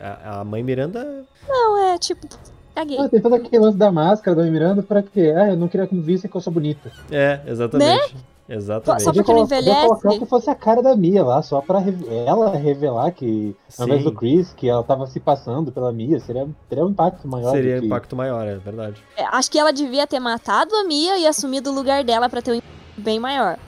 [0.00, 1.24] a, a mãe Miranda.
[1.46, 2.26] Não, é tipo,
[2.74, 2.98] caguei.
[2.98, 5.34] Ah, tem todo aquele lance da máscara da Miranda pra quê?
[5.36, 6.90] Ah, eu não queria que me visse que eu sou bonita.
[7.10, 8.14] É, exatamente.
[8.48, 9.02] Exatamente.
[9.02, 9.86] Só porque não envelhece?
[9.86, 11.82] colocar que fosse a cara da Mia lá, só pra
[12.26, 16.48] ela revelar que, ao invés do Chris, que ela tava se passando pela Mia, seria,
[16.68, 17.52] teria um impacto maior.
[17.52, 17.86] Seria do que...
[17.86, 19.02] impacto maior, é verdade.
[19.16, 22.40] É, acho que ela devia ter matado a Mia e assumido o lugar dela pra
[22.40, 23.58] ter um impacto bem maior.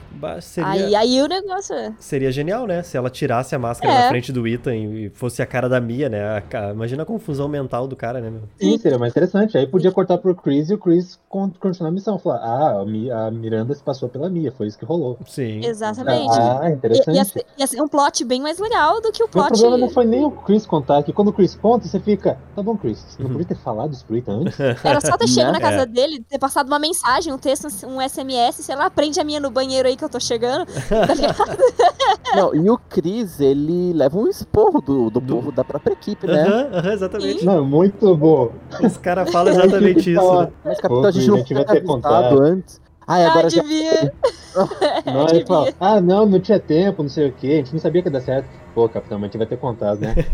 [0.41, 1.93] Seria, Aí, aí o negócio é.
[1.99, 2.83] seria genial, né?
[2.83, 4.01] Se ela tirasse a máscara É.
[4.03, 6.21] da frente do Ethan e fosse a cara da Mia, né?
[6.53, 8.41] A Imagina a confusão mental do cara, né, meu?
[8.59, 9.57] Sim, seria mais interessante.
[9.57, 12.17] Aí podia cortar pro Chris e o Chris con- continuar a missão.
[12.19, 15.17] Falar, ah, a, Mi- a Miranda se passou pela Mia, foi isso que rolou.
[15.25, 15.65] Sim.
[15.65, 16.29] Exatamente.
[16.39, 17.15] Ah, interessante.
[17.15, 19.47] Ia ser, ia ser um plot bem mais legal do que o O plot.
[19.49, 22.37] problema não foi nem o Chris contar, é que quando o Chris conta, você fica,
[22.55, 24.59] tá bom, Chris, você não podia ter falado isso pro Ethan antes?
[24.83, 25.53] Era só ter chego Né?
[25.53, 25.85] na casa É.
[25.85, 29.49] dele, ter passado uma mensagem, um texto, um SMS, sei lá, prende a minha no
[29.49, 30.65] banheiro aí que eu tô chegando.
[30.65, 31.37] Tá ligado?
[32.35, 36.43] Não, e o Chris, ele leva um esporro do, do, povo da própria equipe, né?
[36.73, 37.45] Aham, exatamente.
[37.45, 38.51] Não, muito bom.
[38.83, 40.51] Os caras falam exatamente isso, né?
[40.63, 42.41] Mas, Pô, capitão, a gente Chris, não a gente vai tinha avisado contado.
[42.41, 42.81] antes.
[43.07, 43.61] Ai, agora ah, já...
[43.61, 44.13] devia.
[45.05, 47.79] Não, ele fala, ah, não, não tinha tempo, não sei o que, a gente não
[47.79, 48.47] sabia que ia dar certo.
[48.75, 50.13] Pô, capitão, mas a gente vai ter contado, né?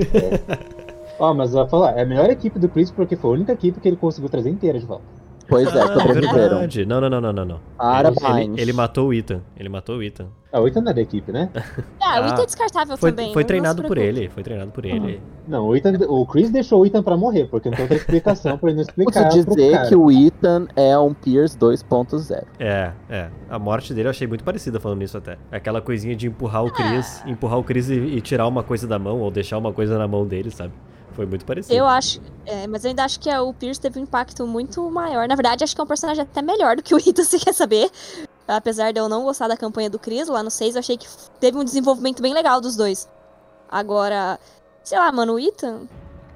[0.50, 0.58] É.
[1.20, 3.54] Ó, mas eu vou falar, é a melhor equipe do Chris porque foi a única
[3.54, 5.06] equipe que ele conseguiu trazer inteira de volta.
[5.48, 6.34] Pois é, Ah, sobreviveram.
[6.34, 6.86] verdade.
[6.86, 7.60] Não, não, não, não, não, não.
[7.78, 8.22] Parabéns.
[8.24, 9.42] Ele, ele, ele matou o Ethan.
[9.58, 10.28] Ele matou o Ethan.
[10.52, 11.50] Ah, o Ethan não é da equipe, né?
[12.02, 13.32] Ah, o Ah, Ethan é descartável Foi, também.
[13.34, 14.30] foi não treinado por ele.
[14.30, 15.22] Foi treinado por ele.
[15.48, 18.58] Não, o, Ethan, o Chris deixou o Ethan pra morrer, porque não tem outra explicação
[18.58, 22.44] pra ele não explicar Posso dizer que o Ethan é um Pierce 2.0.
[22.60, 23.30] É, é.
[23.50, 25.38] A morte dele eu achei muito parecida falando nisso até.
[25.52, 27.30] Aquela coisinha de empurrar o Chris, Ah.
[27.30, 30.08] empurrar o Chris e, e tirar uma coisa da mão, ou deixar uma coisa na
[30.08, 30.74] mão dele, sabe?
[31.18, 31.74] Foi muito parecido.
[31.74, 35.28] Eu acho, é, mas eu ainda acho que o Pierce teve um impacto muito maior.
[35.28, 37.54] Na verdade, acho que é um personagem até melhor do que o Ethan, se quer
[37.54, 37.90] saber.
[38.48, 41.08] Apesar de eu não gostar da campanha do Chris lá no 6, eu achei que
[41.40, 43.10] teve um desenvolvimento bem legal dos dois.
[43.68, 44.40] Agora,
[44.84, 45.82] sei lá, mano, o Ethan.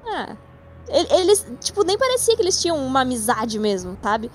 [0.04, 0.36] Ah.
[0.88, 4.30] ele- Eles, tipo, nem parecia que eles tinham uma amizade mesmo, sabe?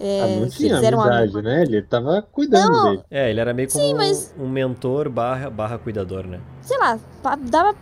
[0.00, 1.62] É, Ah, não tinha amizade, né?
[1.62, 2.84] Ele tava cuidando Não.
[2.92, 3.02] dele.
[3.10, 6.40] É, ele era meio como Sim, um- mas- um mentor barra, barra cuidador, né?
[6.62, 6.98] sei lá,
[7.42, 7.74] dava.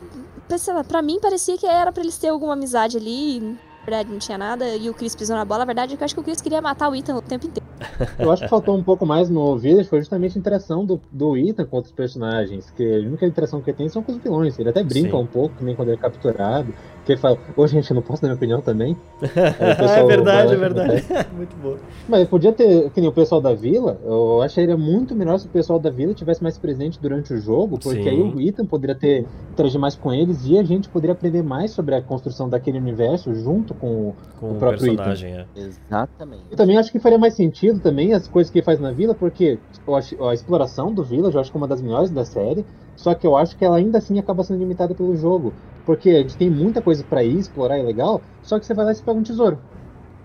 [0.87, 3.41] Pra mim parecia que era pra eles ter alguma amizade ali.
[3.41, 4.77] Na verdade, não tinha nada.
[4.77, 5.63] E o Chris pisou na bola.
[5.63, 7.47] A verdade é que eu acho que o Chris queria matar o Ethan o tempo
[7.47, 7.67] inteiro.
[8.19, 11.37] Eu acho que faltou um pouco mais no Village foi justamente a interação do, do
[11.37, 12.71] Ethan com outros personagens.
[12.71, 14.59] Que a única interação que ele tem são com os vilões.
[14.59, 15.23] Ele até brinca Sim.
[15.23, 16.75] um pouco, que nem quando ele é capturado.
[17.07, 18.97] Que fala, ô gente, eu não posso dar minha opinião também?
[19.57, 21.05] É verdade, é e verdade.
[21.37, 21.77] Muito bom.
[22.09, 25.49] Mas podia ter, que nem o pessoal da vila, eu acharia muito melhor se o
[25.49, 28.09] pessoal da vila tivesse mais presente durante o jogo, porque Sim.
[28.09, 31.71] aí o Ethan poderia ter interagir mais com eles e a gente poderia aprender mais
[31.71, 35.47] sobre a construção daquele universo junto com, Com o o próprio personagem, Ethan.
[35.57, 35.61] é.
[35.61, 36.43] Exatamente.
[36.51, 39.15] Eu também acho que faria mais sentido também as coisas que ele faz na vila,
[39.15, 42.25] porque eu acho, a exploração do Village eu acho que é uma das melhores da
[42.25, 42.65] série,
[42.97, 45.53] só que eu acho que ela ainda assim acaba sendo limitada pelo jogo.
[45.85, 48.85] Porque a gente tem muita coisa pra ir, explorar, é legal, só que você vai
[48.87, 49.59] lá e você pega um tesouro.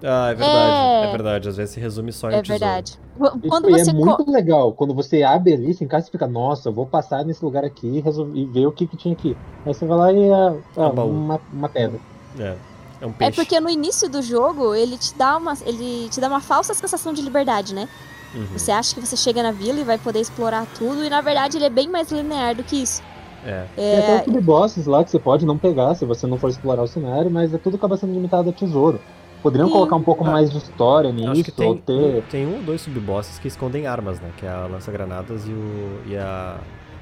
[0.03, 0.75] Ah, é verdade.
[0.75, 1.11] É, É.
[1.11, 1.49] verdade.
[1.49, 2.59] Às vezes se resume só em É tesouro.
[2.59, 2.91] verdade.
[2.91, 4.73] Isso Quando aí você é muito legal.
[4.73, 7.87] Quando você abre ali, você encaixa e fica, nossa, eu vou passar nesse lugar aqui
[7.87, 9.37] e, resolver, e ver o que, que tinha aqui.
[9.63, 11.99] Aí você vai lá e ah, ah, um uma, uma pedra.
[12.39, 12.55] É.
[12.99, 16.27] É um É porque no início do jogo ele te dá uma, ele te dá
[16.27, 17.87] uma falsa sensação de liberdade, né?
[18.33, 18.45] Uhum.
[18.53, 21.57] Você acha que você chega na vila e vai poder explorar tudo, e na verdade
[21.57, 23.01] ele é bem mais linear do que isso.
[23.45, 23.65] É.
[23.75, 26.49] Tem até É, os subbosses lá que você pode não pegar se você não for
[26.49, 28.99] explorar o cenário, mas é tudo acaba sendo limitado a tesouro.
[29.41, 29.73] Poderiam Sim.
[29.73, 32.23] colocar um pouco Ah, mais de história nisso, acho que tem, ou ter.
[32.29, 34.29] tem um ou dois subbosses que escondem armas, né?
[34.37, 36.57] Que é a lança-granadas e, o, e a,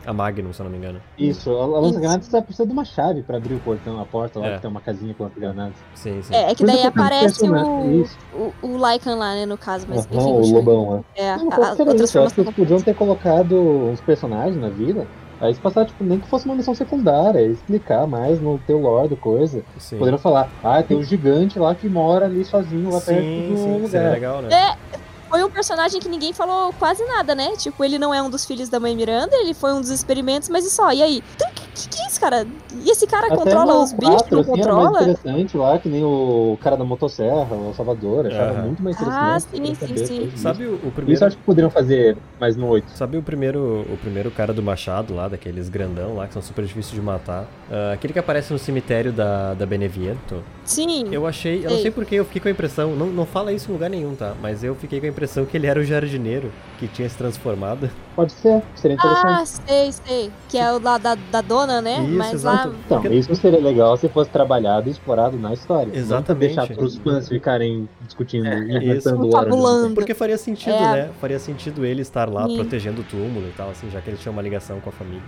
[0.10, 1.00] a Magnum, se eu não me engano.
[1.18, 4.48] Isso, a lança-granadas você precisa de uma chave pra abrir o portão, a porta lá,
[4.48, 4.56] É.
[4.56, 5.76] que tem uma casinha com lança-granadas.
[5.94, 6.34] Sim, sim.
[6.34, 7.62] é, é que daí aparece né?
[7.64, 10.52] o, o, o Lycan lá, né, no caso, mas Aham, enfim.
[10.52, 11.00] o lobão lá.
[11.16, 12.18] É, Não, a, pode a, ser a isso.
[12.18, 15.06] Eu acho que eles podiam ter colocado uns personagens na vila.
[15.40, 19.08] Aí se passar, tipo, nem que fosse uma missão secundária, explicar mais no teu lore
[19.08, 19.64] do coisa.
[19.78, 19.98] Sim.
[19.98, 23.58] Poderiam falar, ah, tem um gigante lá que mora ali sozinho lá perto Sim, do
[23.58, 23.90] sim, lugar.
[23.90, 24.50] seria legal, né?
[24.52, 25.00] É,
[25.30, 27.56] foi um personagem que ninguém falou quase nada, né?
[27.56, 30.50] Tipo, ele não é um dos filhos da mãe Miranda, ele foi um dos experimentos,
[30.50, 30.92] mas e só?
[30.92, 31.24] E aí?
[31.36, 32.46] Então, que, que, é cara?
[32.74, 35.02] E esse cara Até controla os bichos, não assim, era mais controla?
[35.02, 38.66] interessante lá, que nem o cara da motosserra, o Salvador, achava Aham.
[38.68, 39.50] muito mais Ah, interessante.
[39.50, 40.20] sim, queria sim, sim.
[40.28, 40.38] disso.
[40.38, 41.24] Sabe o, o Isso primeiro.
[41.24, 42.90] eu acho que poderiam fazer mais no 8.
[42.92, 46.64] Sabe o primeiro, o primeiro cara do machado lá, daqueles grandão lá, que são super
[46.66, 47.46] difíceis de matar?
[47.72, 50.44] Ah, aquele que aparece no cemitério da, da Beneviento.
[50.66, 51.06] Sim.
[51.12, 51.84] Eu achei, eu não Sei.
[51.84, 54.36] sei porque eu fiquei com a impressão, não, não fala isso em lugar nenhum, tá?
[54.42, 57.90] Mas eu fiquei com a impressão que ele era o jardineiro que tinha se transformado.
[58.20, 59.48] Pode ser, seria Ah, interessante.
[59.66, 60.32] sei, sei.
[60.50, 62.04] Que é o lá da, da dona, né?
[62.04, 62.68] Isso, mas exato.
[62.68, 62.76] lá.
[62.86, 65.90] Então, isso seria legal se fosse trabalhado e explorado na história.
[65.98, 66.54] Exatamente.
[66.58, 69.38] Não deixar pros fãs ficarem discutindo É, e inventando isso.
[69.38, 69.50] hora.
[69.50, 69.96] Fabulando.
[69.96, 70.92] Porque faria sentido, É.
[71.06, 71.10] né?
[71.22, 72.56] Faria sentido ele estar lá Sim.
[72.56, 75.24] protegendo o túmulo e tal, assim, já que ele tinha uma ligação com a família.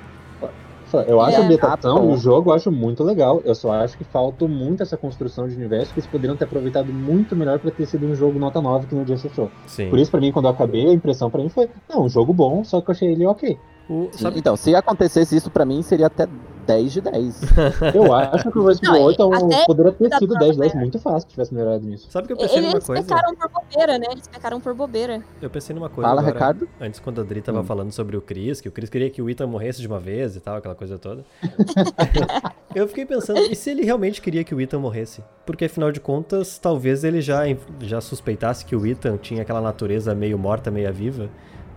[1.00, 1.42] Eu acho É.
[1.42, 3.42] a ambientação do jogo eu acho muito legal.
[3.46, 6.92] Eu só acho que faltou muito essa construção de universo que eles poderiam ter aproveitado
[6.92, 9.50] muito melhor pra ter sido um jogo nota 9 que no dia fechou.
[9.68, 9.90] Sim.
[9.90, 12.34] Por isso, pra mim, quando eu acabei, a impressão pra mim foi: não, um jogo
[12.34, 13.58] bom, só que eu achei ele ok.
[13.90, 16.28] O- Sim, sabe, Então, se acontecesse isso pra mim, seria até
[16.66, 17.42] 10 de 10.
[17.94, 20.58] Eu acho que o Resident Evil 8 é um- até poderia ter sido própria 10
[20.58, 20.84] 10 Rare.
[20.84, 22.08] muito fácil se tivesse melhorado nisso.
[22.10, 23.04] sabe que eu pensei numa Eles coisa?
[23.04, 24.06] pecaram por bobeira, né?
[24.12, 25.24] Eles pecaram por bobeira.
[25.42, 26.70] Eu pensei numa coisa Fala, agora, Ricardo.
[26.80, 27.66] antes quando a Adri tava Hum.
[27.66, 30.36] falando sobre o Chris, que o Chris queria que o Ethan morresse de uma vez
[30.36, 31.26] e tal, aquela coisa toda.
[32.76, 35.24] eu fiquei pensando, e se ele realmente queria que o Ethan morresse?
[35.46, 37.42] Porque afinal de contas, talvez ele já,
[37.82, 41.30] já suspeitasse que o Ethan tinha aquela natureza meio morta, meio viva.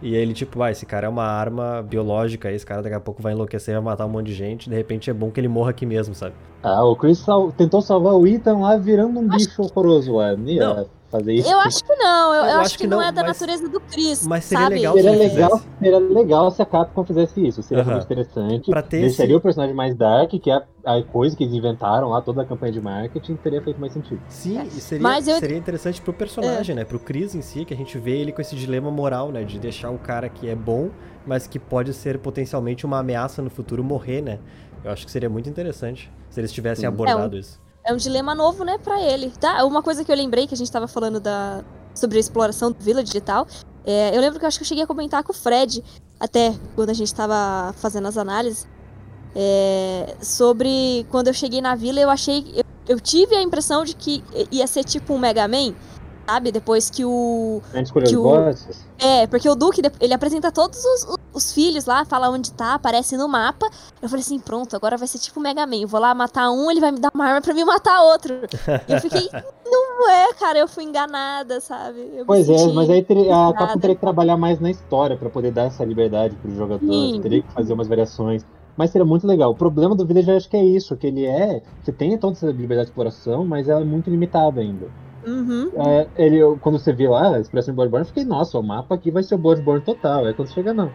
[0.03, 3.23] E ele, tipo, ah, esse cara é uma arma biológica, esse cara daqui a pouco
[3.23, 5.71] vai enlouquecer, vai matar um monte de gente, de repente é bom que ele morra
[5.71, 6.35] aqui mesmo, sabe?
[6.63, 10.21] Ah, o Chris sal- tentou salvar o Ethan lá virando um bicho horroroso
[10.53, 10.87] ia Não.
[11.19, 11.49] Fazer isso.
[11.51, 13.23] Eu acho que não, eu, Eu eu acho acho, que que, não, não, é da
[13.23, 14.27] mas- natureza do Chris.
[14.27, 14.75] mas seria sabe?
[14.77, 17.63] legal Seria se legal, seria legal se a Capcom fizesse isso.
[17.63, 18.71] Seria muito interessante.
[18.71, 21.55] Pra ter Deixaria esse- o personagem mais dark, que é a, a coisa que eles
[21.55, 24.21] inventaram lá, toda a campanha de marketing, teria feito mais sentido.
[24.29, 26.85] Sim, e seria, Mas eu- seria interessante pro personagem, né?
[26.85, 29.45] Pro Chris em si, que a gente vê ele com esse dilema moral, né?
[29.45, 30.91] De deixar o cara que é bom,
[31.27, 34.39] mas que pode ser potencialmente uma ameaça no futuro morrer, né?
[34.83, 37.63] Eu acho que seria muito interessante se eles tivessem abordado isso.
[37.85, 39.31] É um dilema novo, né, pra ele.
[39.39, 39.65] Tá?
[39.65, 41.63] Uma coisa que eu lembrei que a gente tava falando da...
[41.95, 43.47] sobre a exploração do Village e tal.
[43.85, 45.85] É, eu lembro que eu acho que eu cheguei a comentar com o Fred,
[46.19, 48.67] até quando a gente tava fazendo as análises,
[49.37, 52.47] é, sobre quando eu cheguei na vila, eu achei.
[52.55, 55.75] Eu, eu tive a impressão de que ia ser tipo um Mega Man,
[56.27, 56.53] sabe?
[56.53, 57.61] Depois que o.
[57.73, 58.87] A gente escolheu os bosses.
[58.99, 63.17] É, porque o Duque, ele apresenta todos os, os filhos lá, fala onde tá, aparece
[63.17, 63.67] no mapa.
[64.01, 65.77] Eu falei assim, pronto, agora vai ser tipo Mega Man.
[65.77, 68.35] Eu vou lá matar um, ele vai me dar uma arma pra me matar outro.
[68.89, 69.29] E eu fiquei,
[69.67, 72.13] não é, cara, eu fui enganada, sabe?
[72.17, 73.53] Eu Pois é, mas aí a.
[73.53, 76.87] Capcom teria que trabalhar mais na história pra poder dar essa liberdade pro jogador.
[76.87, 77.21] Sim.
[77.23, 78.45] Teria que fazer umas variações.
[78.77, 79.53] Mas seria muito legal.
[79.53, 81.63] O problema do Village acho que é isso, que ele é.
[81.83, 84.89] Você tem toda essa liberdade de exploração, mas ela é muito limitada ainda.
[85.27, 85.71] Uhum.
[85.77, 88.95] É, ele, quando você vê lá a expressão de Bloodborne, eu fiquei, nossa, o mapa
[88.95, 90.27] aqui vai ser o Bloodborne total.
[90.27, 90.91] Aí quando chega, não.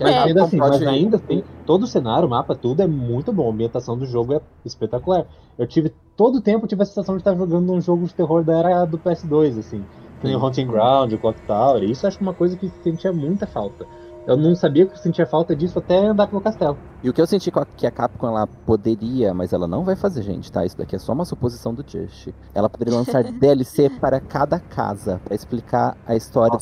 [0.00, 3.48] É, ainda assim, mas ainda assim, todo o cenário, o mapa, tudo é muito bom.
[3.48, 5.26] A ambientação do jogo é espetacular.
[5.58, 8.14] Eu tive, todo o tempo, eu tive a sensação de estar jogando um jogo de
[8.14, 9.84] terror da era do PS2, assim.
[10.20, 11.82] Que nem o Haunting Ground, o Clock Tower.
[11.82, 13.86] Isso acho uma coisa que sentia muita falta.
[14.26, 16.76] Eu não sabia que eu sentia falta disso até andar pelo castelo.
[17.02, 20.22] E o que eu senti que a Capcom ela poderia, mas ela não vai fazer,
[20.22, 20.66] gente, tá?
[20.66, 22.30] Isso daqui é só uma suposição do Just.
[22.52, 26.58] Ela poderia lançar DLC para cada casa, pra explicar a história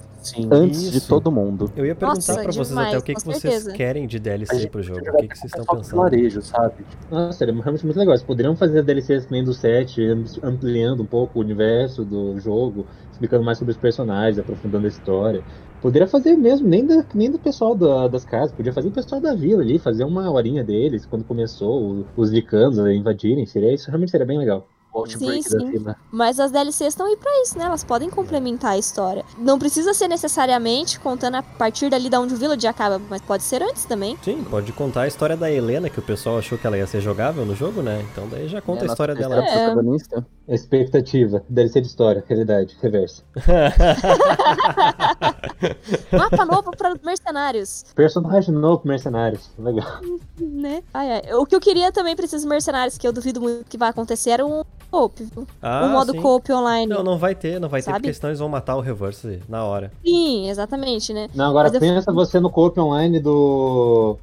[0.50, 1.08] antes de Isso.
[1.08, 1.72] todo mundo.
[1.74, 4.68] Eu ia perguntar Nossa, pra vocês demais, até o que, que vocês querem de DLC
[4.68, 5.00] pro jogo.
[5.00, 6.00] O que, que vocês estão só pensando?
[6.00, 6.84] varejo, sabe?
[7.10, 8.12] Nossa, seria realmente muito legal.
[8.12, 10.00] Eles poderiam fazer DLCs que nem do set,
[10.42, 15.42] ampliando um pouco o universo do jogo, explicando mais sobre os personagens, aprofundando a história.
[15.84, 19.20] Poderia fazer mesmo, nem, da, nem do pessoal da- das casas, podia fazer o pessoal
[19.20, 23.44] da vila ali, fazer uma horinha deles, quando começou o- os licanos a invadirem.
[23.44, 24.66] Seria, isso realmente seria bem legal.
[25.08, 25.84] Sim, sim.
[26.12, 27.64] Mas as DLCs estão aí pra isso, né?
[27.64, 29.24] Elas podem complementar a história.
[29.36, 33.42] Não precisa ser necessariamente contando a partir dali da onde o Village acaba, mas pode
[33.42, 34.16] ser antes também.
[34.22, 37.00] Sim, pode contar a história da Helena, que o pessoal achou que ela ia ser
[37.00, 38.04] jogável no jogo, né?
[38.12, 39.42] Então daí já conta É, a história dela.
[39.42, 40.24] protagonista.
[40.46, 43.24] Expectativa, DLC de história, realidade, reverso.
[46.12, 47.84] Mapa novo para mercenários.
[47.94, 50.00] Personagem novo, mercenários, legal.
[50.38, 50.82] Né?
[50.92, 51.34] Ai, ai.
[51.34, 54.30] O que eu queria também pra esses mercenários, que eu duvido muito que vai acontecer,
[54.30, 55.22] era um co-op.
[55.24, 55.46] viu?
[55.62, 56.20] Ah, um modo sim.
[56.20, 56.92] co-op online.
[56.92, 57.98] Não, não vai ter, não vai ter, Sabe?
[58.00, 59.92] porque senão eles vão matar o Reverse na hora.
[60.04, 61.28] Sim, exatamente, né?
[61.34, 64.16] Não, agora Mas eu- pensa você no co-op online do.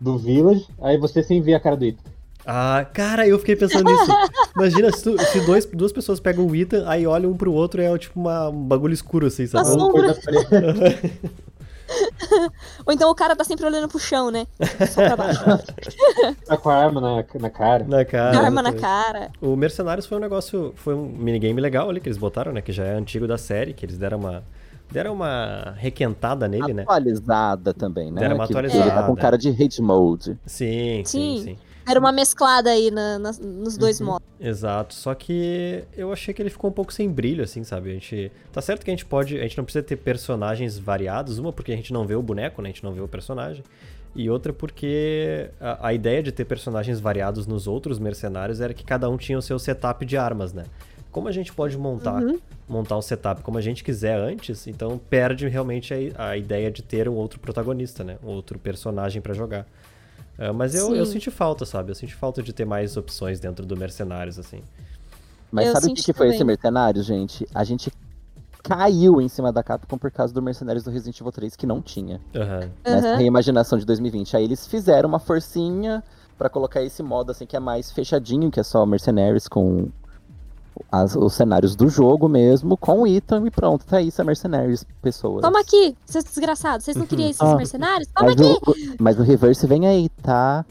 [0.00, 2.15] do Village, aí você sem ver a cara do Ita.
[2.46, 4.12] Ah, cara, eu fiquei pensando nisso.
[4.54, 7.82] Imagina se, tu- se dois, duas pessoas pegam o Ethan, aí olham um pro outro
[7.82, 9.68] e é tipo uma, um bagulho escuro, assim, sabe?
[9.68, 10.16] Uma sombra.
[12.84, 14.46] Ou então o cara tá sempre olhando pro chão, né?
[14.90, 15.40] Só pra baixo.
[16.44, 17.84] Tá com a arma na, na cara.
[17.86, 18.38] Na cara.
[18.38, 19.30] Arma na cara.
[19.40, 22.60] O Mercenários foi um negócio, foi um minigame legal ali que eles botaram, né?
[22.60, 24.42] Que já é antigo da série, que eles deram uma.
[24.90, 26.82] Deram uma requentada nele, né?
[26.82, 28.20] Atualizada também, né?
[28.20, 28.84] Deram uma Que atualizada.
[28.84, 30.38] Ele tá com cara de hate mode.
[30.46, 31.42] Sim, sim, Sim.
[31.42, 31.58] sim.
[31.88, 34.06] Era uma mesclada aí na- nas- nos dois Uhum.
[34.06, 34.26] modos.
[34.40, 37.90] Exato, só que eu achei que ele ficou um pouco sem brilho, assim, sabe?
[37.90, 38.30] A gente.
[38.52, 39.38] Tá certo que a gente pode.
[39.38, 42.60] A gente não precisa ter personagens variados, uma porque a gente não vê o boneco,
[42.60, 42.68] né?
[42.68, 43.62] A gente não vê o personagem.
[44.14, 48.82] E outra porque a, a ideia de ter personagens variados nos outros mercenários era que
[48.84, 50.64] cada um tinha o seu setup de armas, né?
[51.12, 52.38] Como a gente pode montar, Uhum.
[52.68, 56.82] montar o setup como a gente quiser antes, então perde realmente a, a ideia de
[56.82, 58.16] ter um outro protagonista, né?
[58.24, 59.66] Um outro personagem pra jogar.
[60.38, 61.90] Ah, mas eu, eu senti falta, sabe?
[61.90, 64.62] Eu senti falta de ter mais opções dentro do Mercenários, assim.
[65.50, 67.46] Mas Eu sabe o que, que foi esse mercenário, gente?
[67.54, 67.90] A gente
[68.62, 71.80] caiu em cima da Capcom por causa do Mercenários do Resident Evil 3 que não
[71.80, 72.20] tinha.
[72.34, 72.70] Aham.
[72.84, 73.16] Nessa Aham.
[73.16, 74.36] reimaginação de 2020.
[74.36, 76.02] Aí eles fizeram uma forcinha
[76.36, 79.88] pra colocar esse modo assim que é mais fechadinho, que é só Mercenaries com
[80.90, 84.84] as- os cenários do jogo mesmo, com o Ethan e pronto, tá isso, é Mercenaries,
[85.02, 85.42] pessoas.
[85.42, 86.84] Toma aqui, seus desgraçados.
[86.84, 88.08] Vocês não queriam esses Ah, mercenários?
[88.14, 88.60] Toma Mas aqui!
[88.70, 90.64] o, mas o reverse vem aí, tá?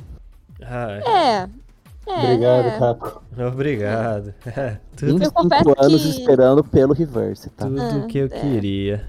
[0.61, 1.65] Ah, É.
[2.07, 2.77] É, Obrigado, é.
[2.79, 3.19] Capcom.
[3.47, 4.33] Obrigado.
[4.45, 7.65] É, tudo, 25 confesso anos que- esperando pelo reverse, tá?
[7.65, 8.29] tudo Ah, que eu é.
[8.29, 9.03] queria.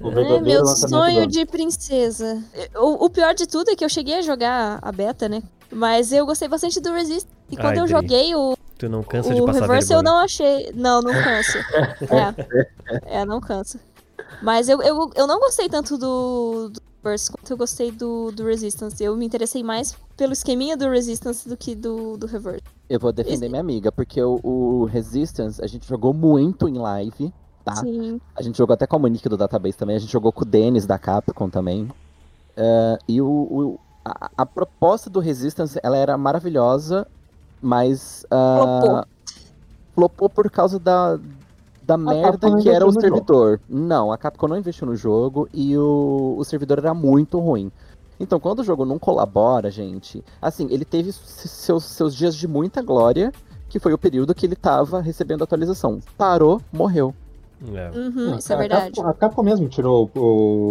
[0.00, 2.42] O É, meu sonho de princesa.
[2.74, 5.44] O, o pior de tudo é que eu cheguei a jogar a beta, né?
[5.70, 7.28] Mas eu gostei bastante do Resist.
[7.50, 7.92] E quando Ai, eu Dri.
[7.92, 9.98] joguei o, tu não cansa de o passar Reverse, vergonha.
[9.98, 10.72] eu não achei.
[10.74, 11.58] Não, não canso.
[13.06, 13.20] é.
[13.20, 13.78] É, não cansa.
[14.42, 18.44] Mas eu, eu, eu não gostei tanto do, do Reverse quanto eu gostei do, do
[18.44, 19.02] Resistance.
[19.02, 22.62] Eu me interessei mais pelo esqueminha do Resistance do que do, do Reverse.
[22.88, 27.32] Eu vou defender minha amiga, porque o, o Resistance a gente jogou muito em live,
[27.64, 27.76] tá?
[27.76, 28.20] Sim.
[28.36, 30.44] A gente jogou até com a Monique do Database também, a gente jogou com o
[30.46, 31.88] Denis da Capcom também.
[32.56, 37.06] Eh, e o, o- a, a proposta do Resistance, ela era maravilhosa,
[37.64, 38.26] mas...
[38.30, 39.04] ah, Flopou.
[39.94, 41.18] flopou por causa da,
[41.82, 43.60] da merda que era o servidor.
[43.68, 47.72] Não, a Capcom não investiu no jogo e o, o servidor era muito ruim.
[48.20, 52.80] Então, quando o jogo não colabora, gente, assim, ele teve seus, seus dias de muita
[52.80, 53.32] glória,
[53.68, 55.98] que foi o período que ele tava recebendo atualização.
[56.16, 57.12] Parou, morreu.
[57.72, 57.90] É.
[57.98, 58.90] Uhum, Não, isso é a verdade.
[58.92, 60.20] Capcom, a Capcom mesmo tirou o,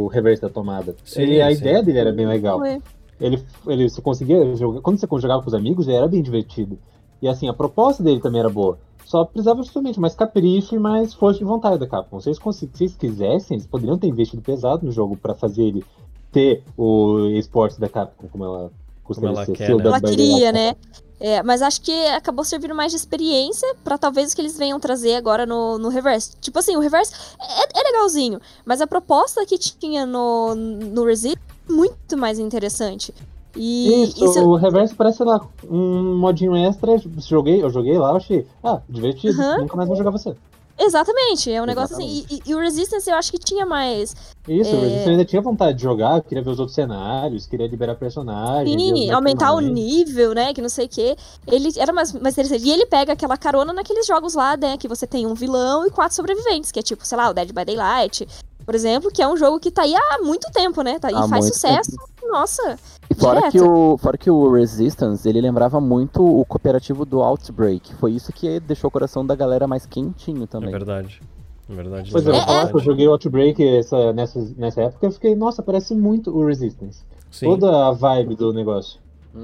[0.06, 0.95] o reverse da tomada.
[1.03, 1.57] Sim, Ele- a sim.
[1.61, 2.60] ideia dele era bem legal.
[2.60, 2.82] Foi.
[3.19, 4.81] Ele, ele você conseguia jogar.
[4.81, 6.77] Quando você jogava com os amigos, ele era bem divertido.
[7.22, 8.77] E assim, a proposta dele também era boa.
[9.06, 12.19] Só precisava justamente mais capricho e mais força de vontade da Capcom.
[12.19, 15.85] Se eles, se eles quisessem, eles poderiam ter investido pesado no jogo pra fazer ele
[16.31, 18.72] ter o esporte da Capcom, como ela
[19.06, 19.53] gostaria ela de ser.
[19.53, 19.84] quer, né?
[19.85, 20.76] Ela queria, né?
[21.19, 24.77] É, mas acho que acabou servindo mais de experiência pra talvez o que eles venham
[24.77, 26.35] trazer agora no, no Reverse.
[26.41, 31.38] Tipo assim, o Reverse é, é legalzinho, mas a proposta que tinha no, no Resist
[31.38, 33.14] é muito mais interessante.
[33.56, 36.95] E Isso, isso- o reverso parece, sei lá, um modinho extra.
[37.19, 39.60] Joguei, eu joguei lá, achei, ah, divertido, Aham.
[39.61, 40.35] nunca mais vou jogar você.
[40.76, 42.26] Exatamente, é um negócio assim.
[42.27, 44.15] E, e- e o Resistance eu acho que tinha mais.
[44.48, 44.73] Isso, É.
[44.76, 48.81] o Resistance ainda tinha vontade de jogar, queria ver os outros cenários, queria liberar personagens.
[48.81, 50.52] Sim, aumentar o nível, né?
[50.52, 51.15] Que não sei o quê.
[51.45, 52.65] Ele era mais, mais interessante.
[52.68, 54.76] E ele pega aquela carona naqueles jogos lá, né?
[54.76, 57.49] Que você tem um vilão e quatro sobreviventes, que é tipo, sei lá, o Dead
[57.53, 58.27] by Daylight,
[58.65, 60.99] por exemplo, que é um jogo que tá aí há muito tempo, né?
[60.99, 61.95] Tá aí Há faz sucesso.
[62.23, 62.77] Nossa.
[63.19, 67.94] Fora que, o, fora que o Resistance, ele lembrava muito o cooperativo do Outbreak.
[67.95, 70.72] Foi isso que deixou o coração da galera mais quentinho É também.
[70.72, 71.22] verdade.
[71.69, 72.11] É verdade.
[72.11, 75.07] Pois é, eu é vou falar que eu joguei Outbreak essa, nessa, nessa época e
[75.07, 77.03] eu fiquei, nossa, parece muito o Resistance.
[77.31, 77.45] Sim.
[77.48, 78.99] Toda a vibe do negócio.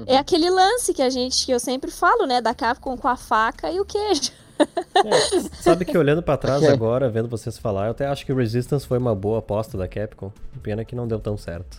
[0.06, 2.40] É aquele lance que a gente, que eu sempre falo, né?
[2.40, 4.30] Da Capcom com a faca e o queijo.
[5.60, 6.68] Sabe que olhando pra trás Ok.
[6.72, 9.86] agora, vendo vocês falar, eu até acho que o Resistance foi uma boa aposta da
[9.88, 10.32] Capcom.
[10.62, 11.78] Pena que não deu tão certo.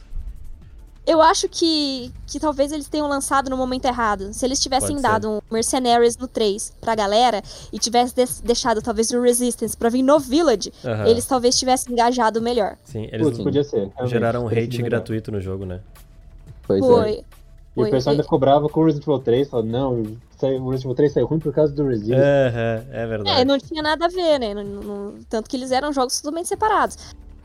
[1.05, 4.31] Eu acho que, que talvez eles tenham lançado no momento errado.
[4.33, 7.41] Se eles tivessem dado um Mercenaries no 3 pra galera
[7.73, 10.71] e tivesse des- deixado talvez o Resistance pra vir no Village,
[11.07, 12.77] eles talvez tivessem engajado melhor.
[12.83, 13.77] Sim, eles Putz, podia ser.
[13.77, 15.79] realmente, geraram um hate gratuito no jogo, né?
[16.67, 17.23] Pois é.
[17.73, 17.83] Foi.
[17.83, 18.27] E Foi, o pessoal ainda foi.
[18.27, 20.03] ficou bravo com o Resident Evil 3, falou, não, o
[20.41, 22.19] Resident Evil 3 saiu ruim por causa do Resistance.
[22.21, 23.41] É, é, é verdade.
[23.41, 24.53] É, não tinha nada a ver, né?
[24.53, 26.97] Não- não- tanto que eles eram jogos totalmente separados.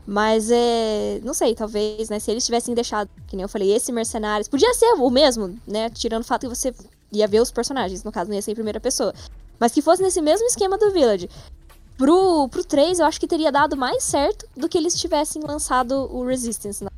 [0.05, 1.19] Mas é.
[1.23, 2.17] Não sei, talvez, né?
[2.19, 4.47] Se eles tivessem deixado, que nem eu falei, esse Mercenários.
[4.47, 5.89] Podia ser o mesmo, né?
[5.89, 6.73] Tirando o fato que você
[7.11, 9.13] ia ver os personagens, no caso, não ia ser em primeira pessoa.
[9.59, 11.29] Mas que fosse nesse mesmo esquema do Village.
[11.97, 15.93] Pro, pro 3, eu acho que teria dado mais certo do que eles tivessem lançado
[16.13, 16.83] o Resistance.
[16.83, 16.89] né?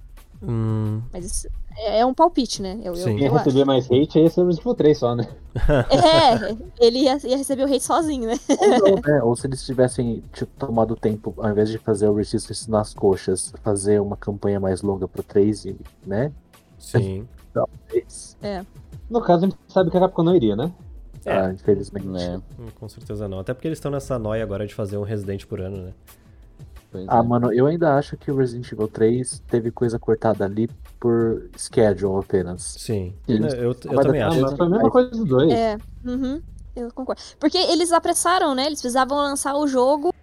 [0.41, 1.48] Hum, Mas isso
[1.78, 2.80] é, é um palpite, né?
[2.84, 3.18] Eu, eu, Sim.
[3.18, 3.45] Quem eu acho.
[3.45, 5.28] receber mais hate ia ser o Resident Evil 3 só, né?
[5.90, 8.36] É, ele ia, ia receber o hate sozinho, né?
[8.57, 9.24] Ou, não, né?
[9.24, 13.53] Ou se eles tivessem tipo, tomado tempo, ao invés de fazer o Resistance nas coxas,
[13.64, 15.76] fazer uma campanha mais longa pro 3, e,
[16.06, 16.32] né?
[16.78, 17.28] sim.
[17.53, 18.38] Talvez.
[18.44, 18.64] É.
[19.10, 20.72] No caso, a gente sabe que a Capcom não iria, né?
[21.26, 21.34] É.
[21.34, 22.07] Ah, infelizmente.
[22.22, 23.40] É, Hum, Com certeza não.
[23.40, 25.94] Até porque eles estão nessa noia agora de fazer um Resident por ano, né?
[26.91, 27.22] Pois Ah, é.
[27.22, 32.20] mano, eu ainda acho que o Resident Evil 3 teve coisa cortada ali por schedule
[32.20, 32.61] apenas.
[32.78, 33.14] Sim.
[33.26, 33.40] Sim.
[33.57, 34.41] Eu, eu, Vai também Ah, acho.
[34.41, 35.52] mas foi a mesma coisa dos dois.
[35.52, 36.41] É, uhum,
[36.76, 37.22] eu concordo.
[37.40, 38.66] Porque eles apressaram, né?
[38.66, 40.14] Eles precisavam lançar o jogo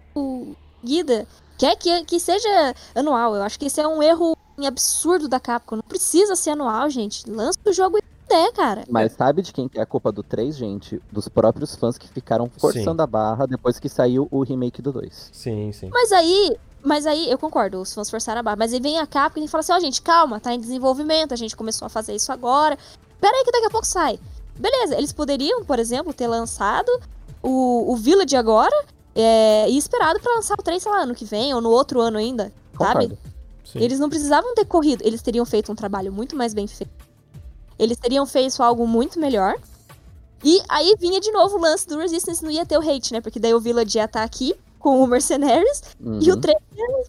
[0.83, 1.25] Guida.
[1.57, 3.35] Quer que, que seja anual.
[3.35, 5.75] Eu acho que esse é um erro absurdo da Capcom.
[5.77, 7.29] Não precisa ser anual, gente.
[7.29, 8.01] Lança o jogo e
[8.57, 8.83] cara.
[8.89, 11.01] Mas sabe de quem que é a culpa do 3, gente?
[11.11, 13.03] Dos próprios fãs que ficaram forçando Sim.
[13.03, 15.29] a barra depois que saiu o remake do 2.
[15.31, 15.89] Sim, sim.
[15.91, 18.57] Mas aí, mas aí, eu concordo, os fãs forçaram a barra.
[18.57, 21.37] Mas aí vem a Capcom e fala assim, ó, gente, calma, tá em desenvolvimento, a
[21.37, 22.77] gente começou a fazer isso agora.
[23.19, 24.19] Pera aí que daqui a pouco sai.
[24.55, 26.89] Beleza, eles poderiam, por exemplo, ter lançado
[27.41, 28.75] o, o Village agora
[29.15, 32.01] é, e esperado pra lançar o 3, sei lá, ano que vem, ou no outro
[32.01, 33.07] ano ainda, sabe?
[33.07, 33.17] Concordo.
[33.63, 33.79] sim.
[33.79, 37.06] Eles não precisavam ter corrido, eles teriam feito um trabalho muito mais bem feito.
[37.77, 39.55] Eles teriam feito algo muito melhor.
[40.43, 43.21] E aí vinha de novo o lance do Resistance, não ia ter o hate, né?
[43.21, 45.81] Porque daí o Village ia estar aqui com o Mercenaries
[46.21, 46.41] e o Uhum.
[46.41, 46.57] 3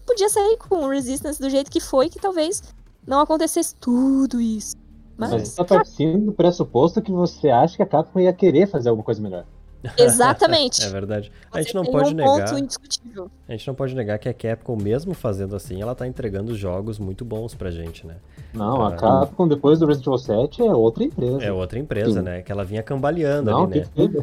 [0.06, 2.62] podia sair com o Resistance do jeito que foi, que talvez
[3.06, 4.74] não acontecesse tudo isso.
[5.16, 8.66] Mas Mas, você tá partindo do pressuposto que você acha que a Capcom ia querer
[8.68, 9.44] fazer alguma coisa melhor.
[9.98, 10.84] exatamente.
[10.84, 11.30] É verdade.
[11.52, 12.48] A gente Você não pode um negar.
[12.48, 13.30] ponto indiscutível.
[13.48, 16.98] A gente não pode negar que a Capcom, mesmo fazendo assim, ela tá entregando jogos
[16.98, 18.16] muito bons pra gente, né?
[18.52, 18.92] Não, a.
[18.96, 21.42] Capcom, depois do Resident Evil 7, é outra empresa.
[21.44, 22.24] É outra empresa, Sim.
[22.24, 22.42] né?
[22.42, 23.86] Que ela vinha cambaleando Não, ali, que né?
[23.94, 24.18] teve.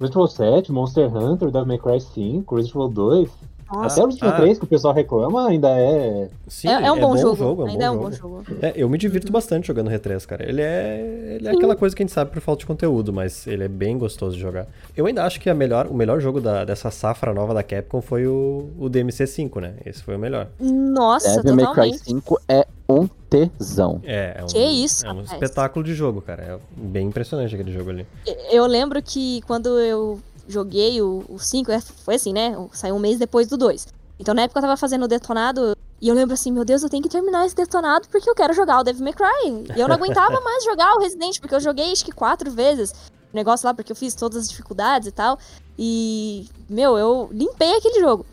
[0.00, 3.30] Resident Evil 7, Monster Hunter, Devil May Cry 5, Resident Evil 2.
[3.72, 4.32] Nossa, Até o Evil Ah.
[4.36, 6.28] 3, que o pessoal reclama, ainda é.
[6.46, 7.62] Sim, é, é um bom, jogo.
[7.62, 8.42] é um Ainda é um bom bom jogo.
[8.46, 8.58] jogo.
[8.62, 10.48] É, eu me divirto bastante jogando R3, cara.
[10.48, 13.46] Ele é, ele é aquela coisa que a gente sabe por falta de conteúdo, mas
[13.46, 14.66] ele é bem gostoso de jogar.
[14.96, 18.00] Eu ainda acho que a melhor, o melhor jogo da- dessa safra nova da Capcom
[18.02, 19.74] foi o, o DMC5, né?
[19.84, 20.48] Esse foi o melhor.
[20.60, 22.04] Nossa, Devil May Cry totalmente.
[22.04, 24.00] 5 é um tesão.
[24.04, 25.32] É, é um, Que isso, é um rapaz.
[25.32, 26.42] espetáculo de jogo, cara.
[26.42, 28.06] É bem impressionante aquele jogo ali.
[28.50, 32.56] Eu lembro que quando eu joguei o, o 5, é, foi assim, né?
[32.72, 33.86] Saiu um mês depois do 2.
[34.18, 36.88] Então na época eu tava fazendo o detonado e eu lembro assim, meu Deus, eu
[36.88, 39.66] tenho que terminar esse detonado porque eu quero jogar o Devil May Cry.
[39.76, 42.92] E eu não aguentava mais jogar o Resident, porque eu joguei acho que quatro vezes
[42.92, 45.38] o negócio lá, porque eu fiz todas as dificuldades e tal.
[45.78, 48.24] E, meu, eu limpei aquele jogo.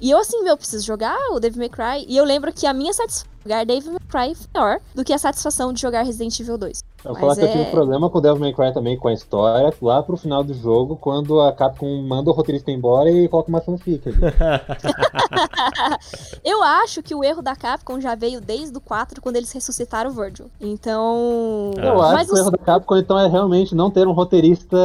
[0.00, 2.06] E eu assim, meu, preciso jogar o Devil May Cry.
[2.08, 5.12] E eu lembro que a minha satisfação jogar Devil May Cry foi maior do que
[5.12, 6.82] a satisfação de jogar Resident Evil 2.
[7.04, 9.08] Eu Mas falar que eu é- tive problema com o Devil May Cry também, com
[9.08, 13.28] a história, lá pro final do jogo, quando a Capcom manda o roteirista embora e
[13.28, 14.18] coloca uma fanfic ali.
[16.44, 20.10] Eu acho que o erro da Capcom já veio desde o 4, quando eles ressuscitaram
[20.10, 20.50] o Virgil.
[20.60, 21.72] Então.
[21.76, 24.76] Eu acho Mas que o erro da Capcom, então, é realmente não ter um roteirista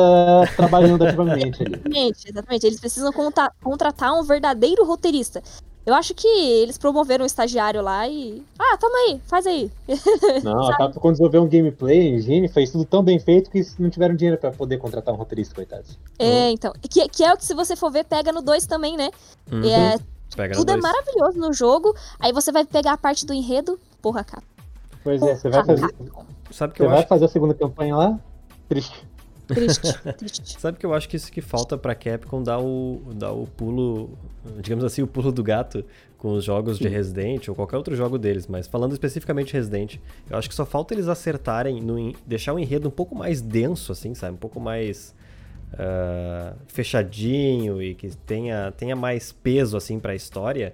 [0.56, 1.82] trabalhando ativamente ali.
[1.94, 2.66] Exatamente, exatamente.
[2.66, 3.12] Eles precisam
[3.64, 5.42] contratar um verdadeiro roteirista.
[5.86, 8.42] Eu acho que eles promoveram o estagiário lá e.
[8.58, 9.70] Ah, toma aí, faz aí.
[10.44, 13.90] Não, a Capcom quando desenvolveu um gameplay, engine, fez tudo tão bem feito que não
[13.90, 16.00] tiveram dinheiro pra poder contratar um roteirista, coitados.
[16.18, 16.72] É, então.
[16.90, 19.10] Que, que é o que, se você for ver, pega no 2 também, né?
[19.52, 19.64] Uhum.
[19.66, 19.98] É,
[20.36, 20.84] Pega no tudo é dois.
[20.84, 21.94] maravilhoso no jogo.
[22.20, 23.78] Aí você vai pegar a parte do enredo.
[24.02, 24.44] Porra, cara.
[25.04, 25.94] Pois é, você vai fazer,
[26.50, 28.20] Sabe que você eu vai acho fazer a segunda campanha lá?
[28.70, 29.06] Triste.
[29.48, 30.60] Triste, triste.
[30.60, 34.10] Sabe que eu acho que isso que falta pra Capcom dar o, dar o pulo,
[34.62, 35.84] digamos assim, o pulo do gato
[36.18, 39.98] com os jogos de Resident ou qualquer outro jogo deles, mas falando especificamente Resident,
[40.30, 43.92] eu acho que só falta eles acertarem no deixar o enredo um pouco mais denso,
[43.92, 44.36] assim, sabe?
[44.36, 45.14] Um pouco mais
[45.78, 50.74] ah, fechadinho e que tenha, tenha mais peso, assim, pra história,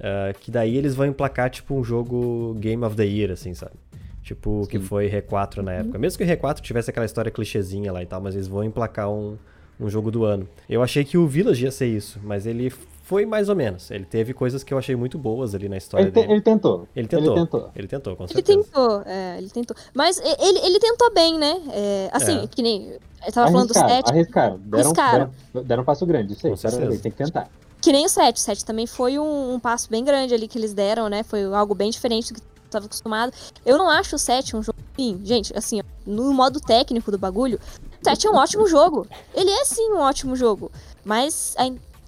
[0.00, 3.74] ah, que daí eles vão emplacar, tipo, um jogo Game of the Year, assim, sabe?
[4.22, 5.98] Tipo o que foi R4 na época.
[5.98, 9.10] Mesmo que o R4 tivesse aquela história clichêzinha lá e tal, mas eles vão emplacar
[9.10, 9.36] um,
[9.80, 10.48] um jogo do ano.
[10.68, 12.70] Eu achei que o Village ia ser isso, mas ele
[13.02, 13.90] foi mais ou menos.
[13.90, 16.32] Ele teve coisas que eu achei muito boas ali na história Ele, te- dele.
[16.34, 16.88] ele tentou.
[16.94, 17.26] Ele tentou.
[17.32, 17.70] Ele tentou.
[17.74, 18.62] Ele tentou, com Ele certeza.
[18.62, 19.76] tentou, é, ele tentou.
[19.92, 21.60] Mas ele, ele tentou bem, né?
[21.72, 22.46] É, assim, É.
[22.46, 22.92] que nem.
[23.26, 24.10] Eu tava falando do Arriscaram, 7.
[24.12, 24.58] arriscaram.
[24.58, 25.30] Deram, Arriscaram.
[25.52, 26.50] Deram, deram um passo grande, isso aí.
[26.52, 26.80] Com certeza.
[26.80, 27.48] parabéns, tem que tentar.
[27.80, 28.36] Que nem o 7.
[28.36, 31.24] O 7 também foi um, um passo bem grande ali que eles deram, né?
[31.24, 33.32] Foi algo bem diferente do que tava acostumado.
[33.64, 34.78] Eu não acho o 7 um jogo.
[34.96, 37.60] Sim, gente, assim, no modo técnico do bagulho,
[38.00, 39.06] o 7 é um ótimo jogo.
[39.34, 40.70] Ele é sim um ótimo jogo.
[41.04, 41.54] Mas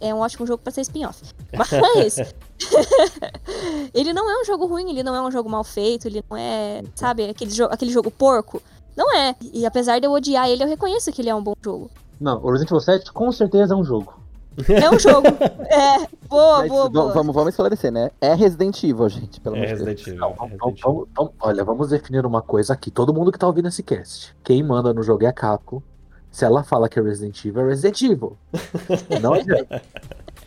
[0.01, 1.23] é um ótimo jogo pra ser spin-off.
[1.57, 2.17] Mas.
[3.95, 6.37] ele não é um jogo ruim, ele não é um jogo mal feito, ele não
[6.37, 8.63] é, sabe, aquele, jo aquele jogo porco.
[8.97, 9.35] Não é.
[9.53, 11.91] E apesar de eu odiar ele, eu reconheço que ele é um bom jogo.
[12.21, 14.24] Não, o Resident Evil 7 com certeza é um jogo.
[14.69, 15.27] É um jogo.
[15.29, 16.07] é.
[16.29, 17.13] Boa, Mas boa, boa.
[17.13, 18.11] Vamos, vamos esclarecer, né?
[18.21, 19.89] É Resident Evil, gente, pelo É amor de Deus.
[19.89, 20.21] Resident Evil.
[20.21, 21.09] Não, é vamos- Resident vamos- Evil.
[21.17, 22.91] vamos- olha, vamos definir uma coisa aqui.
[22.91, 25.83] Todo mundo que tá ouvindo esse cast, quem manda no jogo é a Capcom.
[26.31, 28.37] Se ela fala que é Resident Evil, é Resident Evil.
[29.23, 29.83] Não adianta.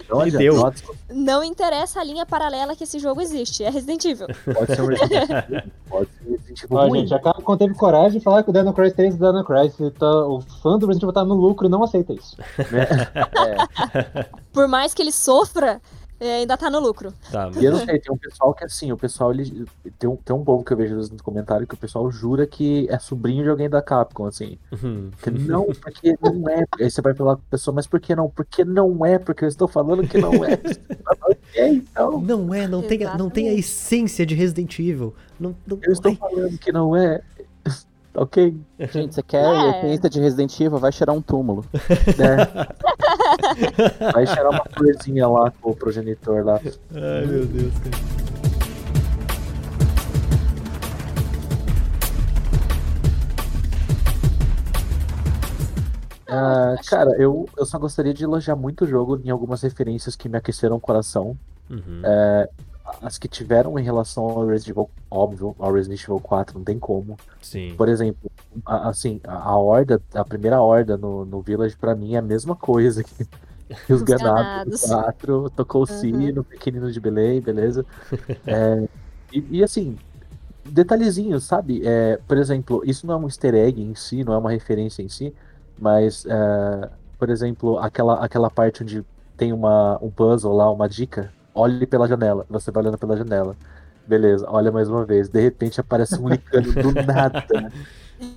[0.09, 0.55] Não E deu.
[1.09, 3.63] Não interessa a linha paralela que esse jogo existe.
[3.63, 4.27] É Resident Evil.
[4.53, 5.61] Pode ser um Resident Evil.
[5.89, 6.99] Pode ser Resident Evil Ó, ruim.
[7.01, 9.93] gente, a Capcom teve coragem de falar que o Dino Crisis 3 é Dino Crisis.
[9.99, 12.37] Tá, o fã do Resident Evil tá no lucro e não aceita isso.
[14.17, 15.81] É, Por mais que ele sofra,
[16.19, 17.13] é, ainda tá no lucro.
[17.31, 19.65] Tá, E eu não sei, tem um pessoal que assim, o pessoal ele,
[19.99, 22.87] tem, um, tem um povo que eu vejo nos comentários que o pessoal jura que
[22.89, 24.57] é sobrinho de alguém da Capcom, assim.
[24.71, 25.11] Uhum.
[25.21, 26.63] Que não, porque não é.
[26.79, 28.29] Aí você vai falar com a pessoa, mas por que não?
[28.29, 30.53] Porque não é, porque eu estou falando que não é.
[31.29, 32.19] ok, então.
[32.21, 35.13] Não é, não tem, a- não tem a essência de Resident Evil.
[35.39, 37.21] Não, não, Eu estou ai, falando que não é.
[38.19, 38.55] Ok.
[38.91, 39.45] gente, você quer É.
[39.47, 40.79] a essência de Resident Evil?
[40.79, 41.63] Vai cheirar um túmulo.
[42.17, 42.67] né?
[44.13, 46.59] Vai cheirar uma florzinha lá com o progenitor lá.
[46.93, 48.17] ai, meu Deus, cara.
[56.29, 60.27] Ah, cara, eu, eu só gostaria de elogiar muito o jogo em algumas referências que
[60.27, 61.37] me aqueceram o coração.
[61.69, 62.01] Uhum.
[62.03, 62.49] É,
[63.01, 66.79] as que tiveram em relação ao Resident Evil, óbvio, ao Resident Evil 4, não tem
[66.79, 67.17] como.
[67.41, 67.77] Sim.
[67.77, 68.31] Por exemplo,
[68.65, 72.21] a- assim, a, a horda, a primeira horda no, no Village, pra mim, é a
[72.21, 73.25] mesma coisa que,
[73.85, 74.65] que os Os ganados ganados.
[74.65, 75.87] do 4, tocou o Uhum.
[75.87, 77.85] sino, pequenino de Belém, beleza?
[78.47, 78.89] É,
[79.31, 80.01] e, e, assim,
[80.65, 81.81] detalhezinhos, sabe?
[81.85, 85.01] É, por exemplo, isso não é um easter egg em si, não é uma referência
[85.03, 85.35] em si,
[85.77, 89.05] mas, é, por exemplo, aquela, aquela parte onde
[89.37, 93.55] tem uma, um puzzle lá, uma dica, olhe pela janela, você vai olhando pela janela.
[94.07, 95.27] Beleza, olha mais uma vez.
[95.27, 97.45] De repente aparece um licano do nada.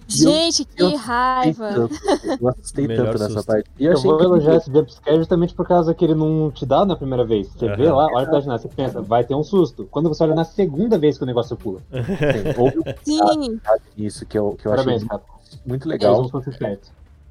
[0.08, 1.72] Gente, que eu- raiva.
[1.72, 1.94] Tanto,
[2.40, 3.46] eu assustei Melhor tanto nessa susto.
[3.46, 3.70] parte.
[3.78, 6.66] E eu Eu achei vou elogiar esse jumpscare justamente por causa que ele não te
[6.66, 7.48] dá na primeira vez.
[7.48, 7.94] Você vê Aham.
[7.94, 9.86] lá, olha pra janela, você pensa, vai ter um susto.
[9.90, 11.80] Quando você olha na segunda vez que o negócio pula.
[13.04, 15.22] Sim, Sim, detalhe nisso que eu, que eu Parabéns, achei cara.
[15.64, 16.28] muito legal.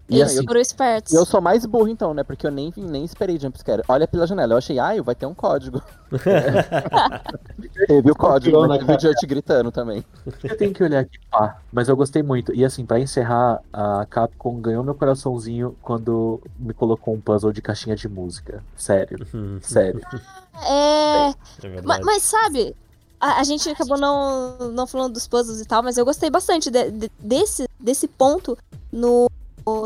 [0.10, 1.14] E eles assim, foram espertos.
[1.14, 2.24] E eu sou mais burro então, né?
[2.24, 3.84] Porque eu nem, nem esperei jumpscare.
[3.88, 4.54] Olha pela janela.
[4.54, 5.82] Eu achei, ai, vai ter um código.
[7.88, 10.04] Teve o código, mas na teve o Dirt gritando também.
[10.44, 11.58] eu tenho que olhar aqui, pá.
[11.72, 12.54] Mas eu gostei muito.
[12.54, 17.62] E assim, pra encerrar, a Capcom ganhou meu coraçãozinho quando me colocou um puzzle de
[17.62, 18.64] caixinha de música.
[18.76, 19.60] Sério, Uhum.
[19.64, 20.02] sério.
[20.64, 21.30] É.
[21.30, 21.34] É Ma-
[21.70, 22.04] verdade.
[22.06, 22.76] Mas, sabe,
[23.20, 26.70] a, a gente acabou não, não falando dos puzzles e tal, mas eu gostei bastante
[26.70, 28.58] de- de- desse, desse ponto
[28.92, 29.30] no,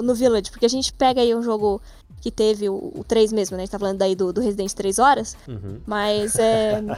[0.02, 1.82] no Village, porque a gente pega aí um jogo
[2.22, 3.64] que teve o, o 3 mesmo, né?
[3.64, 5.80] A gente tá falando daí do, do Resident 3 horas, Uhum.
[5.86, 6.82] mas é.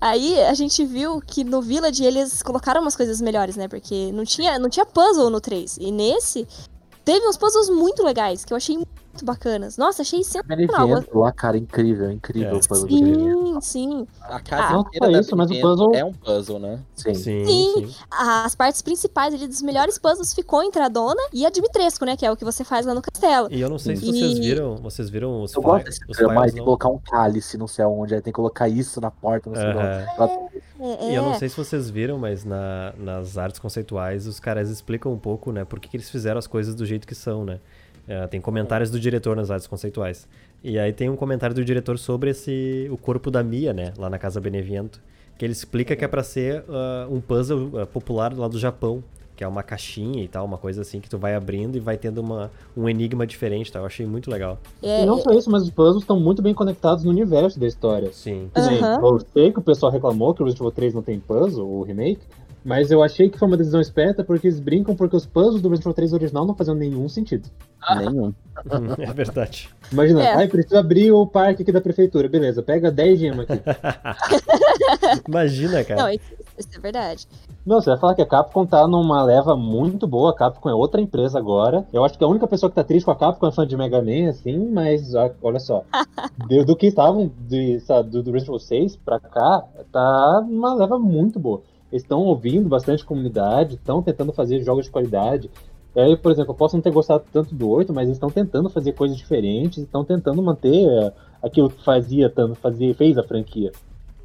[0.00, 3.68] Aí a gente viu que no Village eles colocaram umas coisas melhores, né?
[3.68, 5.76] Porque não tinha, não tinha puzzle no 3.
[5.80, 6.46] E nesse
[7.04, 8.76] teve uns puzzles muito legais, que eu achei
[9.12, 9.76] muito bacanas.
[9.76, 10.86] Nossa, achei sensacional.
[10.88, 12.62] Benevento lá, cara, incrível, incrível É.
[12.62, 14.06] Sim, sim.
[14.22, 16.80] A Ah, casa não inteira da isso, mas o puzzle- é um puzzle, né?
[16.94, 17.14] Sim.
[17.14, 17.86] Sim, Sim.
[17.86, 17.94] sim.
[18.10, 22.16] As partes principais ali dos melhores puzzles ficou entre a dona e a Dimitrescu, né?
[22.16, 23.48] Que é o que você faz lá no castelo.
[23.50, 26.22] E eu não sei se E- vocês viram, vocês viram os, Eu gosto desse que
[26.56, 26.64] não?
[26.64, 29.68] colocar um cálice não sei aonde, aí tem que colocar isso na porta, não sei
[29.68, 29.78] onde.
[30.80, 31.38] É, E eu não é.
[31.38, 35.64] sei se vocês viram, mas na- nas artes conceituais os caras explicam um pouco, né,
[35.64, 37.60] por que, que eles fizeram as coisas do jeito que são, né?
[38.12, 40.28] É, tem comentários do diretor nas artes conceituais.
[40.62, 44.10] E aí tem um comentário do diretor sobre esse o corpo da Mia, né, lá
[44.10, 45.00] na Casa Beneviento,
[45.38, 49.02] que ele explica que é pra ser ah, um puzzle ah, popular lá do Japão.
[49.34, 51.96] que é uma caixinha e tal, uma coisa assim que tu vai abrindo e vai
[51.96, 53.78] tendo uma, um enigma diferente, tá?
[53.78, 54.58] Eu achei muito legal.
[54.82, 57.66] É, e não só isso, mas os puzzles estão muito bem conectados no universo da
[57.66, 58.12] história.
[58.12, 58.50] Sim.
[58.54, 59.00] Aham.
[59.02, 61.82] Eu sei que o pessoal reclamou que o Resident Evil 3 não tem puzzle, o
[61.82, 62.20] remake,
[62.64, 65.68] mas eu achei que foi uma decisão esperta porque eles brincam porque os puzzles do
[65.68, 67.48] Resident Evil 3 original não faziam nenhum sentido.
[67.98, 68.32] Nenhum.
[68.98, 69.68] é verdade.
[69.90, 70.34] Imagina, É.
[70.34, 72.28] ai, preciso abrir o parque aqui da prefeitura.
[72.28, 73.60] Beleza, pega 10 gemas aqui.
[75.26, 76.02] Imagina, cara.
[76.02, 76.22] Não, isso,
[76.76, 77.26] é verdade.
[77.64, 80.30] Não, você vai falar que a Capcom tá numa leva muito boa.
[80.30, 81.86] A Capcom é outra empresa agora.
[81.92, 83.76] Eu acho que a única pessoa que tá triste com a Capcom é fã de
[83.76, 85.12] Mega Man, assim, mas
[85.42, 85.84] olha só.
[86.48, 90.74] do, do que estavam de, sabe, do, do Resident Evil 6 pra cá, tá uma
[90.74, 91.62] leva muito boa.
[91.92, 95.50] Eles estão ouvindo bastante comunidade, estão tentando fazer jogos de qualidade.
[95.94, 98.70] Aí, por exemplo, eu posso não ter gostado tanto do 8, mas eles estão tentando
[98.70, 101.12] fazer coisas diferentes, estão tentando manter é,
[101.42, 103.70] aquilo que fazia, tanto fazia, fez a franquia.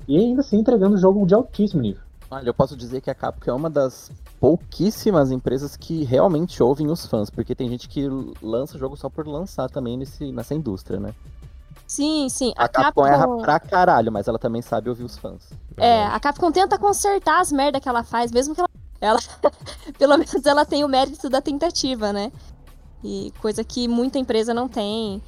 [0.07, 2.01] E ainda assim entregando jogo de altíssimo nível.
[2.31, 6.87] Olha, eu posso dizer que a Capcom é uma das pouquíssimas empresas que realmente ouvem
[6.89, 8.07] os fãs, porque tem gente que
[8.41, 11.13] lança jogo só por lançar também nesse, nessa indústria, né?
[11.87, 12.53] Sim, sim.
[12.57, 13.07] A, A Capcom, Capcom.
[13.07, 15.49] erra pra caralho, mas ela também sabe ouvir os fãs.
[15.77, 18.69] É, a Capcom tenta consertar as merdas que ela faz, mesmo que ela.
[18.99, 19.19] ela
[19.97, 22.31] pelo menos ela tem o mérito da tentativa, né?
[23.03, 25.21] E coisa que muita empresa não tem.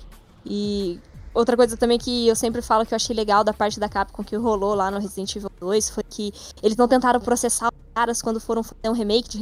[0.46, 1.00] E
[1.34, 4.24] outra coisa também que eu sempre falo que eu achei legal da parte da Capcom
[4.24, 8.22] que rolou lá no Resident Evil 2 foi que eles não tentaram processar os caras
[8.22, 9.38] quando foram fazer um remake de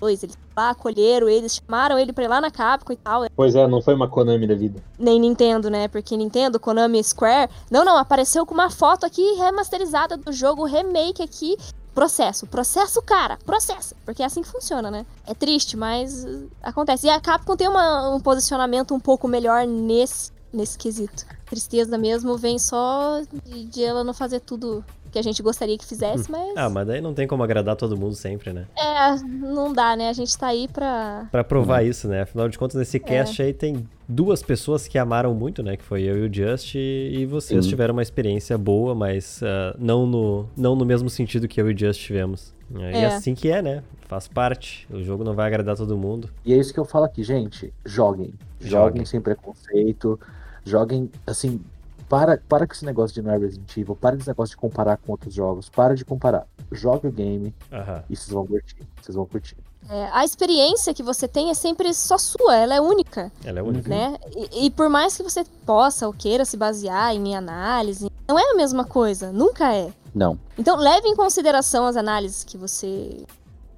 [0.00, 0.22] 2.
[0.22, 3.24] Eles lá acolheram eles, chamaram ele pra ir lá na Capcom e tal.
[3.34, 4.82] Pois é, não foi uma Konami da vida.
[4.98, 5.88] Nem Nintendo, né?
[5.88, 7.50] Porque Nintendo, Konami, Square.
[7.70, 11.56] Não, não, apareceu com uma foto aqui remasterizada do jogo, remake aqui.
[11.94, 13.94] Processo, processo, cara, processo.
[14.04, 15.04] Porque é assim que funciona, né?
[15.26, 17.08] É triste, mas uh, acontece.
[17.08, 21.26] E a Capcom tem uma- um posicionamento um pouco melhor nesse, nesse quesito.
[21.46, 25.84] Tristeza mesmo vem só de, de ela não fazer tudo que a gente gostaria que
[25.86, 26.56] fizesse, mas.
[26.56, 28.66] Ah, mas daí não tem como agradar todo mundo sempre, né?
[28.76, 30.08] É, não dá, né?
[30.08, 31.26] A gente tá aí pra.
[31.30, 32.22] Pra provar isso, né?
[32.22, 35.76] Afinal de contas, nesse cast aí tem duas pessoas que amaram muito, né?
[35.76, 37.70] Que foi eu e o Just, e vocês Sim.
[37.70, 41.74] tiveram uma experiência boa, mas ah, não, no, não no mesmo sentido que eu e
[41.74, 42.54] o Just tivemos.
[42.74, 43.06] E É.
[43.06, 43.82] assim que é, né?
[44.08, 44.86] Faz parte.
[44.90, 46.28] O jogo não vai agradar todo mundo.
[46.44, 47.72] E é isso que eu falo aqui, gente.
[47.84, 48.34] Joguem.
[48.60, 48.70] Joguem.
[48.70, 50.18] Joguem sem preconceito.
[50.64, 51.60] Joguem, assim.
[52.08, 53.94] Para, para com esse negócio de não é Resident Evil.
[53.94, 55.68] Para com esse negócio de comparar com outros jogos.
[55.68, 56.46] Para de comparar.
[56.72, 58.02] Jogue o game Aham.
[58.08, 58.76] e vocês vão curtir.
[59.02, 59.56] Vocês vão curtir.
[59.90, 63.32] É, a experiência que você tem é sempre só sua, ela é única.
[63.44, 63.88] Ela é única.
[63.88, 64.16] né?
[64.52, 68.50] E, e por mais que você possa ou queira se basear em análise, não é
[68.50, 69.90] a mesma coisa, nunca é.
[70.14, 70.38] Não.
[70.58, 73.24] Então leve em consideração as análises que você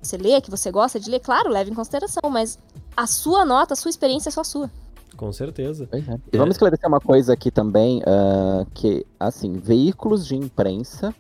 [0.03, 2.59] você lê, que você gosta de ler, claro, leve em consideração, mas
[2.97, 4.71] a sua nota, a sua experiência é só sua.
[5.17, 5.89] Com certeza.
[6.33, 11.15] E vamos esclarecer uma coisa aqui também, ah, que, assim, veículos de imprensa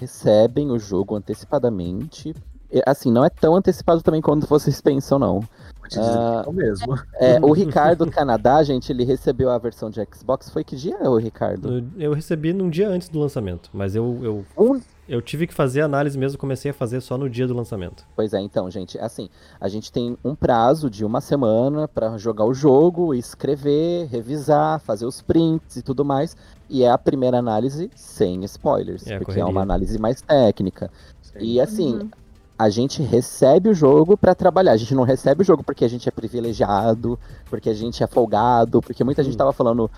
[0.00, 2.34] recebem o jogo antecipadamente.
[2.70, 5.40] E, Assim, não é tão antecipado também quanto vocês pensam, não.
[5.40, 6.98] Vou te dizer que é o mesmo.
[7.14, 10.50] é, o Ricardo do Canadá, gente, ele recebeu a versão de Xbox.
[10.50, 11.80] Foi que dia, o Ricardo?
[11.80, 15.54] No- Eu recebi num dia antes do lançamento, mas eu, eu, Um- eu tive que
[15.54, 18.04] fazer a análise mesmo, comecei a fazer só no dia do lançamento.
[18.14, 19.28] Pois é, então, gente, assim,
[19.60, 25.06] a gente tem um prazo de uma semana pra jogar o jogo, escrever, revisar, fazer
[25.06, 26.36] os prints e tudo mais.
[26.68, 29.46] E é a primeira análise sem spoilers, É porque é correria.
[29.46, 30.90] uma análise mais técnica.
[31.40, 32.10] E assim, Uhum.
[32.58, 34.72] a gente recebe o jogo pra trabalhar.
[34.72, 37.18] A gente não recebe o jogo porque a gente é privilegiado,
[37.48, 39.90] porque a gente é folgado, porque muita gente tava falando.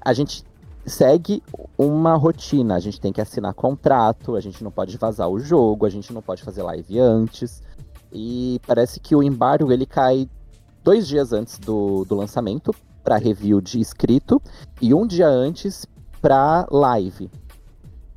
[0.00, 0.42] A gente
[0.86, 1.42] segue
[1.76, 2.76] uma rotina.
[2.76, 6.12] A gente tem que assinar contrato, a gente não pode vazar o jogo, a gente
[6.12, 7.62] não pode fazer live antes.
[8.12, 10.28] E parece que o embargo ele cai
[10.82, 14.40] dois dias antes do, do lançamento para review de escrito
[14.80, 15.84] e um dia antes
[16.22, 17.28] para live.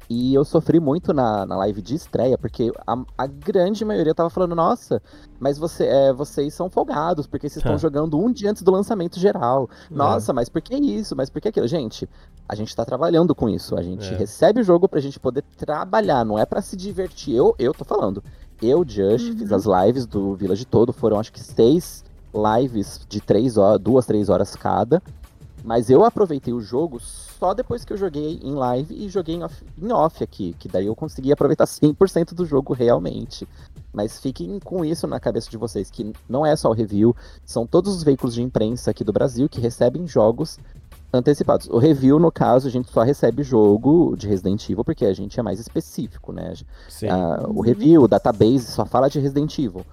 [0.09, 4.29] E eu sofri muito na, na live de estreia, porque a, a grande maioria tava
[4.31, 4.99] falando, nossa,
[5.39, 7.77] mas você, é, vocês são folgados, porque vocês estão Ah.
[7.77, 9.69] jogando um dia antes do lançamento geral.
[9.91, 11.15] Nossa, mas por que isso?
[11.15, 11.67] Mas por que aquilo?
[11.67, 12.09] Gente,
[12.47, 13.75] a gente tá trabalhando com isso.
[13.77, 14.17] A gente É.
[14.17, 17.35] recebe o jogo pra gente poder trabalhar, não é pra se divertir.
[17.35, 18.23] Eu, eu tô falando.
[18.61, 22.03] Eu, Just, fiz as lives do Village todo, foram acho que seis
[22.33, 25.01] lives de três horas, duas, três horas cada.
[25.63, 29.43] Mas eu aproveitei o jogo só depois que eu joguei em live e joguei em
[29.43, 33.47] off, em off aqui, que daí eu consegui aproveitar 100% do jogo realmente.
[33.91, 37.15] Mas fiquem com isso na cabeça de vocês, que não é só o review,
[37.45, 40.59] são todos os veículos de imprensa aqui do Brasil que recebem jogos
[41.11, 41.67] antecipados.
[41.67, 45.39] O review, no caso, a gente só recebe jogo de Resident Evil porque a gente
[45.39, 46.53] é mais específico, né?
[47.09, 49.83] Ah, o review, o database só fala de Resident Evil.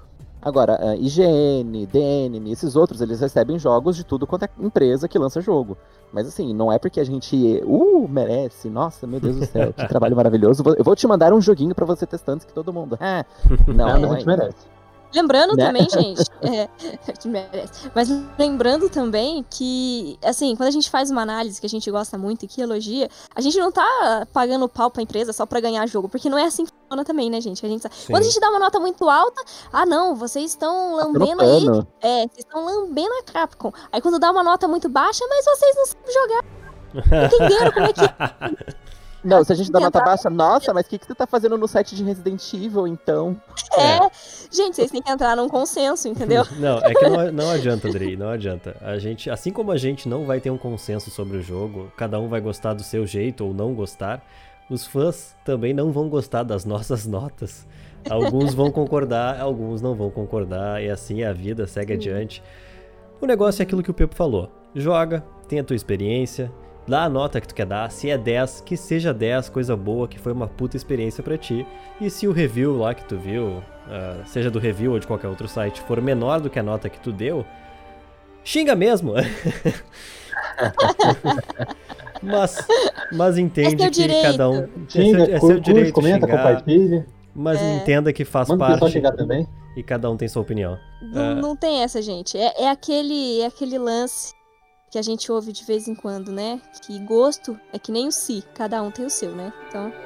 [0.47, 5.19] Agora, ah, IGN, DNM, esses outros, eles recebem jogos de tudo quanto é empresa que
[5.19, 5.77] lança jogo.
[6.13, 9.89] Mas assim, não é porque a gente, uh, merece, nossa, meu Deus do céu, que
[9.89, 10.63] trabalho maravilhoso.
[10.79, 12.97] Eu vou te mandar um joguinho pra você testar antes que todo mundo.
[13.01, 13.25] Ah,
[13.67, 14.76] não, Ah, mas não a é gente merece.
[15.15, 15.67] Lembrando Né?
[15.67, 16.69] também, gente, é,
[17.19, 17.91] que merece.
[17.95, 18.09] mas
[18.39, 22.45] lembrando também que, assim, quando a gente faz uma análise que a gente gosta muito
[22.45, 26.09] e que elogia, a gente não tá pagando pau pra empresa só pra ganhar jogo,
[26.09, 27.65] porque não é assim que funciona também, né, gente?
[27.65, 29.43] A gente, quando a gente dá uma nota muito alta,
[29.73, 31.67] ah, não, vocês estão lambendo aí.
[32.01, 33.73] É, vocês estão lambendo a Capcom.
[33.91, 36.45] Aí quando dá uma nota muito baixa, mas vocês não sabem jogar.
[37.27, 38.77] Entenderam como é que.
[39.27, 41.59] Não, se a gente dá nota baixa, nossa, mas o que, que você tá fazendo
[41.59, 43.37] no site de Resident Evil, então?
[43.77, 43.99] É.
[44.53, 46.45] Gente, vocês têm que entrar num consenso, entendeu?
[46.61, 48.77] Não, é que não, não adianta, Adri, não adianta.
[48.81, 52.21] A gente, assim como a gente não vai ter um consenso sobre o jogo, cada
[52.21, 54.25] um vai gostar do seu jeito ou não gostar,
[54.71, 57.67] os fãs também não vão gostar das nossas notas.
[58.09, 62.43] Alguns vão concordar, alguns não vão concordar, e assim a vida segue adiante.
[63.21, 64.51] O negócio é aquilo que o Pepo falou.
[64.75, 66.53] Joga, tem a tua experiência,
[66.87, 67.91] dá a nota que tu quer dar.
[67.91, 71.67] Se é 10, que seja 10, coisa boa, que foi uma puta experiência pra ti.
[72.01, 75.29] E se o review lá que tu viu, ah, seja do review ou de qualquer
[75.29, 77.45] outro site, for menor do que a nota que tu deu,
[78.45, 79.15] xinga mesmo.
[82.23, 82.67] mas,
[83.13, 84.23] mas entende É que direito.
[84.23, 84.69] cada um.
[84.89, 87.07] Xinga, é seu, é seu direito comenta, xingar, compartilha.
[87.35, 87.77] Mas É.
[87.77, 88.93] entenda que faz Manda o parte.
[88.93, 89.47] xingar também.
[89.77, 90.79] E cada um tem sua opinião.
[91.03, 92.37] Não, Ah, não tem essa, gente.
[92.39, 94.33] É, é aquele, é aquele lance
[94.97, 96.59] que a gente ouve de vez em quando, né?
[96.81, 99.53] Que gosto é que nem o si, cada um tem o seu, né?
[99.69, 99.93] Então.